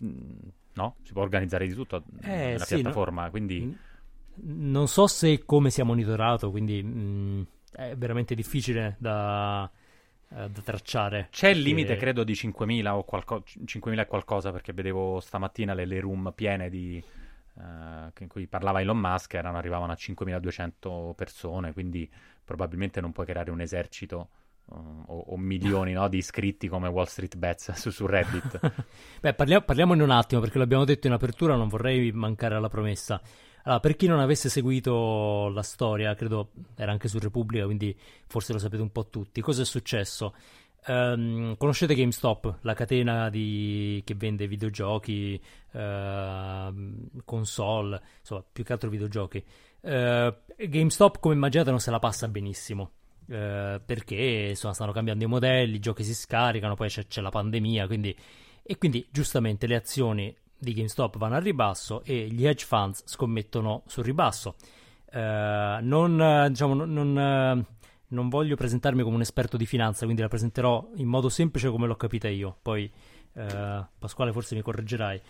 no? 0.73 0.95
Si 1.03 1.13
può 1.13 1.21
organizzare 1.21 1.67
di 1.67 1.73
tutto 1.73 2.03
eh, 2.21 2.27
nella 2.27 2.65
sì, 2.65 2.75
piattaforma, 2.75 3.25
no? 3.25 3.29
quindi... 3.29 3.77
Non 4.39 4.87
so 4.87 5.07
se 5.07 5.43
come 5.45 5.69
sia 5.69 5.83
monitorato, 5.83 6.51
quindi... 6.51 6.83
Mh 6.83 7.47
è 7.77 7.95
veramente 7.95 8.33
difficile 8.33 8.95
da, 8.97 9.69
eh, 10.29 10.49
da 10.49 10.61
tracciare. 10.61 11.27
C'è 11.29 11.49
il 11.49 11.61
limite, 11.61 11.93
che... 11.93 11.99
credo, 11.99 12.23
di 12.23 12.33
5.000 12.33 12.87
o 12.87 13.03
qualco... 13.03 13.43
5.000 13.45 13.99
e 13.99 14.05
qualcosa, 14.07 14.51
perché 14.51 14.73
vedevo 14.73 15.19
stamattina 15.19 15.73
le, 15.73 15.85
le 15.85 15.99
room 15.99 16.33
piene 16.35 16.69
di... 16.69 17.03
Uh, 17.53 18.11
in 18.19 18.27
cui 18.27 18.45
parlava 18.45 18.81
Elon 18.81 18.99
Musk, 18.99 19.33
erano, 19.33 19.57
arrivavano 19.57 19.91
a 19.91 19.95
5.200 19.95 21.15
persone, 21.15 21.73
quindi 21.73 22.07
probabilmente 22.43 23.01
non 23.01 23.11
puoi 23.11 23.25
creare 23.25 23.49
un 23.49 23.61
esercito 23.61 24.29
o, 24.69 25.23
o, 25.27 25.37
milioni 25.37 25.93
no, 25.93 26.07
di 26.09 26.17
iscritti 26.17 26.67
come 26.67 26.87
Wall 26.87 27.05
Street 27.05 27.35
Bets 27.37 27.71
su, 27.79 27.89
su 27.89 28.05
Reddit. 28.05 28.59
Beh, 29.21 29.33
parliamo, 29.33 29.63
parliamone 29.63 30.03
un 30.03 30.11
attimo, 30.11 30.41
perché 30.41 30.57
l'abbiamo 30.57 30.85
detto 30.85 31.07
in 31.07 31.13
apertura, 31.13 31.55
non 31.55 31.67
vorrei 31.67 32.11
mancare 32.11 32.55
alla 32.55 32.69
promessa. 32.69 33.21
Allora, 33.63 33.81
per 33.81 33.95
chi 33.95 34.07
non 34.07 34.19
avesse 34.19 34.49
seguito 34.49 35.49
la 35.49 35.63
storia, 35.63 36.15
credo 36.15 36.51
era 36.75 36.91
anche 36.91 37.07
su 37.07 37.19
Repubblica, 37.19 37.65
quindi 37.65 37.97
forse 38.27 38.53
lo 38.53 38.59
sapete 38.59 38.81
un 38.81 38.91
po' 38.91 39.07
tutti. 39.07 39.41
Cosa 39.41 39.61
è 39.61 39.65
successo? 39.65 40.33
Um, 40.87 41.57
conoscete 41.57 41.93
GameStop, 41.93 42.59
la 42.61 42.73
catena 42.73 43.29
di... 43.29 44.01
che 44.05 44.15
vende 44.15 44.47
videogiochi, 44.47 45.39
uh, 45.73 47.19
console, 47.25 48.01
insomma, 48.19 48.43
più 48.49 48.63
che 48.63 48.71
altro 48.71 48.89
videogiochi. 48.89 49.43
Uh, 49.81 50.33
GameStop, 50.55 51.19
come 51.19 51.35
immaginate, 51.35 51.71
non 51.71 51.81
se 51.81 51.91
la 51.91 51.99
passa 51.99 52.29
benissimo. 52.29 52.91
Uh, 53.27 53.81
perché 53.85 54.47
insomma, 54.49 54.73
stanno 54.73 54.93
cambiando 54.93 55.25
i 55.25 55.27
modelli, 55.27 55.75
i 55.75 55.79
giochi 55.79 56.03
si 56.03 56.13
scaricano, 56.13 56.75
poi 56.75 56.87
c'è, 56.87 57.07
c'è 57.07 57.19
la 57.19 57.29
pandemia, 57.29 57.85
quindi... 57.85 58.15
e 58.63 58.77
quindi 58.77 59.05
giustamente 59.11 59.67
le 59.67 59.75
azioni 59.75 60.33
di 60.57 60.73
GameStop 60.73 61.17
vanno 61.17 61.35
al 61.35 61.41
ribasso 61.41 62.03
e 62.03 62.27
gli 62.27 62.47
hedge 62.47 62.65
funds 62.65 63.03
scommettono 63.05 63.83
sul 63.85 64.03
ribasso. 64.03 64.55
Uh, 65.11 65.81
non, 65.81 66.47
diciamo, 66.49 66.73
non, 66.73 66.91
non, 66.91 67.65
non, 68.07 68.29
voglio 68.29 68.55
presentarmi 68.55 69.03
come 69.03 69.15
un 69.15 69.21
esperto 69.21 69.57
di 69.57 69.65
finanza, 69.65 70.03
quindi 70.03 70.21
la 70.21 70.27
presenterò 70.27 70.89
in 70.95 71.07
modo 71.07 71.29
semplice 71.29 71.69
come 71.69 71.87
l'ho 71.87 71.95
capita 71.95 72.27
io. 72.27 72.57
Poi, 72.61 72.91
uh, 73.33 73.85
Pasquale, 73.99 74.31
forse 74.31 74.55
mi 74.55 74.61
correggerai. 74.61 75.21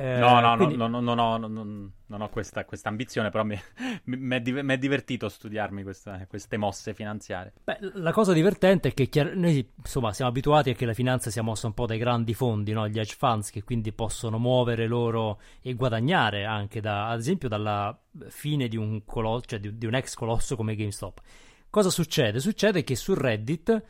Eh, 0.00 0.18
no, 0.18 0.38
no, 0.38 0.54
quindi... 0.54 0.76
no, 0.76 0.86
no, 0.86 1.00
no, 1.00 1.14
no, 1.14 1.36
no, 1.48 1.90
non 2.06 2.20
ho 2.20 2.28
questa, 2.28 2.64
questa 2.64 2.88
ambizione, 2.88 3.30
però 3.30 3.42
mi, 3.42 3.60
mi, 4.04 4.36
è 4.36 4.78
divertito 4.78 5.28
studiarmi 5.28 5.82
questa, 5.82 6.24
queste 6.28 6.56
mosse 6.56 6.94
finanziarie. 6.94 7.54
Beh, 7.64 7.78
la 7.94 8.12
cosa 8.12 8.32
divertente 8.32 8.90
è 8.90 8.94
che 8.94 9.08
chiar- 9.08 9.34
noi 9.34 9.68
insomma, 9.76 10.12
siamo 10.12 10.30
abituati 10.30 10.70
a 10.70 10.74
che 10.74 10.86
la 10.86 10.94
finanza 10.94 11.30
sia 11.30 11.42
mossa 11.42 11.66
un 11.66 11.74
po' 11.74 11.86
dai 11.86 11.98
grandi 11.98 12.32
fondi, 12.32 12.70
no? 12.70 12.86
gli 12.86 12.96
hedge 12.96 13.16
funds, 13.18 13.50
che 13.50 13.64
quindi 13.64 13.92
possono 13.92 14.38
muovere 14.38 14.86
loro 14.86 15.40
e 15.60 15.74
guadagnare 15.74 16.44
anche, 16.44 16.80
da, 16.80 17.08
ad 17.08 17.18
esempio, 17.18 17.48
dalla 17.48 17.98
fine 18.28 18.68
di 18.68 18.76
un, 18.76 19.04
colosso, 19.04 19.46
cioè 19.46 19.58
di, 19.58 19.76
di 19.76 19.86
un 19.86 19.94
ex 19.94 20.14
colosso 20.14 20.54
come 20.54 20.76
GameStop. 20.76 21.20
Cosa 21.68 21.90
succede? 21.90 22.38
Succede 22.38 22.84
che 22.84 22.94
su 22.94 23.14
Reddit, 23.14 23.70
eh, 23.70 23.82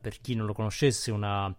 per 0.00 0.20
chi 0.20 0.36
non 0.36 0.46
lo 0.46 0.52
conoscesse, 0.52 1.10
una 1.10 1.52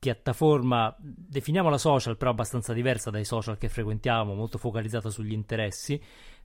piattaforma, 0.00 0.96
definiamola 0.98 1.76
social, 1.76 2.16
però 2.16 2.30
abbastanza 2.30 2.72
diversa 2.72 3.10
dai 3.10 3.26
social 3.26 3.58
che 3.58 3.68
frequentiamo, 3.68 4.34
molto 4.34 4.56
focalizzata 4.56 5.10
sugli 5.10 5.32
interessi, 5.32 6.02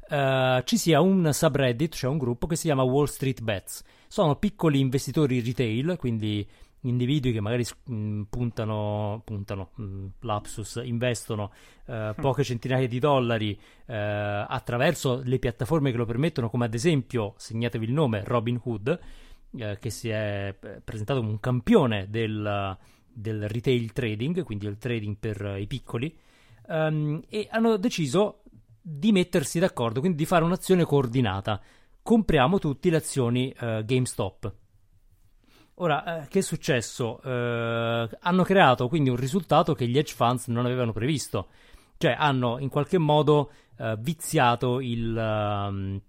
uh, 0.09 0.61
ci 0.63 0.77
sia 0.77 0.99
un 0.99 1.31
subreddit, 1.31 1.95
cioè 1.95 2.11
un 2.11 2.17
gruppo 2.17 2.47
che 2.47 2.57
si 2.57 2.63
chiama 2.63 2.83
Wall 2.83 3.05
Street 3.05 3.41
Bets. 3.41 3.83
Sono 4.07 4.35
piccoli 4.35 4.81
investitori 4.81 5.39
retail, 5.39 5.95
quindi 5.97 6.45
individui 6.81 7.31
che 7.31 7.39
magari 7.39 7.63
mh, 7.85 7.95
mm, 7.95 8.21
puntano, 8.23 9.21
puntano 9.23 9.71
mh, 9.73 9.83
mm, 9.83 10.05
lapsus, 10.19 10.81
investono 10.83 11.51
uh, 11.85 12.13
poche 12.13 12.43
centinaia 12.43 12.89
di 12.89 12.99
dollari 12.99 13.57
uh, 13.85 13.93
attraverso 13.93 15.21
le 15.23 15.39
piattaforme 15.39 15.91
che 15.91 15.97
lo 15.97 16.05
permettono, 16.05 16.49
come 16.49 16.65
ad 16.65 16.73
esempio, 16.73 17.35
segnatevi 17.37 17.85
il 17.85 17.93
nome, 17.93 18.21
Robinhood, 18.25 18.99
uh, 19.51 19.77
che 19.79 19.89
si 19.89 20.09
è 20.09 20.53
presentato 20.83 21.21
come 21.21 21.31
un 21.31 21.39
campione 21.39 22.07
del 22.09 22.77
del 23.15 23.47
retail 23.47 23.91
trading, 23.93 24.43
quindi 24.43 24.65
il 24.67 24.77
trading 24.77 25.17
per 25.17 25.41
uh, 25.41 25.55
i 25.55 25.67
piccoli, 25.67 26.15
um, 26.67 27.21
e 27.29 27.47
hanno 27.49 27.77
deciso 27.77 28.41
di 28.81 29.11
mettersi 29.11 29.57
d'accordo, 29.59 29.99
quindi 29.99 30.17
di 30.17 30.25
fare 30.25 30.43
un'azione 30.43 30.83
coordinata. 30.83 31.61
Compriamo 32.03 32.59
tutti 32.59 32.89
le 32.89 32.97
azioni 32.97 33.53
uh, 33.59 33.83
GameStop. 33.83 34.53
Ora, 35.75 36.21
eh, 36.23 36.27
che 36.27 36.39
è 36.39 36.41
successo? 36.41 37.21
Eh, 37.21 38.09
hanno 38.19 38.43
creato 38.43 38.87
quindi 38.87 39.09
un 39.09 39.17
risultato 39.17 39.73
che 39.73 39.87
gli 39.87 39.97
hedge 39.97 40.13
funds 40.13 40.47
non 40.47 40.65
avevano 40.65 40.93
previsto, 40.93 41.49
cioè 41.97 42.15
hanno 42.17 42.59
in 42.59 42.69
qualche 42.69 42.97
modo 42.97 43.51
eh, 43.77 43.97
viziato 43.99 44.79
il, 44.79 45.13
um, 45.13 45.99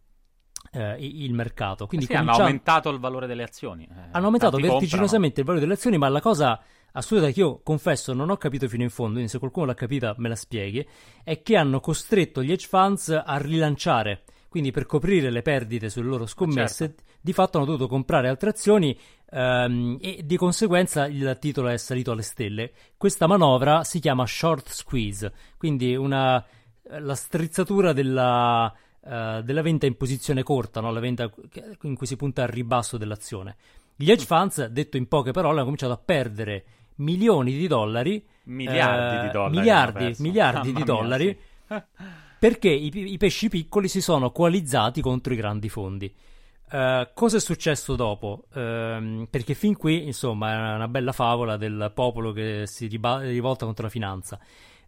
il 0.98 1.34
mercato. 1.34 1.88
Quindi 1.88 2.06
sì, 2.06 2.12
comincia... 2.12 2.34
hanno 2.34 2.44
aumentato 2.44 2.90
il 2.90 3.00
valore 3.00 3.26
delle 3.26 3.42
azioni. 3.42 3.88
hanno 3.90 4.26
aumentato 4.26 4.56
vertiginosamente 4.58 5.36
comprano. 5.36 5.40
il 5.40 5.44
valore 5.44 5.60
delle 5.60 5.74
azioni, 5.74 5.98
ma 5.98 6.08
la 6.08 6.20
cosa 6.20 6.62
assurda 6.96 7.30
che 7.30 7.40
io 7.40 7.60
confesso 7.62 8.12
non 8.12 8.30
ho 8.30 8.36
capito 8.36 8.68
fino 8.68 8.82
in 8.82 8.90
fondo, 8.90 9.12
quindi 9.12 9.30
se 9.30 9.38
qualcuno 9.38 9.66
l'ha 9.66 9.74
capita 9.74 10.14
me 10.18 10.28
la 10.28 10.34
spieghi, 10.34 10.86
è 11.22 11.42
che 11.42 11.56
hanno 11.56 11.80
costretto 11.80 12.42
gli 12.42 12.50
hedge 12.50 12.66
funds 12.66 13.08
a 13.10 13.36
rilanciare. 13.36 14.22
Quindi 14.48 14.70
per 14.70 14.86
coprire 14.86 15.30
le 15.30 15.42
perdite 15.42 15.90
sulle 15.90 16.08
loro 16.08 16.24
scommesse, 16.24 16.86
certo. 16.86 17.02
di 17.20 17.34
fatto 17.34 17.58
hanno 17.58 17.66
dovuto 17.66 17.88
comprare 17.88 18.28
altre 18.28 18.50
azioni 18.50 18.98
um, 19.30 19.98
e 20.00 20.22
di 20.24 20.36
conseguenza 20.38 21.06
il 21.06 21.36
titolo 21.38 21.68
è 21.68 21.76
salito 21.76 22.12
alle 22.12 22.22
stelle. 22.22 22.72
Questa 22.96 23.26
manovra 23.26 23.84
si 23.84 24.00
chiama 24.00 24.24
short 24.24 24.70
squeeze, 24.70 25.30
quindi 25.58 25.94
una, 25.94 26.42
la 26.84 27.14
strizzatura 27.14 27.92
della, 27.92 28.74
uh, 29.00 29.42
della 29.42 29.62
venta 29.62 29.84
in 29.84 29.96
posizione 29.98 30.42
corta, 30.42 30.80
no? 30.80 30.90
la 30.90 31.00
venta 31.00 31.30
in 31.82 31.94
cui 31.94 32.06
si 32.06 32.16
punta 32.16 32.42
al 32.42 32.48
ribasso 32.48 32.96
dell'azione. 32.96 33.56
Gli 33.94 34.10
hedge 34.10 34.24
funds, 34.24 34.64
detto 34.66 34.96
in 34.96 35.06
poche 35.06 35.32
parole, 35.32 35.54
hanno 35.54 35.64
cominciato 35.64 35.92
a 35.92 36.00
perdere 36.02 36.64
milioni 36.96 37.52
di 37.52 37.66
dollari, 37.66 38.24
miliardi 38.44 39.16
eh, 39.16 39.26
di 39.26 39.32
dollari, 39.32 39.56
miliardi, 39.56 40.14
miliardi 40.18 40.72
di 40.72 40.82
dollari 40.84 41.24
mia, 41.68 41.86
sì. 41.96 42.04
perché 42.38 42.68
i, 42.68 43.12
i, 43.12 43.16
pesci 43.16 43.48
piccoli 43.48 43.88
si 43.88 44.00
sono 44.00 44.30
coalizzati 44.30 45.00
contro 45.00 45.32
i 45.32 45.36
grandi 45.36 45.68
fondi. 45.68 46.12
Uh, 46.68 47.08
cosa 47.14 47.36
è 47.36 47.40
successo 47.40 47.94
dopo? 47.94 48.46
Uh, 48.52 49.26
perché 49.30 49.54
fin 49.54 49.76
qui, 49.76 50.04
insomma, 50.04 50.72
è 50.72 50.74
una 50.74 50.88
bella 50.88 51.12
favola 51.12 51.56
del 51.56 51.92
popolo 51.94 52.32
che 52.32 52.64
si 52.66 52.88
riba- 52.88 53.20
rivolta 53.20 53.64
contro 53.64 53.84
la 53.84 53.90
finanza. 53.90 54.38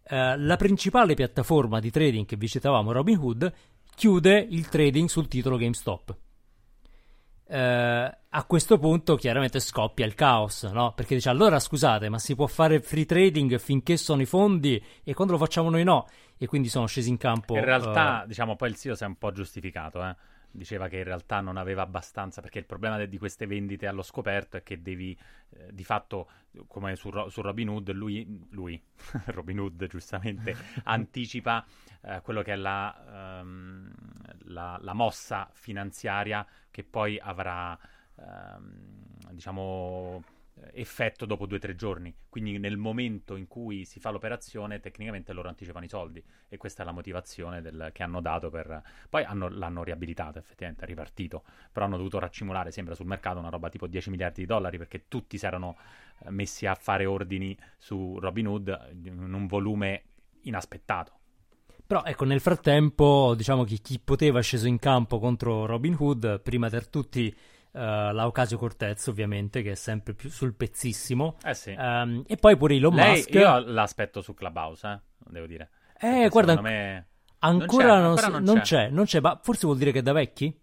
Uh, 0.02 0.34
la 0.38 0.56
principale 0.56 1.14
piattaforma 1.14 1.78
di 1.78 1.90
trading 1.90 2.26
che 2.26 2.36
vi 2.36 2.48
citavamo, 2.48 2.90
Robinhood, 2.90 3.52
chiude 3.94 4.46
il 4.50 4.68
trading 4.68 5.08
sul 5.08 5.28
titolo 5.28 5.56
GameStop. 5.56 6.16
Eh, 7.50 8.18
a 8.28 8.44
questo 8.44 8.78
punto 8.78 9.16
chiaramente 9.16 9.58
scoppia 9.58 10.04
il 10.04 10.14
caos, 10.14 10.64
no? 10.64 10.92
Perché 10.92 11.14
dice 11.14 11.30
allora 11.30 11.58
scusate, 11.58 12.10
ma 12.10 12.18
si 12.18 12.34
può 12.34 12.46
fare 12.46 12.80
free 12.80 13.06
trading 13.06 13.58
finché 13.58 13.96
sono 13.96 14.20
i 14.20 14.26
fondi 14.26 14.82
e 15.02 15.14
quando 15.14 15.32
lo 15.32 15.38
facciamo 15.38 15.70
noi 15.70 15.82
no? 15.82 16.06
E 16.36 16.46
quindi 16.46 16.68
sono 16.68 16.86
scesi 16.86 17.08
in 17.08 17.16
campo. 17.16 17.56
In 17.56 17.64
realtà, 17.64 18.22
uh... 18.24 18.26
diciamo, 18.26 18.54
poi 18.54 18.68
il 18.68 18.76
CEO 18.76 18.94
si 18.94 19.04
è 19.04 19.06
un 19.06 19.16
po' 19.16 19.32
giustificato, 19.32 20.04
eh? 20.04 20.14
Diceva 20.50 20.88
che 20.88 20.98
in 20.98 21.04
realtà 21.04 21.40
non 21.40 21.56
aveva 21.56 21.82
abbastanza, 21.82 22.40
perché 22.42 22.58
il 22.58 22.66
problema 22.66 22.96
de- 22.98 23.08
di 23.08 23.18
queste 23.18 23.46
vendite 23.46 23.86
allo 23.86 24.02
scoperto 24.02 24.58
è 24.58 24.62
che 24.62 24.82
devi, 24.82 25.16
eh, 25.50 25.72
di 25.72 25.84
fatto, 25.84 26.28
come 26.66 26.96
su, 26.96 27.10
Ro- 27.10 27.28
su 27.28 27.40
Robin 27.40 27.68
Hood, 27.68 27.92
lui, 27.92 28.46
lui 28.50 28.80
Robin 29.26 29.60
Hood 29.60 29.86
giustamente, 29.86 30.54
anticipa 30.84 31.64
eh, 32.02 32.20
quello 32.22 32.42
che 32.42 32.52
è 32.52 32.56
la, 32.56 33.40
um, 33.40 33.90
la, 34.48 34.78
la 34.80 34.92
mossa 34.92 35.48
finanziaria 35.52 36.46
che 36.70 36.84
poi 36.84 37.18
avrà, 37.18 37.78
ehm, 38.16 39.30
diciamo, 39.30 40.22
effetto 40.72 41.24
dopo 41.26 41.46
due 41.46 41.56
o 41.56 41.60
tre 41.60 41.74
giorni. 41.74 42.14
Quindi 42.28 42.58
nel 42.58 42.76
momento 42.76 43.36
in 43.36 43.46
cui 43.46 43.84
si 43.84 44.00
fa 44.00 44.10
l'operazione, 44.10 44.80
tecnicamente 44.80 45.32
loro 45.32 45.48
anticipano 45.48 45.84
i 45.84 45.88
soldi. 45.88 46.22
E 46.48 46.56
questa 46.56 46.82
è 46.82 46.86
la 46.86 46.92
motivazione 46.92 47.60
del, 47.60 47.90
che 47.92 48.02
hanno 48.02 48.20
dato 48.20 48.50
per... 48.50 48.82
Poi 49.08 49.24
hanno, 49.24 49.48
l'hanno 49.48 49.82
riabilitato, 49.82 50.38
effettivamente, 50.38 50.84
è 50.84 50.86
ripartito. 50.86 51.44
Però 51.72 51.86
hanno 51.86 51.96
dovuto 51.96 52.18
raccimolare, 52.18 52.70
sembra, 52.70 52.94
sul 52.94 53.06
mercato 53.06 53.38
una 53.38 53.50
roba 53.50 53.68
tipo 53.68 53.86
10 53.86 54.10
miliardi 54.10 54.40
di 54.40 54.46
dollari 54.46 54.78
perché 54.78 55.08
tutti 55.08 55.38
si 55.38 55.46
erano 55.46 55.76
eh, 56.20 56.30
messi 56.30 56.66
a 56.66 56.74
fare 56.74 57.06
ordini 57.06 57.56
su 57.76 58.18
Robinhood 58.18 58.90
in 59.04 59.34
un 59.34 59.46
volume 59.46 60.02
inaspettato. 60.42 61.16
Però 61.88 62.04
ecco, 62.04 62.26
nel 62.26 62.40
frattempo, 62.40 63.32
diciamo 63.34 63.64
che 63.64 63.76
chi 63.76 63.98
poteva 63.98 64.40
è 64.40 64.42
sceso 64.42 64.68
in 64.68 64.78
campo 64.78 65.18
contro 65.18 65.64
Robin 65.64 65.96
Hood, 65.98 66.42
prima 66.42 66.68
tra 66.68 66.82
tutti 66.82 67.34
uh, 67.34 67.78
l'Aocasio 67.78 68.58
Cortez, 68.58 69.06
ovviamente, 69.06 69.62
che 69.62 69.70
è 69.70 69.74
sempre 69.74 70.12
più 70.12 70.28
sul 70.28 70.52
pezzissimo. 70.52 71.38
Eh 71.42 71.54
sì. 71.54 71.70
Um, 71.70 72.24
e 72.26 72.36
poi 72.36 72.58
pure 72.58 72.74
Elon 72.74 72.94
Lei, 72.94 73.12
Musk. 73.12 73.32
Io 73.32 73.58
l'aspetto 73.60 74.20
su 74.20 74.34
Clubhouse, 74.34 74.86
eh, 74.86 75.00
devo 75.30 75.46
dire. 75.46 75.70
Eh, 75.94 76.10
Perché 76.10 76.28
guarda, 76.28 76.60
me... 76.60 77.06
ancora, 77.38 77.98
non, 78.00 78.02
non, 78.02 78.14
c'è, 78.16 78.20
si- 78.20 78.24
ancora 78.26 78.38
non 78.38 78.54
non 78.54 78.60
c'è. 78.60 78.88
non 78.90 79.04
c'è, 79.06 79.20
ma 79.20 79.40
forse 79.42 79.64
vuol 79.64 79.78
dire 79.78 79.90
che 79.90 80.00
è 80.00 80.02
da 80.02 80.12
vecchi? 80.12 80.60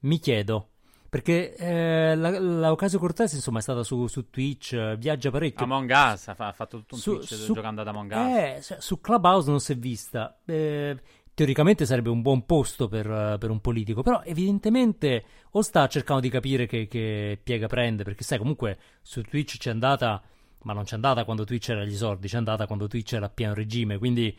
Mi 0.00 0.18
chiedo. 0.18 0.72
Perché 1.10 1.54
eh, 1.56 2.14
la, 2.14 2.38
l'Aocasio 2.38 2.98
Cortez, 2.98 3.32
insomma, 3.32 3.60
è 3.60 3.62
stata 3.62 3.82
su, 3.82 4.06
su 4.08 4.28
Twitch, 4.28 4.74
eh, 4.74 4.96
viaggia 4.98 5.30
parecchio. 5.30 5.64
Among 5.64 5.90
Us 5.90 6.28
ha, 6.28 6.34
fa- 6.34 6.52
fatto 6.52 6.78
tutto 6.78 6.96
un 6.96 7.00
Su- 7.00 7.14
Twitch 7.16 7.34
su- 7.34 7.54
giocando 7.54 7.80
ad 7.80 7.88
Among 7.88 8.12
Us. 8.12 8.70
Eh, 8.70 8.76
su- 8.80 9.00
Clubhouse 9.00 9.48
non 9.48 9.60
si 9.60 9.72
è 9.72 9.76
vista. 9.76 10.38
Eh, 10.44 10.98
teoricamente 11.32 11.86
sarebbe 11.86 12.10
un 12.10 12.20
buon 12.20 12.44
posto 12.44 12.88
per, 12.88 13.36
per 13.38 13.48
un 13.48 13.60
politico, 13.60 14.02
però 14.02 14.20
evidentemente 14.24 15.24
o 15.52 15.62
sta 15.62 15.86
cercando 15.86 16.20
di 16.20 16.28
capire 16.28 16.66
che, 16.66 16.88
che 16.88 17.38
piega 17.42 17.68
prende, 17.68 18.02
perché 18.02 18.22
sai, 18.24 18.38
comunque 18.38 18.76
su 19.00 19.22
Twitch 19.22 19.56
c'è 19.56 19.70
andata, 19.70 20.20
ma 20.64 20.72
non 20.72 20.82
c'è 20.84 20.96
andata 20.96 21.24
quando 21.24 21.44
Twitch 21.44 21.70
era 21.70 21.82
agli 21.82 21.92
esordi, 21.94 22.28
c'è 22.28 22.36
andata 22.36 22.66
quando 22.66 22.86
Twitch 22.88 23.12
era 23.12 23.26
a 23.26 23.30
pieno 23.30 23.54
regime, 23.54 23.96
quindi 23.98 24.36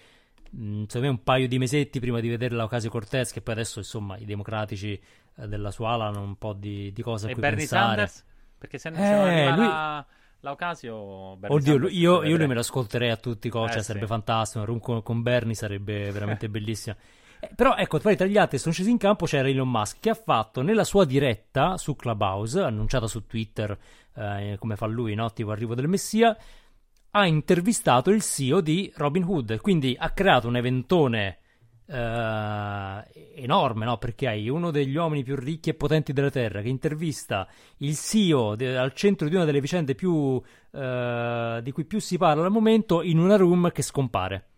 mh, 0.52 0.84
secondo 0.88 1.08
me 1.08 1.14
un 1.14 1.24
paio 1.24 1.48
di 1.48 1.58
mesetti 1.58 2.00
prima 2.02 2.20
di 2.20 2.28
vedere 2.28 2.54
l'Ocasio 2.54 2.90
Cortez, 2.90 3.32
che 3.32 3.42
poi 3.42 3.54
adesso 3.56 3.80
insomma 3.80 4.18
i 4.18 4.26
democratici 4.26 5.02
della 5.36 5.72
sua 5.72 5.92
ala 5.92 6.06
hanno 6.06 6.22
un 6.22 6.36
po' 6.38 6.54
di, 6.54 6.92
di 6.92 7.02
cose 7.02 7.28
a 7.28 7.30
E 7.30 7.34
cui 7.34 7.42
Bernie 7.42 7.60
pensare. 7.60 7.86
Sanders? 8.08 8.26
Perché 8.58 8.78
se, 8.78 8.92
se 8.94 8.98
Eh, 9.02 9.12
non 9.12 9.22
arriva 9.28 9.56
lui- 9.56 9.68
la, 9.68 10.06
l'Aocasio... 10.42 11.36
Bernie 11.38 11.58
Oddio, 11.58 11.74
Sanders 11.74 11.94
io, 11.94 12.24
io 12.24 12.38
lui 12.38 12.48
me 12.48 12.54
lo 12.54 12.60
ascolterei 12.60 13.10
a 13.10 13.18
tutti 13.18 13.48
i 13.48 13.50
costi, 13.50 13.78
Eh, 13.78 13.84
sarebbe 13.84 14.06
sì. 14.06 14.12
fantastico. 14.12 14.72
Un 14.72 14.80
con, 14.80 15.02
con 15.04 15.22
Bernie 15.22 15.54
sarebbe 15.56 16.12
veramente 16.12 16.48
bellissimo. 16.50 16.96
Eh, 17.42 17.50
però 17.56 17.76
ecco, 17.76 18.00
tra 18.00 18.26
gli 18.26 18.38
altri 18.38 18.58
sono 18.58 18.74
scesi 18.74 18.90
in 18.90 18.98
campo 18.98 19.26
c'era 19.26 19.48
Elon 19.48 19.70
Musk 19.70 20.00
che 20.02 20.10
ha 20.10 20.14
fatto 20.14 20.62
nella 20.62 20.84
sua 20.84 21.06
diretta 21.06 21.78
su 21.78 21.96
Clubhouse, 21.96 22.60
annunciata 22.62 23.08
su 23.08 23.26
Twitter, 23.26 23.78
eh, 24.16 24.58
come 24.60 24.76
fa 24.76 24.86
lui, 24.88 25.16
no? 25.16 25.32
Tipo 25.32 25.52
arrivo 25.52 25.74
del 25.74 25.88
Messia, 25.88 26.36
ha 27.12 27.26
intervistato 27.26 28.10
il 28.12 28.22
CEO 28.22 28.60
di 28.62 28.92
Robin 28.96 29.24
Hood, 29.24 29.62
quindi 29.62 29.96
ha 29.98 30.10
creato 30.12 30.48
un 30.50 30.58
eventone 30.58 31.38
eh, 31.90 33.08
enorme, 33.36 33.86
no? 33.86 33.98
Perché 33.98 34.28
hai 34.28 34.48
uno 34.48 34.72
degli 34.72 34.96
uomini 34.96 35.24
più 35.24 35.36
ricchi 35.36 35.72
e 35.72 35.74
potenti 35.74 36.14
della 36.14 36.30
Terra 36.30 36.62
che 36.62 36.70
intervista 36.70 37.48
il 37.78 37.96
CEO 37.96 38.56
de- 38.56 38.78
al 38.78 38.94
centro 38.94 39.28
di 39.28 39.36
una 39.36 39.46
delle 39.46 39.62
vicende 39.62 39.96
più, 39.96 40.42
eh, 40.72 41.60
di 41.64 41.72
cui 41.72 41.86
più 41.86 42.00
si 42.00 42.18
parla 42.18 42.46
al 42.46 42.52
momento 42.52 43.02
in 43.02 43.18
una 43.18 43.36
room 43.36 43.72
che 43.72 43.82
scompare. 43.82 44.49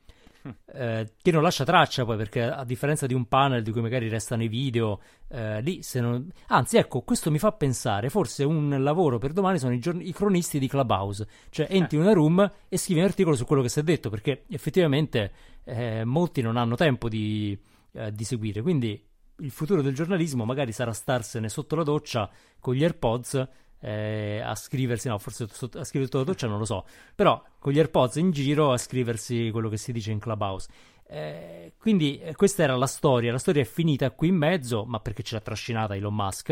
Eh, 0.74 1.14
che 1.22 1.32
non 1.32 1.44
lascia 1.44 1.64
traccia 1.64 2.04
poi 2.04 2.18
perché 2.18 2.42
a 2.42 2.64
differenza 2.64 3.06
di 3.06 3.14
un 3.14 3.28
panel 3.28 3.62
di 3.62 3.72
cui 3.72 3.82
magari 3.82 4.10
restano 4.10 4.42
i 4.42 4.48
video 4.48 5.00
eh, 5.28 5.62
lì 5.62 5.84
se 5.84 6.00
non... 6.00 6.32
anzi 6.48 6.78
ecco 6.78 7.02
questo 7.02 7.30
mi 7.30 7.38
fa 7.38 7.52
pensare 7.52 8.10
forse 8.10 8.44
un 8.44 8.82
lavoro 8.82 9.20
per 9.20 9.34
domani 9.34 9.60
sono 9.60 9.74
i, 9.74 9.80
giorn- 9.80 10.02
i 10.02 10.12
cronisti 10.14 10.58
di 10.58 10.68
Clubhouse. 10.68 11.28
Cioè 11.50 11.68
entri 11.70 11.98
in 11.98 12.04
una 12.04 12.14
room 12.14 12.52
e 12.68 12.78
scrivi 12.78 13.00
un 13.02 13.06
articolo 13.06 13.36
su 13.36 13.46
quello 13.46 13.62
che 13.62 13.70
si 13.70 13.80
è 13.80 13.84
detto 13.84 14.10
perché 14.10 14.46
effettivamente 14.50 15.32
eh, 15.64 16.04
molti 16.06 16.42
non 16.42 16.58
hanno 16.58 16.76
tempo 16.76 17.08
di, 17.08 17.58
eh, 17.94 18.12
di 18.12 18.24
seguire. 18.24 18.62
Quindi 18.62 19.00
il 19.38 19.52
futuro 19.52 19.82
del 19.82 19.94
giornalismo 19.94 20.46
magari 20.46 20.72
sarà 20.72 20.94
starsene 20.94 21.50
sotto 21.50 21.76
la 21.76 21.84
doccia 21.84 22.30
con 22.60 22.74
gli 22.74 22.84
AirPods 22.84 23.48
eh, 23.82 24.42
a 24.44 24.56
scriversi, 24.56 25.08
no, 25.10 25.18
forse 25.18 25.48
sotto- 25.52 25.80
a 25.80 25.84
scrivere 25.84 26.06
sotto 26.06 26.20
la 26.20 26.32
doccia 26.32 26.48
non 26.48 26.60
lo 26.60 26.66
so, 26.66 26.86
però 27.16 27.44
con 27.60 27.74
gli 27.74 27.78
AirPods 27.80 28.16
in 28.16 28.32
giro 28.32 28.72
a 28.72 28.78
scriversi 28.78 29.50
quello 29.52 29.70
che 29.70 29.78
si 29.78 29.92
dice 29.92 30.12
in 30.12 30.20
Clubhouse. 30.20 30.70
Eh, 31.08 31.74
quindi 31.78 32.20
eh, 32.20 32.36
questa 32.36 32.64
era 32.64 32.76
la 32.78 32.88
storia, 32.88 33.32
la 33.34 33.38
storia 33.38 33.62
è 33.62 33.66
finita 33.66 34.10
qui 34.12 34.30
in 34.30 34.36
mezzo, 34.36 34.86
ma 34.86 35.00
perché 35.00 35.24
ce 35.24 35.36
l'ha 35.36 35.42
trascinata 35.42 35.96
Elon 35.96 36.14
Musk, 36.16 36.46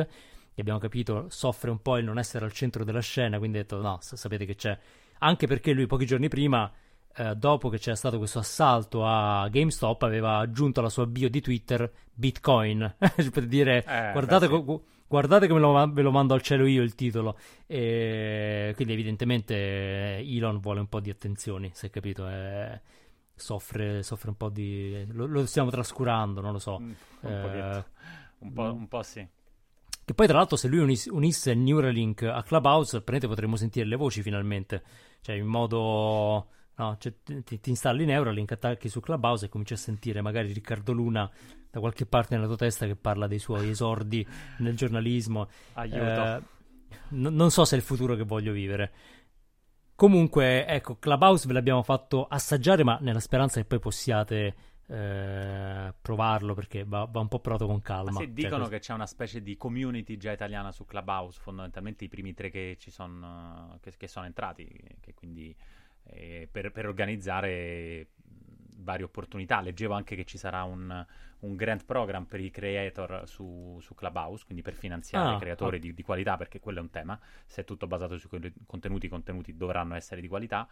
che 0.53 0.61
abbiamo 0.61 0.79
capito 0.79 1.27
soffre 1.29 1.69
un 1.69 1.81
po' 1.81 1.97
il 1.97 2.03
non 2.03 2.17
essere 2.19 2.43
al 2.43 2.51
centro 2.51 2.83
della 2.83 2.99
scena, 2.99 3.37
quindi 3.37 3.57
ha 3.57 3.61
detto 3.61 3.79
no, 3.81 3.99
sapete 4.01 4.45
che 4.45 4.55
c'è, 4.55 4.77
anche 5.19 5.47
perché 5.47 5.71
lui 5.71 5.85
pochi 5.87 6.05
giorni 6.05 6.27
prima 6.27 6.69
eh, 7.15 7.35
dopo 7.35 7.69
che 7.69 7.77
c'era 7.79 7.95
stato 7.95 8.17
questo 8.17 8.39
assalto 8.39 9.05
a 9.05 9.47
GameStop, 9.49 10.01
aveva 10.03 10.37
aggiunto 10.39 10.81
alla 10.81 10.89
sua 10.89 11.05
bio 11.05 11.29
di 11.29 11.39
Twitter 11.41 11.89
Bitcoin 12.13 12.95
per 13.31 13.45
dire 13.45 13.83
Eh, 13.85 14.11
guardate, 14.11 14.47
beh, 14.49 14.57
sì. 14.57 14.63
co- 14.65 14.83
guardate 15.09 15.47
che 15.47 15.53
me 15.53 15.59
lo, 15.59 15.91
ve 15.91 16.01
lo 16.01 16.11
mando 16.11 16.33
al 16.33 16.41
cielo 16.41 16.65
io 16.65 16.83
il 16.83 16.95
titolo. 16.95 17.37
E 17.65 18.71
quindi, 18.75 18.93
evidentemente, 18.93 19.55
eh, 20.19 20.35
Elon 20.37 20.59
vuole 20.59 20.79
un 20.79 20.87
po' 20.87 21.01
di 21.01 21.09
attenzioni, 21.09 21.71
si 21.73 21.87
è 21.87 21.89
capito? 21.89 22.29
Eh, 22.29 22.79
soffre, 23.35 24.03
soffre 24.03 24.29
un 24.29 24.37
po' 24.37 24.49
di. 24.49 25.05
Lo, 25.11 25.25
lo 25.25 25.45
stiamo 25.45 25.69
trascurando, 25.71 26.39
non 26.41 26.53
lo 26.53 26.59
so. 26.59 26.79
Mm, 26.79 26.91
un 27.21 27.31
Eh. 27.31 27.85
Un 28.39 28.53
po', 28.53 28.73
un 28.73 28.87
po' 28.87 29.03
sì. 29.03 29.27
che 30.05 30.13
poi, 30.13 30.27
tra 30.27 30.37
l'altro, 30.37 30.55
se 30.55 30.67
lui 30.69 30.79
unis- 30.79 31.09
unisse 31.11 31.53
Neuralink 31.53 32.23
a 32.23 32.41
Clubhouse, 32.43 33.01
praticamente 33.01 33.27
potremmo 33.27 33.55
sentire 33.57 33.85
le 33.85 33.95
voci 33.97 34.21
finalmente. 34.21 34.83
Cioè, 35.21 35.35
in 35.35 35.45
modo. 35.47 36.47
No, 36.75 36.95
cioè, 36.97 37.13
ti, 37.43 37.59
ti 37.59 37.69
installi 37.69 38.05
Neuralink, 38.05 38.53
attacchi 38.53 38.87
su 38.87 39.01
Clubhouse 39.01 39.45
e 39.45 39.49
cominci 39.49 39.73
a 39.73 39.77
sentire 39.77 40.21
magari 40.21 40.53
Riccardo 40.53 40.93
Luna 40.93 41.29
da 41.71 41.79
qualche 41.79 42.05
parte 42.05 42.35
nella 42.35 42.47
tua 42.47 42.57
testa 42.57 42.85
che 42.85 42.95
parla 42.95 43.27
dei 43.27 43.39
suoi 43.39 43.69
esordi 43.69 44.25
nel 44.57 44.75
giornalismo. 44.75 45.47
Aiuto. 45.73 45.99
Eh, 46.05 46.41
n- 47.09 47.33
non 47.33 47.51
so 47.51 47.65
se 47.65 47.75
è 47.75 47.77
il 47.77 47.83
futuro 47.83 48.15
che 48.15 48.23
voglio 48.23 48.51
vivere. 48.51 48.91
Comunque, 49.95 50.65
ecco, 50.65 50.97
Clubhouse 50.97 51.45
ve 51.45 51.53
l'abbiamo 51.53 51.83
fatto 51.83 52.25
assaggiare, 52.25 52.83
ma 52.83 52.97
nella 53.01 53.19
speranza 53.19 53.59
che 53.59 53.65
poi 53.65 53.79
possiate 53.79 54.55
eh, 54.87 55.93
provarlo 56.01 56.53
perché 56.53 56.83
va, 56.85 57.05
va 57.05 57.19
un 57.19 57.27
po' 57.27 57.39
provato 57.39 57.67
con 57.67 57.81
calma. 57.81 58.11
Ma 58.11 58.19
se 58.19 58.25
Cioè, 58.25 58.33
dicono 58.33 58.61
cos- 58.61 58.69
che 58.69 58.79
c'è 58.79 58.93
una 58.93 59.05
specie 59.05 59.41
di 59.41 59.57
community 59.57 60.17
già 60.17 60.31
italiana 60.31 60.71
su 60.71 60.85
Clubhouse, 60.85 61.39
fondamentalmente 61.41 62.05
i 62.05 62.07
primi 62.07 62.33
tre 62.33 62.49
che 62.49 62.77
ci 62.79 62.89
sono, 62.89 63.77
che, 63.81 63.93
che 63.97 64.07
sono 64.07 64.25
entrati, 64.25 64.67
che 65.01 65.13
quindi 65.13 65.55
eh, 66.05 66.47
per, 66.51 66.71
per 66.71 66.87
organizzare 66.87 68.07
varie 68.89 69.05
opportunità. 69.05 69.61
Leggevo 69.61 69.93
anche 69.93 70.15
che 70.15 70.25
ci 70.25 70.37
sarà 70.37 70.63
un, 70.63 71.05
un 71.39 71.55
grant 71.55 71.85
program 71.85 72.25
per 72.25 72.39
i 72.39 72.49
creator 72.49 73.23
su, 73.25 73.77
su 73.81 73.93
Clubhouse, 73.93 74.45
quindi 74.45 74.63
per 74.63 74.73
finanziare 74.73 75.35
Ah, 75.35 75.37
creatori 75.37 75.77
ah. 75.77 75.79
di, 75.79 75.93
di 75.93 76.03
qualità, 76.03 76.37
perché 76.37 76.59
quello 76.59 76.79
è 76.79 76.81
un 76.81 76.89
tema. 76.89 77.19
Se 77.45 77.61
è 77.61 77.65
tutto 77.65 77.87
basato 77.87 78.17
su 78.17 78.27
quei 78.27 78.51
contenuti, 78.65 79.05
i 79.05 79.09
contenuti 79.09 79.55
dovranno 79.55 79.95
essere 79.95 80.21
di 80.21 80.27
qualità. 80.27 80.67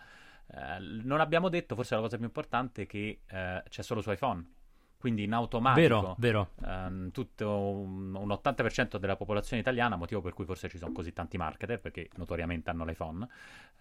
Eh, 0.47 0.80
non 1.03 1.20
abbiamo 1.20 1.49
detto, 1.49 1.76
forse 1.76 1.95
la 1.95 2.01
cosa 2.01 2.15
più 2.18 2.26
importante, 2.26 2.86
che 2.86 3.20
eh, 3.28 3.63
c'è 3.70 3.82
solo 3.84 4.01
su 4.01 4.11
iPhone. 4.11 4.45
Quindi 4.97 5.24
in 5.24 5.34
automatico 5.34 6.15
Vero, 6.18 6.49
vero. 6.57 6.74
ehm, 6.74 7.11
tutto 7.11 7.47
un, 7.47 8.15
un 8.15 8.28
80% 8.30 8.97
della 8.97 9.15
popolazione 9.15 9.61
italiana, 9.61 9.95
motivo 9.95 10.22
per 10.22 10.34
cui 10.34 10.43
forse 10.43 10.70
ci 10.70 10.80
sono 10.80 10.91
così 10.91 11.13
tanti 11.13 11.38
marketer, 11.38 11.80
perché 11.80 12.09
notoriamente 12.15 12.72
hanno 12.72 12.84
l'iPhone, 12.84 13.28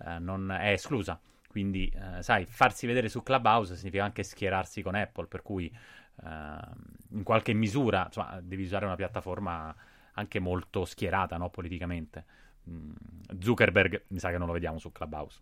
eh, 0.04 0.18
non 0.18 0.50
è 0.50 0.72
esclusa. 0.72 1.18
Quindi, 1.56 1.88
eh, 1.88 2.22
sai, 2.22 2.44
farsi 2.44 2.86
vedere 2.86 3.08
su 3.08 3.22
Clubhouse 3.22 3.76
significa 3.76 4.04
anche 4.04 4.22
schierarsi 4.22 4.82
con 4.82 4.94
Apple, 4.94 5.24
per 5.24 5.40
cui 5.40 5.74
ehm, 6.22 6.74
in 7.12 7.22
qualche 7.22 7.54
misura 7.54 8.04
insomma, 8.04 8.38
devi 8.42 8.64
usare 8.64 8.84
una 8.84 8.94
piattaforma 8.94 9.74
anche 10.12 10.38
molto 10.38 10.84
schierata 10.84 11.38
no, 11.38 11.48
politicamente. 11.48 12.26
Mm, 12.68 12.92
Zuckerberg 13.38 14.04
mi 14.08 14.18
sa 14.18 14.28
che 14.30 14.36
non 14.36 14.48
lo 14.48 14.52
vediamo 14.52 14.78
su 14.78 14.92
Clubhouse. 14.92 15.40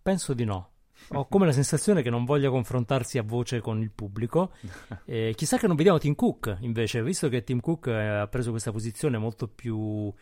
Penso 0.00 0.32
di 0.32 0.44
no. 0.44 0.74
ho 1.08 1.26
come 1.26 1.46
la 1.46 1.52
sensazione 1.52 2.02
che 2.02 2.10
non 2.10 2.24
voglia 2.24 2.48
confrontarsi 2.48 3.18
a 3.18 3.24
voce 3.24 3.58
con 3.58 3.80
il 3.80 3.90
pubblico. 3.90 4.52
Eh, 5.06 5.32
chissà 5.34 5.58
che 5.58 5.66
non 5.66 5.74
vediamo 5.74 5.98
Tim 5.98 6.14
Cook 6.14 6.58
invece, 6.60 7.02
visto 7.02 7.28
che 7.28 7.42
Tim 7.42 7.58
Cook 7.58 7.88
eh, 7.88 8.06
ha 8.06 8.28
preso 8.28 8.50
questa 8.50 8.70
posizione 8.70 9.18
molto 9.18 9.48
più 9.48 10.14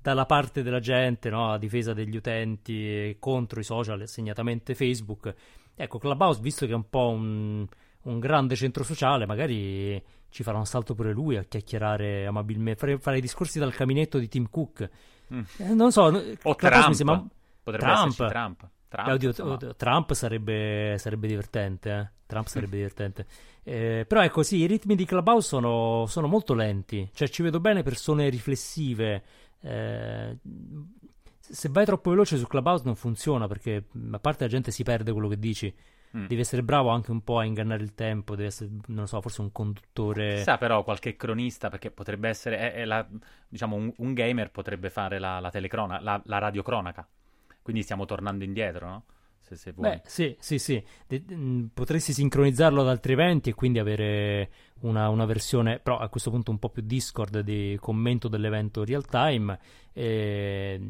dalla 0.00 0.26
parte 0.26 0.62
della 0.62 0.80
gente, 0.80 1.30
no? 1.30 1.52
a 1.52 1.58
difesa 1.58 1.92
degli 1.92 2.16
utenti 2.16 3.16
contro 3.18 3.60
i 3.60 3.64
social, 3.64 4.08
segnatamente 4.08 4.74
Facebook. 4.74 5.34
Ecco, 5.74 5.98
Clubhouse, 5.98 6.40
visto 6.40 6.66
che 6.66 6.72
è 6.72 6.74
un 6.74 6.88
po' 6.88 7.08
un, 7.08 7.66
un 8.02 8.18
grande 8.18 8.56
centro 8.56 8.82
sociale, 8.84 9.26
magari 9.26 10.02
ci 10.30 10.42
farà 10.42 10.58
un 10.58 10.66
salto 10.66 10.94
pure 10.94 11.12
lui 11.12 11.36
a 11.36 11.42
chiacchierare 11.42 12.26
amabilmente, 12.26 12.78
fare, 12.78 12.98
fare 12.98 13.18
i 13.18 13.20
discorsi 13.20 13.58
dal 13.58 13.74
caminetto 13.74 14.18
di 14.18 14.28
Tim 14.28 14.48
Cook. 14.48 14.88
Mm. 15.32 15.40
Eh, 15.58 15.74
non 15.74 15.92
so, 15.92 16.02
o 16.02 16.54
Trump. 16.54 16.88
mi 16.88 16.94
sembra... 16.94 17.24
Potrebbe 17.62 17.92
Trump. 17.92 18.14
Trump. 18.14 18.68
Trump, 18.88 19.08
Eh, 19.08 19.12
oddio, 19.12 19.34
oddio, 19.38 19.76
Trump 19.76 20.12
sarebbe, 20.14 20.96
sarebbe 20.98 21.28
divertente, 21.28 21.90
eh. 21.90 22.18
Trump 22.26 22.46
sarebbe 22.46 22.76
divertente. 22.76 23.26
Eh, 23.62 24.04
però 24.08 24.22
ecco, 24.22 24.42
sì, 24.42 24.58
i 24.58 24.66
ritmi 24.66 24.96
di 24.96 25.04
Clubhouse 25.04 25.46
sono, 25.46 26.06
sono 26.06 26.26
molto 26.26 26.54
lenti. 26.54 27.08
Cioè, 27.12 27.28
ci 27.28 27.42
vedo 27.42 27.60
bene 27.60 27.82
persone 27.82 28.28
riflessive. 28.28 29.22
Eh, 29.62 30.36
se 31.38 31.68
vai 31.68 31.84
troppo 31.84 32.10
veloce 32.10 32.36
su 32.36 32.46
Clubhouse 32.46 32.84
non 32.84 32.94
funziona 32.94 33.46
perché 33.48 33.84
a 34.12 34.18
parte 34.18 34.44
la 34.44 34.50
gente 34.50 34.70
si 34.70 34.82
perde 34.82 35.12
quello 35.12 35.28
che 35.28 35.38
dici. 35.38 35.74
Mm. 36.16 36.26
Devi 36.26 36.40
essere 36.40 36.64
bravo 36.64 36.88
anche 36.88 37.12
un 37.12 37.22
po' 37.22 37.38
a 37.38 37.44
ingannare 37.44 37.84
il 37.84 37.94
tempo, 37.94 38.34
devi 38.34 38.48
essere, 38.48 38.68
non 38.86 39.00
lo 39.02 39.06
so, 39.06 39.20
forse 39.20 39.42
un 39.42 39.52
conduttore. 39.52 40.36
Chissà 40.36 40.58
però 40.58 40.82
qualche 40.82 41.14
cronista, 41.14 41.68
perché 41.68 41.92
potrebbe 41.92 42.28
essere, 42.28 42.58
è- 42.58 42.72
è 42.74 42.84
la- 42.84 43.06
diciamo, 43.48 43.76
un, 43.76 43.92
un 43.96 44.12
gamer 44.12 44.50
potrebbe 44.50 44.90
fare 44.90 45.20
la, 45.20 45.38
la 45.38 45.50
telecrona, 45.50 46.00
la, 46.00 46.20
la 46.24 46.38
radiocronaca. 46.38 47.06
Quindi 47.62 47.82
stiamo 47.82 48.06
tornando 48.06 48.42
indietro, 48.42 48.88
no? 48.88 49.04
Se, 49.50 49.56
se 49.56 49.72
vuoi. 49.72 49.90
Beh, 49.90 50.02
sì, 50.04 50.36
sì, 50.38 50.58
sì. 50.58 50.82
De- 51.08 51.24
mh, 51.26 51.70
potresti 51.74 52.12
sincronizzarlo 52.12 52.82
ad 52.82 52.88
altri 52.88 53.14
eventi 53.14 53.50
e 53.50 53.54
quindi 53.54 53.80
avere 53.80 54.50
una, 54.82 55.08
una 55.08 55.24
versione, 55.24 55.80
però 55.80 55.98
a 55.98 56.08
questo 56.08 56.30
punto 56.30 56.52
un 56.52 56.58
po' 56.60 56.68
più 56.68 56.82
Discord 56.82 57.40
di 57.40 57.76
commento 57.80 58.28
dell'evento 58.28 58.84
real 58.84 59.06
time. 59.06 59.58
E, 59.92 60.80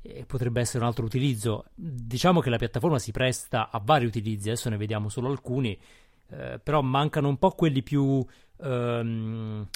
e 0.00 0.24
potrebbe 0.26 0.60
essere 0.60 0.78
un 0.78 0.88
altro 0.88 1.04
utilizzo. 1.04 1.64
Diciamo 1.74 2.38
che 2.40 2.50
la 2.50 2.56
piattaforma 2.56 3.00
si 3.00 3.10
presta 3.10 3.68
a 3.70 3.80
vari 3.84 4.06
utilizzi, 4.06 4.48
adesso 4.48 4.68
ne 4.68 4.76
vediamo 4.76 5.08
solo 5.08 5.28
alcuni, 5.28 5.76
eh, 6.28 6.60
però 6.62 6.82
mancano 6.82 7.26
un 7.28 7.36
po' 7.36 7.50
quelli 7.50 7.82
più. 7.82 8.24
ehm, 8.60 9.66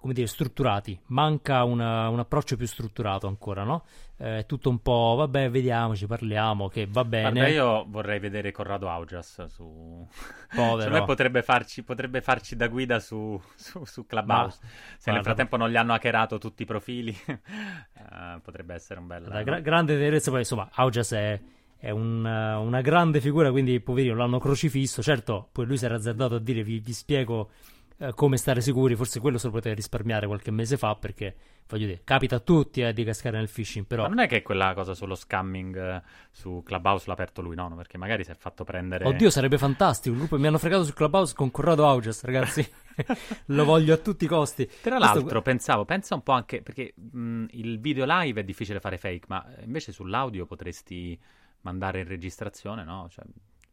come 0.00 0.12
dire, 0.14 0.26
strutturati, 0.26 0.98
manca 1.06 1.62
una- 1.64 2.08
un 2.08 2.18
approccio 2.18 2.56
più 2.56 2.66
strutturato 2.66 3.26
ancora, 3.28 3.62
no? 3.62 3.84
Eh, 4.18 4.38
È 4.38 4.46
tutto 4.46 4.68
un 4.70 4.80
po', 4.80 5.14
vabbè, 5.18 5.50
vediamoci, 5.50 6.06
parliamo, 6.06 6.68
che 6.68 6.86
va 6.90 7.04
bene. 7.04 7.30
Guarda, 7.30 7.48
io 7.48 7.84
vorrei 7.88 8.18
vedere 8.18 8.50
Corrado 8.50 8.88
Augias 8.88 9.44
su... 9.46 10.06
Povero. 10.54 10.78
Secondo 10.80 10.98
me 11.00 11.04
potrebbe 11.04 11.42
farci, 11.42 11.82
potrebbe 11.82 12.20
farci 12.20 12.56
da 12.56 12.66
guida 12.68 12.98
su, 12.98 13.40
su, 13.54 13.84
su 13.84 14.06
Clubhouse. 14.06 14.58
Ma- 14.62 14.68
Se 14.68 15.10
nel 15.10 15.20
guarda- 15.20 15.22
frattempo 15.22 15.56
non 15.56 15.70
gli 15.70 15.76
hanno 15.76 15.92
hackerato 15.92 16.38
tutti 16.38 16.62
i 16.62 16.66
profili, 16.66 17.14
eh, 17.26 18.40
potrebbe 18.42 18.74
essere 18.74 19.00
un 19.00 19.06
bel... 19.06 19.24
Da 19.24 19.42
gra- 19.42 19.60
grande 19.60 19.94
tenerezza, 19.94 20.30
poi 20.30 20.40
insomma, 20.40 20.68
Augias 20.72 21.12
è, 21.12 21.40
è 21.76 21.90
un, 21.90 22.26
eh, 22.26 22.54
una 22.54 22.80
grande 22.80 23.20
figura, 23.20 23.50
quindi 23.50 23.80
poverino 23.80 24.14
l'hanno 24.14 24.38
crocifisso. 24.38 25.02
Certo, 25.02 25.48
poi 25.52 25.66
lui 25.66 25.76
si 25.76 25.84
era 25.84 25.96
azzardato 25.96 26.36
a 26.36 26.40
dire 26.40 26.62
vi, 26.62 26.78
vi 26.80 26.92
spiego 26.92 27.50
eh, 27.98 28.12
come 28.14 28.36
stare 28.36 28.60
sicuri, 28.60 28.94
forse 28.94 29.20
quello 29.20 29.38
se 29.38 29.46
lo 29.46 29.52
poteva 29.52 29.74
risparmiare 29.74 30.26
qualche 30.26 30.50
mese 30.50 30.76
fa, 30.76 30.94
perché 30.96 31.34
voglio 31.66 31.86
dire, 31.86 32.02
capita 32.04 32.36
a 32.36 32.40
tutti 32.40 32.82
eh, 32.82 32.92
di 32.92 33.04
cascare 33.04 33.38
nel 33.38 33.48
phishing, 33.48 33.86
però 33.86 34.02
Ma 34.02 34.08
non 34.08 34.18
è 34.18 34.28
che 34.28 34.42
quella 34.42 34.74
cosa 34.74 34.94
sullo 34.94 35.14
scamming 35.14 35.76
eh, 35.76 36.02
su 36.30 36.62
Clubhouse 36.64 37.04
l'ha 37.06 37.14
aperto 37.14 37.40
lui, 37.40 37.54
no? 37.54 37.68
No, 37.68 37.76
Perché 37.76 37.96
magari 37.96 38.22
si 38.24 38.30
è 38.30 38.34
fatto 38.34 38.64
prendere... 38.64 39.06
Oddio, 39.06 39.30
sarebbe 39.30 39.56
fantastico. 39.56 40.14
Il 40.14 40.20
gruppo 40.20 40.38
mi 40.38 40.46
hanno 40.46 40.58
fregato 40.58 40.84
su 40.84 40.92
Clubhouse 40.92 41.34
con 41.34 41.50
Corrado 41.50 41.86
Augias, 41.86 42.22
ragazzi. 42.24 42.68
Lo 43.46 43.64
voglio 43.64 43.94
a 43.94 43.98
tutti 43.98 44.24
i 44.24 44.28
costi. 44.28 44.66
Tra 44.66 44.96
Questo- 44.96 45.18
l'altro, 45.18 45.42
pensavo, 45.42 45.84
pensa 45.84 46.14
un 46.14 46.22
po' 46.22 46.32
anche 46.32 46.62
perché 46.62 46.92
mh, 46.94 47.46
il 47.50 47.80
video 47.80 48.04
live 48.06 48.40
è 48.40 48.44
difficile 48.44 48.78
fare 48.78 48.98
fake, 48.98 49.24
ma 49.28 49.44
invece 49.64 49.92
sull'audio 49.92 50.44
potresti 50.44 51.18
mandare 51.62 52.00
in 52.00 52.08
registrazione, 52.08 52.84
no? 52.84 53.08
Cioè, 53.10 53.24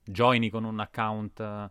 joini 0.06 0.50
con 0.50 0.64
un 0.64 0.80
account 0.80 1.70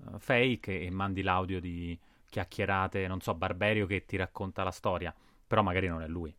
eh, 0.00 0.18
fake 0.18 0.80
e 0.80 0.90
mandi 0.90 1.22
l'audio 1.22 1.60
di 1.60 1.98
chiacchierate, 2.28 3.06
non 3.06 3.20
so, 3.20 3.34
Barberio 3.34 3.86
che 3.86 4.04
ti 4.04 4.16
racconta 4.16 4.62
la 4.62 4.70
storia, 4.70 5.14
però 5.46 5.62
magari 5.62 5.88
non 5.88 6.02
è 6.02 6.06
lui. 6.06 6.34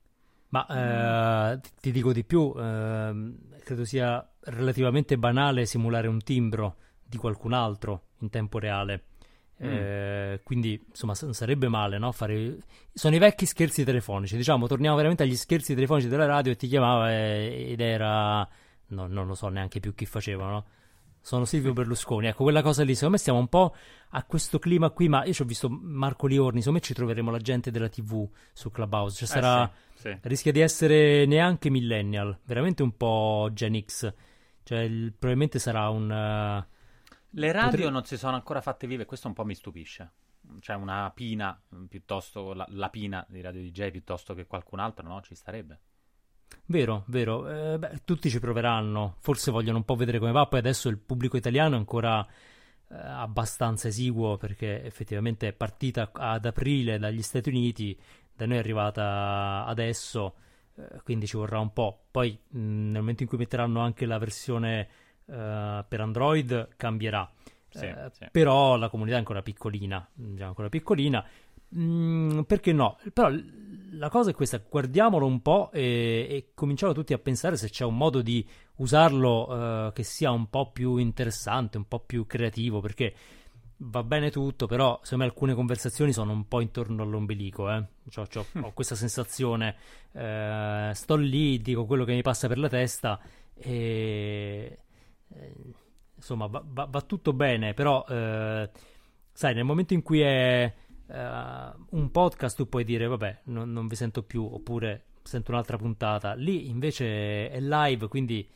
Ma 0.50 0.66
eh, 1.54 1.60
ti- 1.80 1.92
dico 1.92 2.12
di 2.12 2.24
più, 2.24 2.54
ehm, 2.58 3.60
credo 3.64 3.86
sia 3.86 4.28
relativamente 4.42 5.18
banale 5.18 5.66
simulare 5.66 6.08
un 6.08 6.22
timbro 6.22 6.78
di 7.04 7.18
qualcun 7.18 7.54
altro 7.54 8.08
in 8.20 8.30
tempo 8.30 8.58
reale. 8.60 9.04
Eh, 9.62 10.40
quindi 10.42 10.82
insomma 10.88 11.14
non 11.22 11.34
sarebbe 11.34 11.68
male 11.68 11.98
no? 11.98 12.14
fare 12.14 12.60
sono 12.94 13.16
i 13.16 13.20
vecchi 13.20 13.46
scherzi 13.46 13.84
telefonici 13.84 14.38
diciamo 14.38 14.68
torniamo 14.68 14.96
veramente 14.96 15.24
agli 15.24 15.36
scherzi 15.36 15.76
telefonici 15.76 16.08
della 16.08 16.26
radio 16.26 16.54
e 16.54 16.56
ti 16.56 16.70
chiamava 16.70 17.12
eh, 17.12 17.66
ed 17.72 17.82
era 17.82 18.48
no, 18.88 19.08
non 19.08 19.28
lo 19.28 19.36
so 19.36 19.50
neanche 19.50 19.82
più 19.82 19.94
chi 19.94 20.06
faceva 20.06 20.48
no? 20.48 20.66
Sono 21.22 21.46
Silvio 21.46 21.74
Berlusconi 21.74 22.28
ecco 22.28 22.44
quella 22.44 22.62
cosa 22.62 22.84
lì 22.84 22.94
secondo 22.94 23.14
me 23.14 23.20
stiamo 23.20 23.40
un 23.40 23.48
po' 23.48 23.76
a 24.12 24.24
questo 24.24 24.58
clima 24.60 24.90
qui 24.90 25.08
ma 25.10 25.24
io 25.26 25.34
ci 25.34 25.42
ho 25.42 25.46
visto 25.46 25.70
Marco 25.70 26.28
Liorni 26.28 26.60
secondo 26.60 26.80
me 26.80 26.86
ci 26.86 26.94
troveremo 26.94 27.30
la 27.32 27.38
gente 27.40 27.72
della 27.72 27.90
tv 27.90 28.28
su 28.54 28.72
Clubhouse 28.72 29.26
cioè 29.26 29.38
Eh, 29.38 29.42
sarà 29.42 29.72
sì, 29.94 30.02
sì. 30.10 30.18
rischia 30.24 30.52
di 30.52 30.60
essere 30.62 31.26
neanche 31.26 31.70
millennial 31.70 32.38
veramente 32.46 32.82
un 32.84 32.96
po' 32.96 33.50
Gen 33.54 33.80
X 33.84 34.14
cioè 34.64 34.80
il- 34.80 35.12
probabilmente 35.12 35.60
sarà 35.60 35.90
un 35.90 36.12
eh, 36.12 36.68
Le 37.32 37.52
radio 37.52 37.70
Potre- 37.70 37.90
non 37.90 38.06
si 38.06 38.18
sono 38.18 38.36
ancora 38.36 38.62
fatte 38.62 38.88
vive, 38.88 39.06
questo 39.06 39.28
un 39.28 39.34
po' 39.34 39.46
mi 39.46 39.54
stupisce. 39.56 40.12
Cioè 40.62 40.76
una 40.76 41.12
pina, 41.14 41.60
piuttosto 41.88 42.54
la, 42.54 42.66
la 42.70 42.90
pina 42.90 43.24
di 43.30 43.40
Radio 43.42 43.62
DJ 43.62 43.92
piuttosto 43.92 44.34
che 44.34 44.48
qualcun 44.48 44.80
altro, 44.80 45.08
no? 45.08 45.22
Ci 45.22 45.36
starebbe. 45.36 45.80
Vero, 46.66 47.04
vero. 47.08 47.74
Eh, 47.74 47.80
beh, 47.80 48.02
tutti 48.06 48.30
ci 48.30 48.40
proveranno. 48.40 49.16
Forse 49.20 49.52
vogliono 49.52 49.78
un 49.78 49.86
po' 49.86 49.96
vedere 49.96 50.20
come 50.20 50.32
va. 50.32 50.46
Poi 50.46 50.60
adesso 50.60 50.90
il 50.90 50.98
pubblico 50.98 51.38
italiano 51.38 51.76
è 51.76 51.78
ancora 51.78 52.26
eh, 52.26 52.96
abbastanza 52.96 53.88
esiguo 53.88 54.38
perché 54.38 54.84
effettivamente 54.84 55.48
è 55.48 55.54
partita 55.54 56.10
ad 56.14 56.46
aprile 56.46 57.00
dagli 57.00 57.22
Stati 57.22 57.50
Uniti, 57.50 57.98
da 58.36 58.46
noi 58.46 58.58
è 58.58 58.60
arrivata 58.60 59.66
adesso, 59.66 60.36
eh, 60.76 61.02
quindi 61.04 61.26
ci 61.28 61.38
vorrà 61.38 61.60
un 61.60 61.74
po'. 61.74 62.06
Poi 62.12 62.38
mh, 62.50 62.60
nel 62.60 63.00
momento 63.02 63.24
in 63.24 63.30
cui 63.30 63.38
metteranno 63.38 63.80
anche 63.82 64.06
la 64.06 64.18
versione 64.20 64.88
eh, 65.26 65.86
per 65.88 66.02
Android 66.02 66.70
cambierà. 66.78 67.30
Sì, 67.72 67.86
Eh, 67.86 68.10
sì. 68.12 68.28
Però 68.32 68.78
la 68.78 68.90
comunità 68.90 69.16
è 69.16 69.20
ancora 69.20 69.42
piccolina, 69.44 70.08
già 70.14 70.48
ancora 70.48 70.70
piccolina. 70.70 71.24
Mm, 71.76 72.42
perché 72.42 72.74
no? 72.74 72.98
Però 73.14 73.30
la 73.92 74.10
cosa 74.10 74.32
è 74.32 74.34
questa, 74.34 74.62
guardiamolo 74.68 75.26
un 75.26 75.42
po' 75.42 75.70
e, 75.72 76.28
e 76.30 76.52
cominciamo 76.56 76.94
tutti 76.94 77.14
a 77.14 77.20
pensare 77.20 77.58
se 77.58 77.70
c'è 77.70 77.86
un 77.86 77.96
modo 77.98 78.22
di 78.22 78.46
usarlo 78.78 79.88
eh, 79.90 79.94
che 79.94 80.04
sia 80.04 80.32
un 80.32 80.50
po' 80.50 80.72
più 80.72 80.98
interessante, 80.98 81.78
un 81.78 81.88
po' 81.88 82.00
più 82.00 82.26
creativo, 82.26 82.80
perché 82.80 83.14
va 83.82 84.04
bene 84.04 84.32
tutto, 84.32 84.66
però 84.68 85.00
secondo 85.04 85.24
me 85.26 85.30
alcune 85.30 85.54
conversazioni 85.54 86.12
sono 86.12 86.32
un 86.34 86.48
po' 86.48 86.60
intorno 86.62 87.04
all'ombelico, 87.04 87.70
eh. 87.72 87.84
C'ho- 88.14 88.26
c'ho- 88.28 88.46
ho 88.62 88.74
questa 88.74 88.96
sensazione, 88.96 89.76
eh, 90.14 90.92
sto 90.94 91.16
lì, 91.16 91.60
dico 91.62 91.86
quello 91.86 92.04
che 92.04 92.14
mi 92.14 92.22
passa 92.24 92.48
per 92.48 92.58
la 92.58 92.68
testa 92.70 93.20
e... 93.56 94.80
eh, 95.34 95.54
insomma, 96.16 96.48
va, 96.48 96.64
va- 96.66 96.88
va 96.90 97.02
tutto 97.02 97.34
bene, 97.34 97.74
però, 97.74 98.04
eh, 98.10 98.70
sai, 99.32 99.54
nel 99.54 99.64
momento 99.64 99.94
in 99.94 100.02
cui 100.02 100.22
è 100.22 100.74
eh, 101.12 101.72
un 101.90 102.12
podcast, 102.12 102.56
tu 102.56 102.68
puoi 102.70 102.84
dire, 102.84 103.08
vabbè, 103.08 103.42
non, 103.46 103.72
non 103.72 103.88
vi 103.88 103.96
sento 103.96 104.24
più, 104.24 104.44
oppure 104.44 105.06
sento 105.24 105.52
un'altra 105.52 105.78
puntata. 105.78 106.34
Lì 106.34 106.70
invece 106.70 107.50
è 107.50 107.60
live, 107.60 108.08
quindi, 108.08 108.48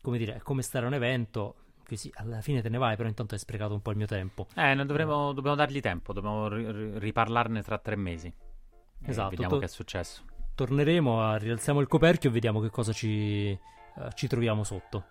come 0.00 0.18
dire, 0.18 0.36
è 0.36 0.38
come 0.40 0.62
stare 0.62 0.84
a 0.84 0.88
un 0.88 0.94
evento. 0.94 1.56
Sì, 1.92 2.10
alla 2.14 2.40
fine 2.40 2.62
te 2.62 2.70
ne 2.70 2.78
vai, 2.78 2.96
però 2.96 3.06
intanto 3.06 3.34
hai 3.34 3.40
sprecato 3.40 3.74
un 3.74 3.82
po' 3.82 3.90
il 3.90 3.98
mio 3.98 4.06
tempo. 4.06 4.46
Eh, 4.56 4.72
non 4.72 4.86
dovremo, 4.86 5.32
dobbiamo 5.34 5.56
dargli 5.56 5.80
tempo, 5.80 6.14
dobbiamo 6.14 6.48
ri- 6.48 6.70
ri- 6.72 6.98
riparlarne 6.98 7.62
tra 7.62 7.76
tre 7.76 7.96
mesi. 7.96 8.32
Esatto, 9.04 9.30
Vediamo 9.30 9.52
to- 9.54 9.58
che 9.58 9.64
è 9.66 9.68
successo. 9.68 10.22
torneremo, 10.54 11.22
a- 11.22 11.36
rialziamo 11.36 11.80
il 11.80 11.88
coperchio 11.88 12.30
e 12.30 12.32
vediamo 12.32 12.60
che 12.60 12.70
cosa 12.70 12.92
ci, 12.92 13.50
eh, 13.50 13.58
ci 14.14 14.26
troviamo 14.26 14.64
sotto. 14.64 15.04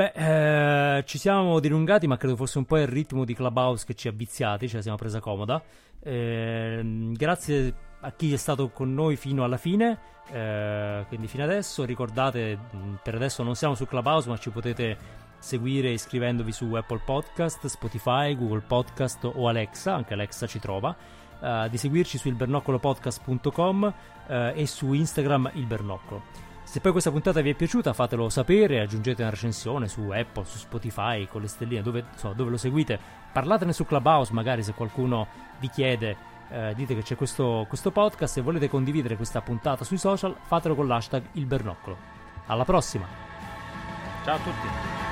Beh, 0.00 0.12
eh, 0.14 1.04
ci 1.04 1.18
siamo 1.18 1.60
dilungati, 1.60 2.06
ma 2.06 2.16
credo 2.16 2.34
fosse 2.34 2.56
un 2.56 2.64
po' 2.64 2.78
il 2.78 2.86
ritmo 2.86 3.26
di 3.26 3.34
Clubhouse 3.34 3.84
che 3.84 3.92
ci 3.92 4.08
ha 4.08 4.12
viziati, 4.12 4.66
ce 4.66 4.76
la 4.76 4.82
siamo 4.82 4.96
presa 4.96 5.20
comoda. 5.20 5.62
Ehm, 6.02 7.12
grazie 7.12 7.74
a 8.00 8.10
chi 8.12 8.32
è 8.32 8.38
stato 8.38 8.70
con 8.70 8.94
noi 8.94 9.16
fino 9.16 9.44
alla 9.44 9.58
fine, 9.58 9.98
eh, 10.32 11.04
quindi 11.06 11.26
fino 11.26 11.44
adesso. 11.44 11.84
Ricordate, 11.84 12.56
mh, 12.56 12.94
per 13.02 13.16
adesso 13.16 13.42
non 13.42 13.54
siamo 13.56 13.74
su 13.74 13.84
Clubhouse, 13.84 14.26
ma 14.30 14.38
ci 14.38 14.48
potete 14.48 14.96
seguire 15.38 15.90
iscrivendovi 15.90 16.50
su 16.50 16.72
Apple 16.72 17.02
Podcast, 17.04 17.66
Spotify, 17.66 18.34
Google 18.34 18.62
Podcast 18.66 19.30
o 19.30 19.48
Alexa, 19.48 19.94
anche 19.94 20.14
Alexa 20.14 20.46
ci 20.46 20.58
trova. 20.60 20.96
eh, 21.42 21.68
di 21.70 21.76
seguirci 21.76 22.16
su 22.16 22.28
ilbernoccolopodcast.com 22.28 23.94
eh, 24.28 24.52
e 24.56 24.66
su 24.66 24.94
Instagram 24.94 25.50
il 25.56 25.66
Bernoccolo. 25.66 26.49
Se 26.70 26.78
poi 26.78 26.92
questa 26.92 27.10
puntata 27.10 27.40
vi 27.40 27.50
è 27.50 27.54
piaciuta, 27.54 27.92
fatelo 27.92 28.28
sapere, 28.28 28.78
aggiungete 28.78 29.22
una 29.22 29.32
recensione 29.32 29.88
su 29.88 30.02
Apple, 30.10 30.44
su 30.44 30.56
Spotify, 30.56 31.26
con 31.26 31.40
le 31.40 31.48
stelline, 31.48 31.82
dove, 31.82 32.04
so, 32.14 32.32
dove 32.32 32.50
lo 32.50 32.56
seguite. 32.56 32.96
Parlatene 33.32 33.72
su 33.72 33.84
Clubhouse, 33.84 34.32
magari 34.32 34.62
se 34.62 34.72
qualcuno 34.72 35.26
vi 35.58 35.68
chiede, 35.68 36.16
eh, 36.48 36.72
dite 36.76 36.94
che 36.94 37.02
c'è 37.02 37.16
questo, 37.16 37.64
questo 37.66 37.90
podcast 37.90 38.36
e 38.36 38.42
volete 38.42 38.68
condividere 38.68 39.16
questa 39.16 39.40
puntata 39.40 39.82
sui 39.82 39.98
social, 39.98 40.36
fatelo 40.42 40.76
con 40.76 40.86
l'hashtag 40.86 41.24
il 41.32 41.46
bernoccolo. 41.46 41.96
Alla 42.46 42.64
prossima! 42.64 43.08
Ciao 44.22 44.36
a 44.36 44.38
tutti! 44.38 45.09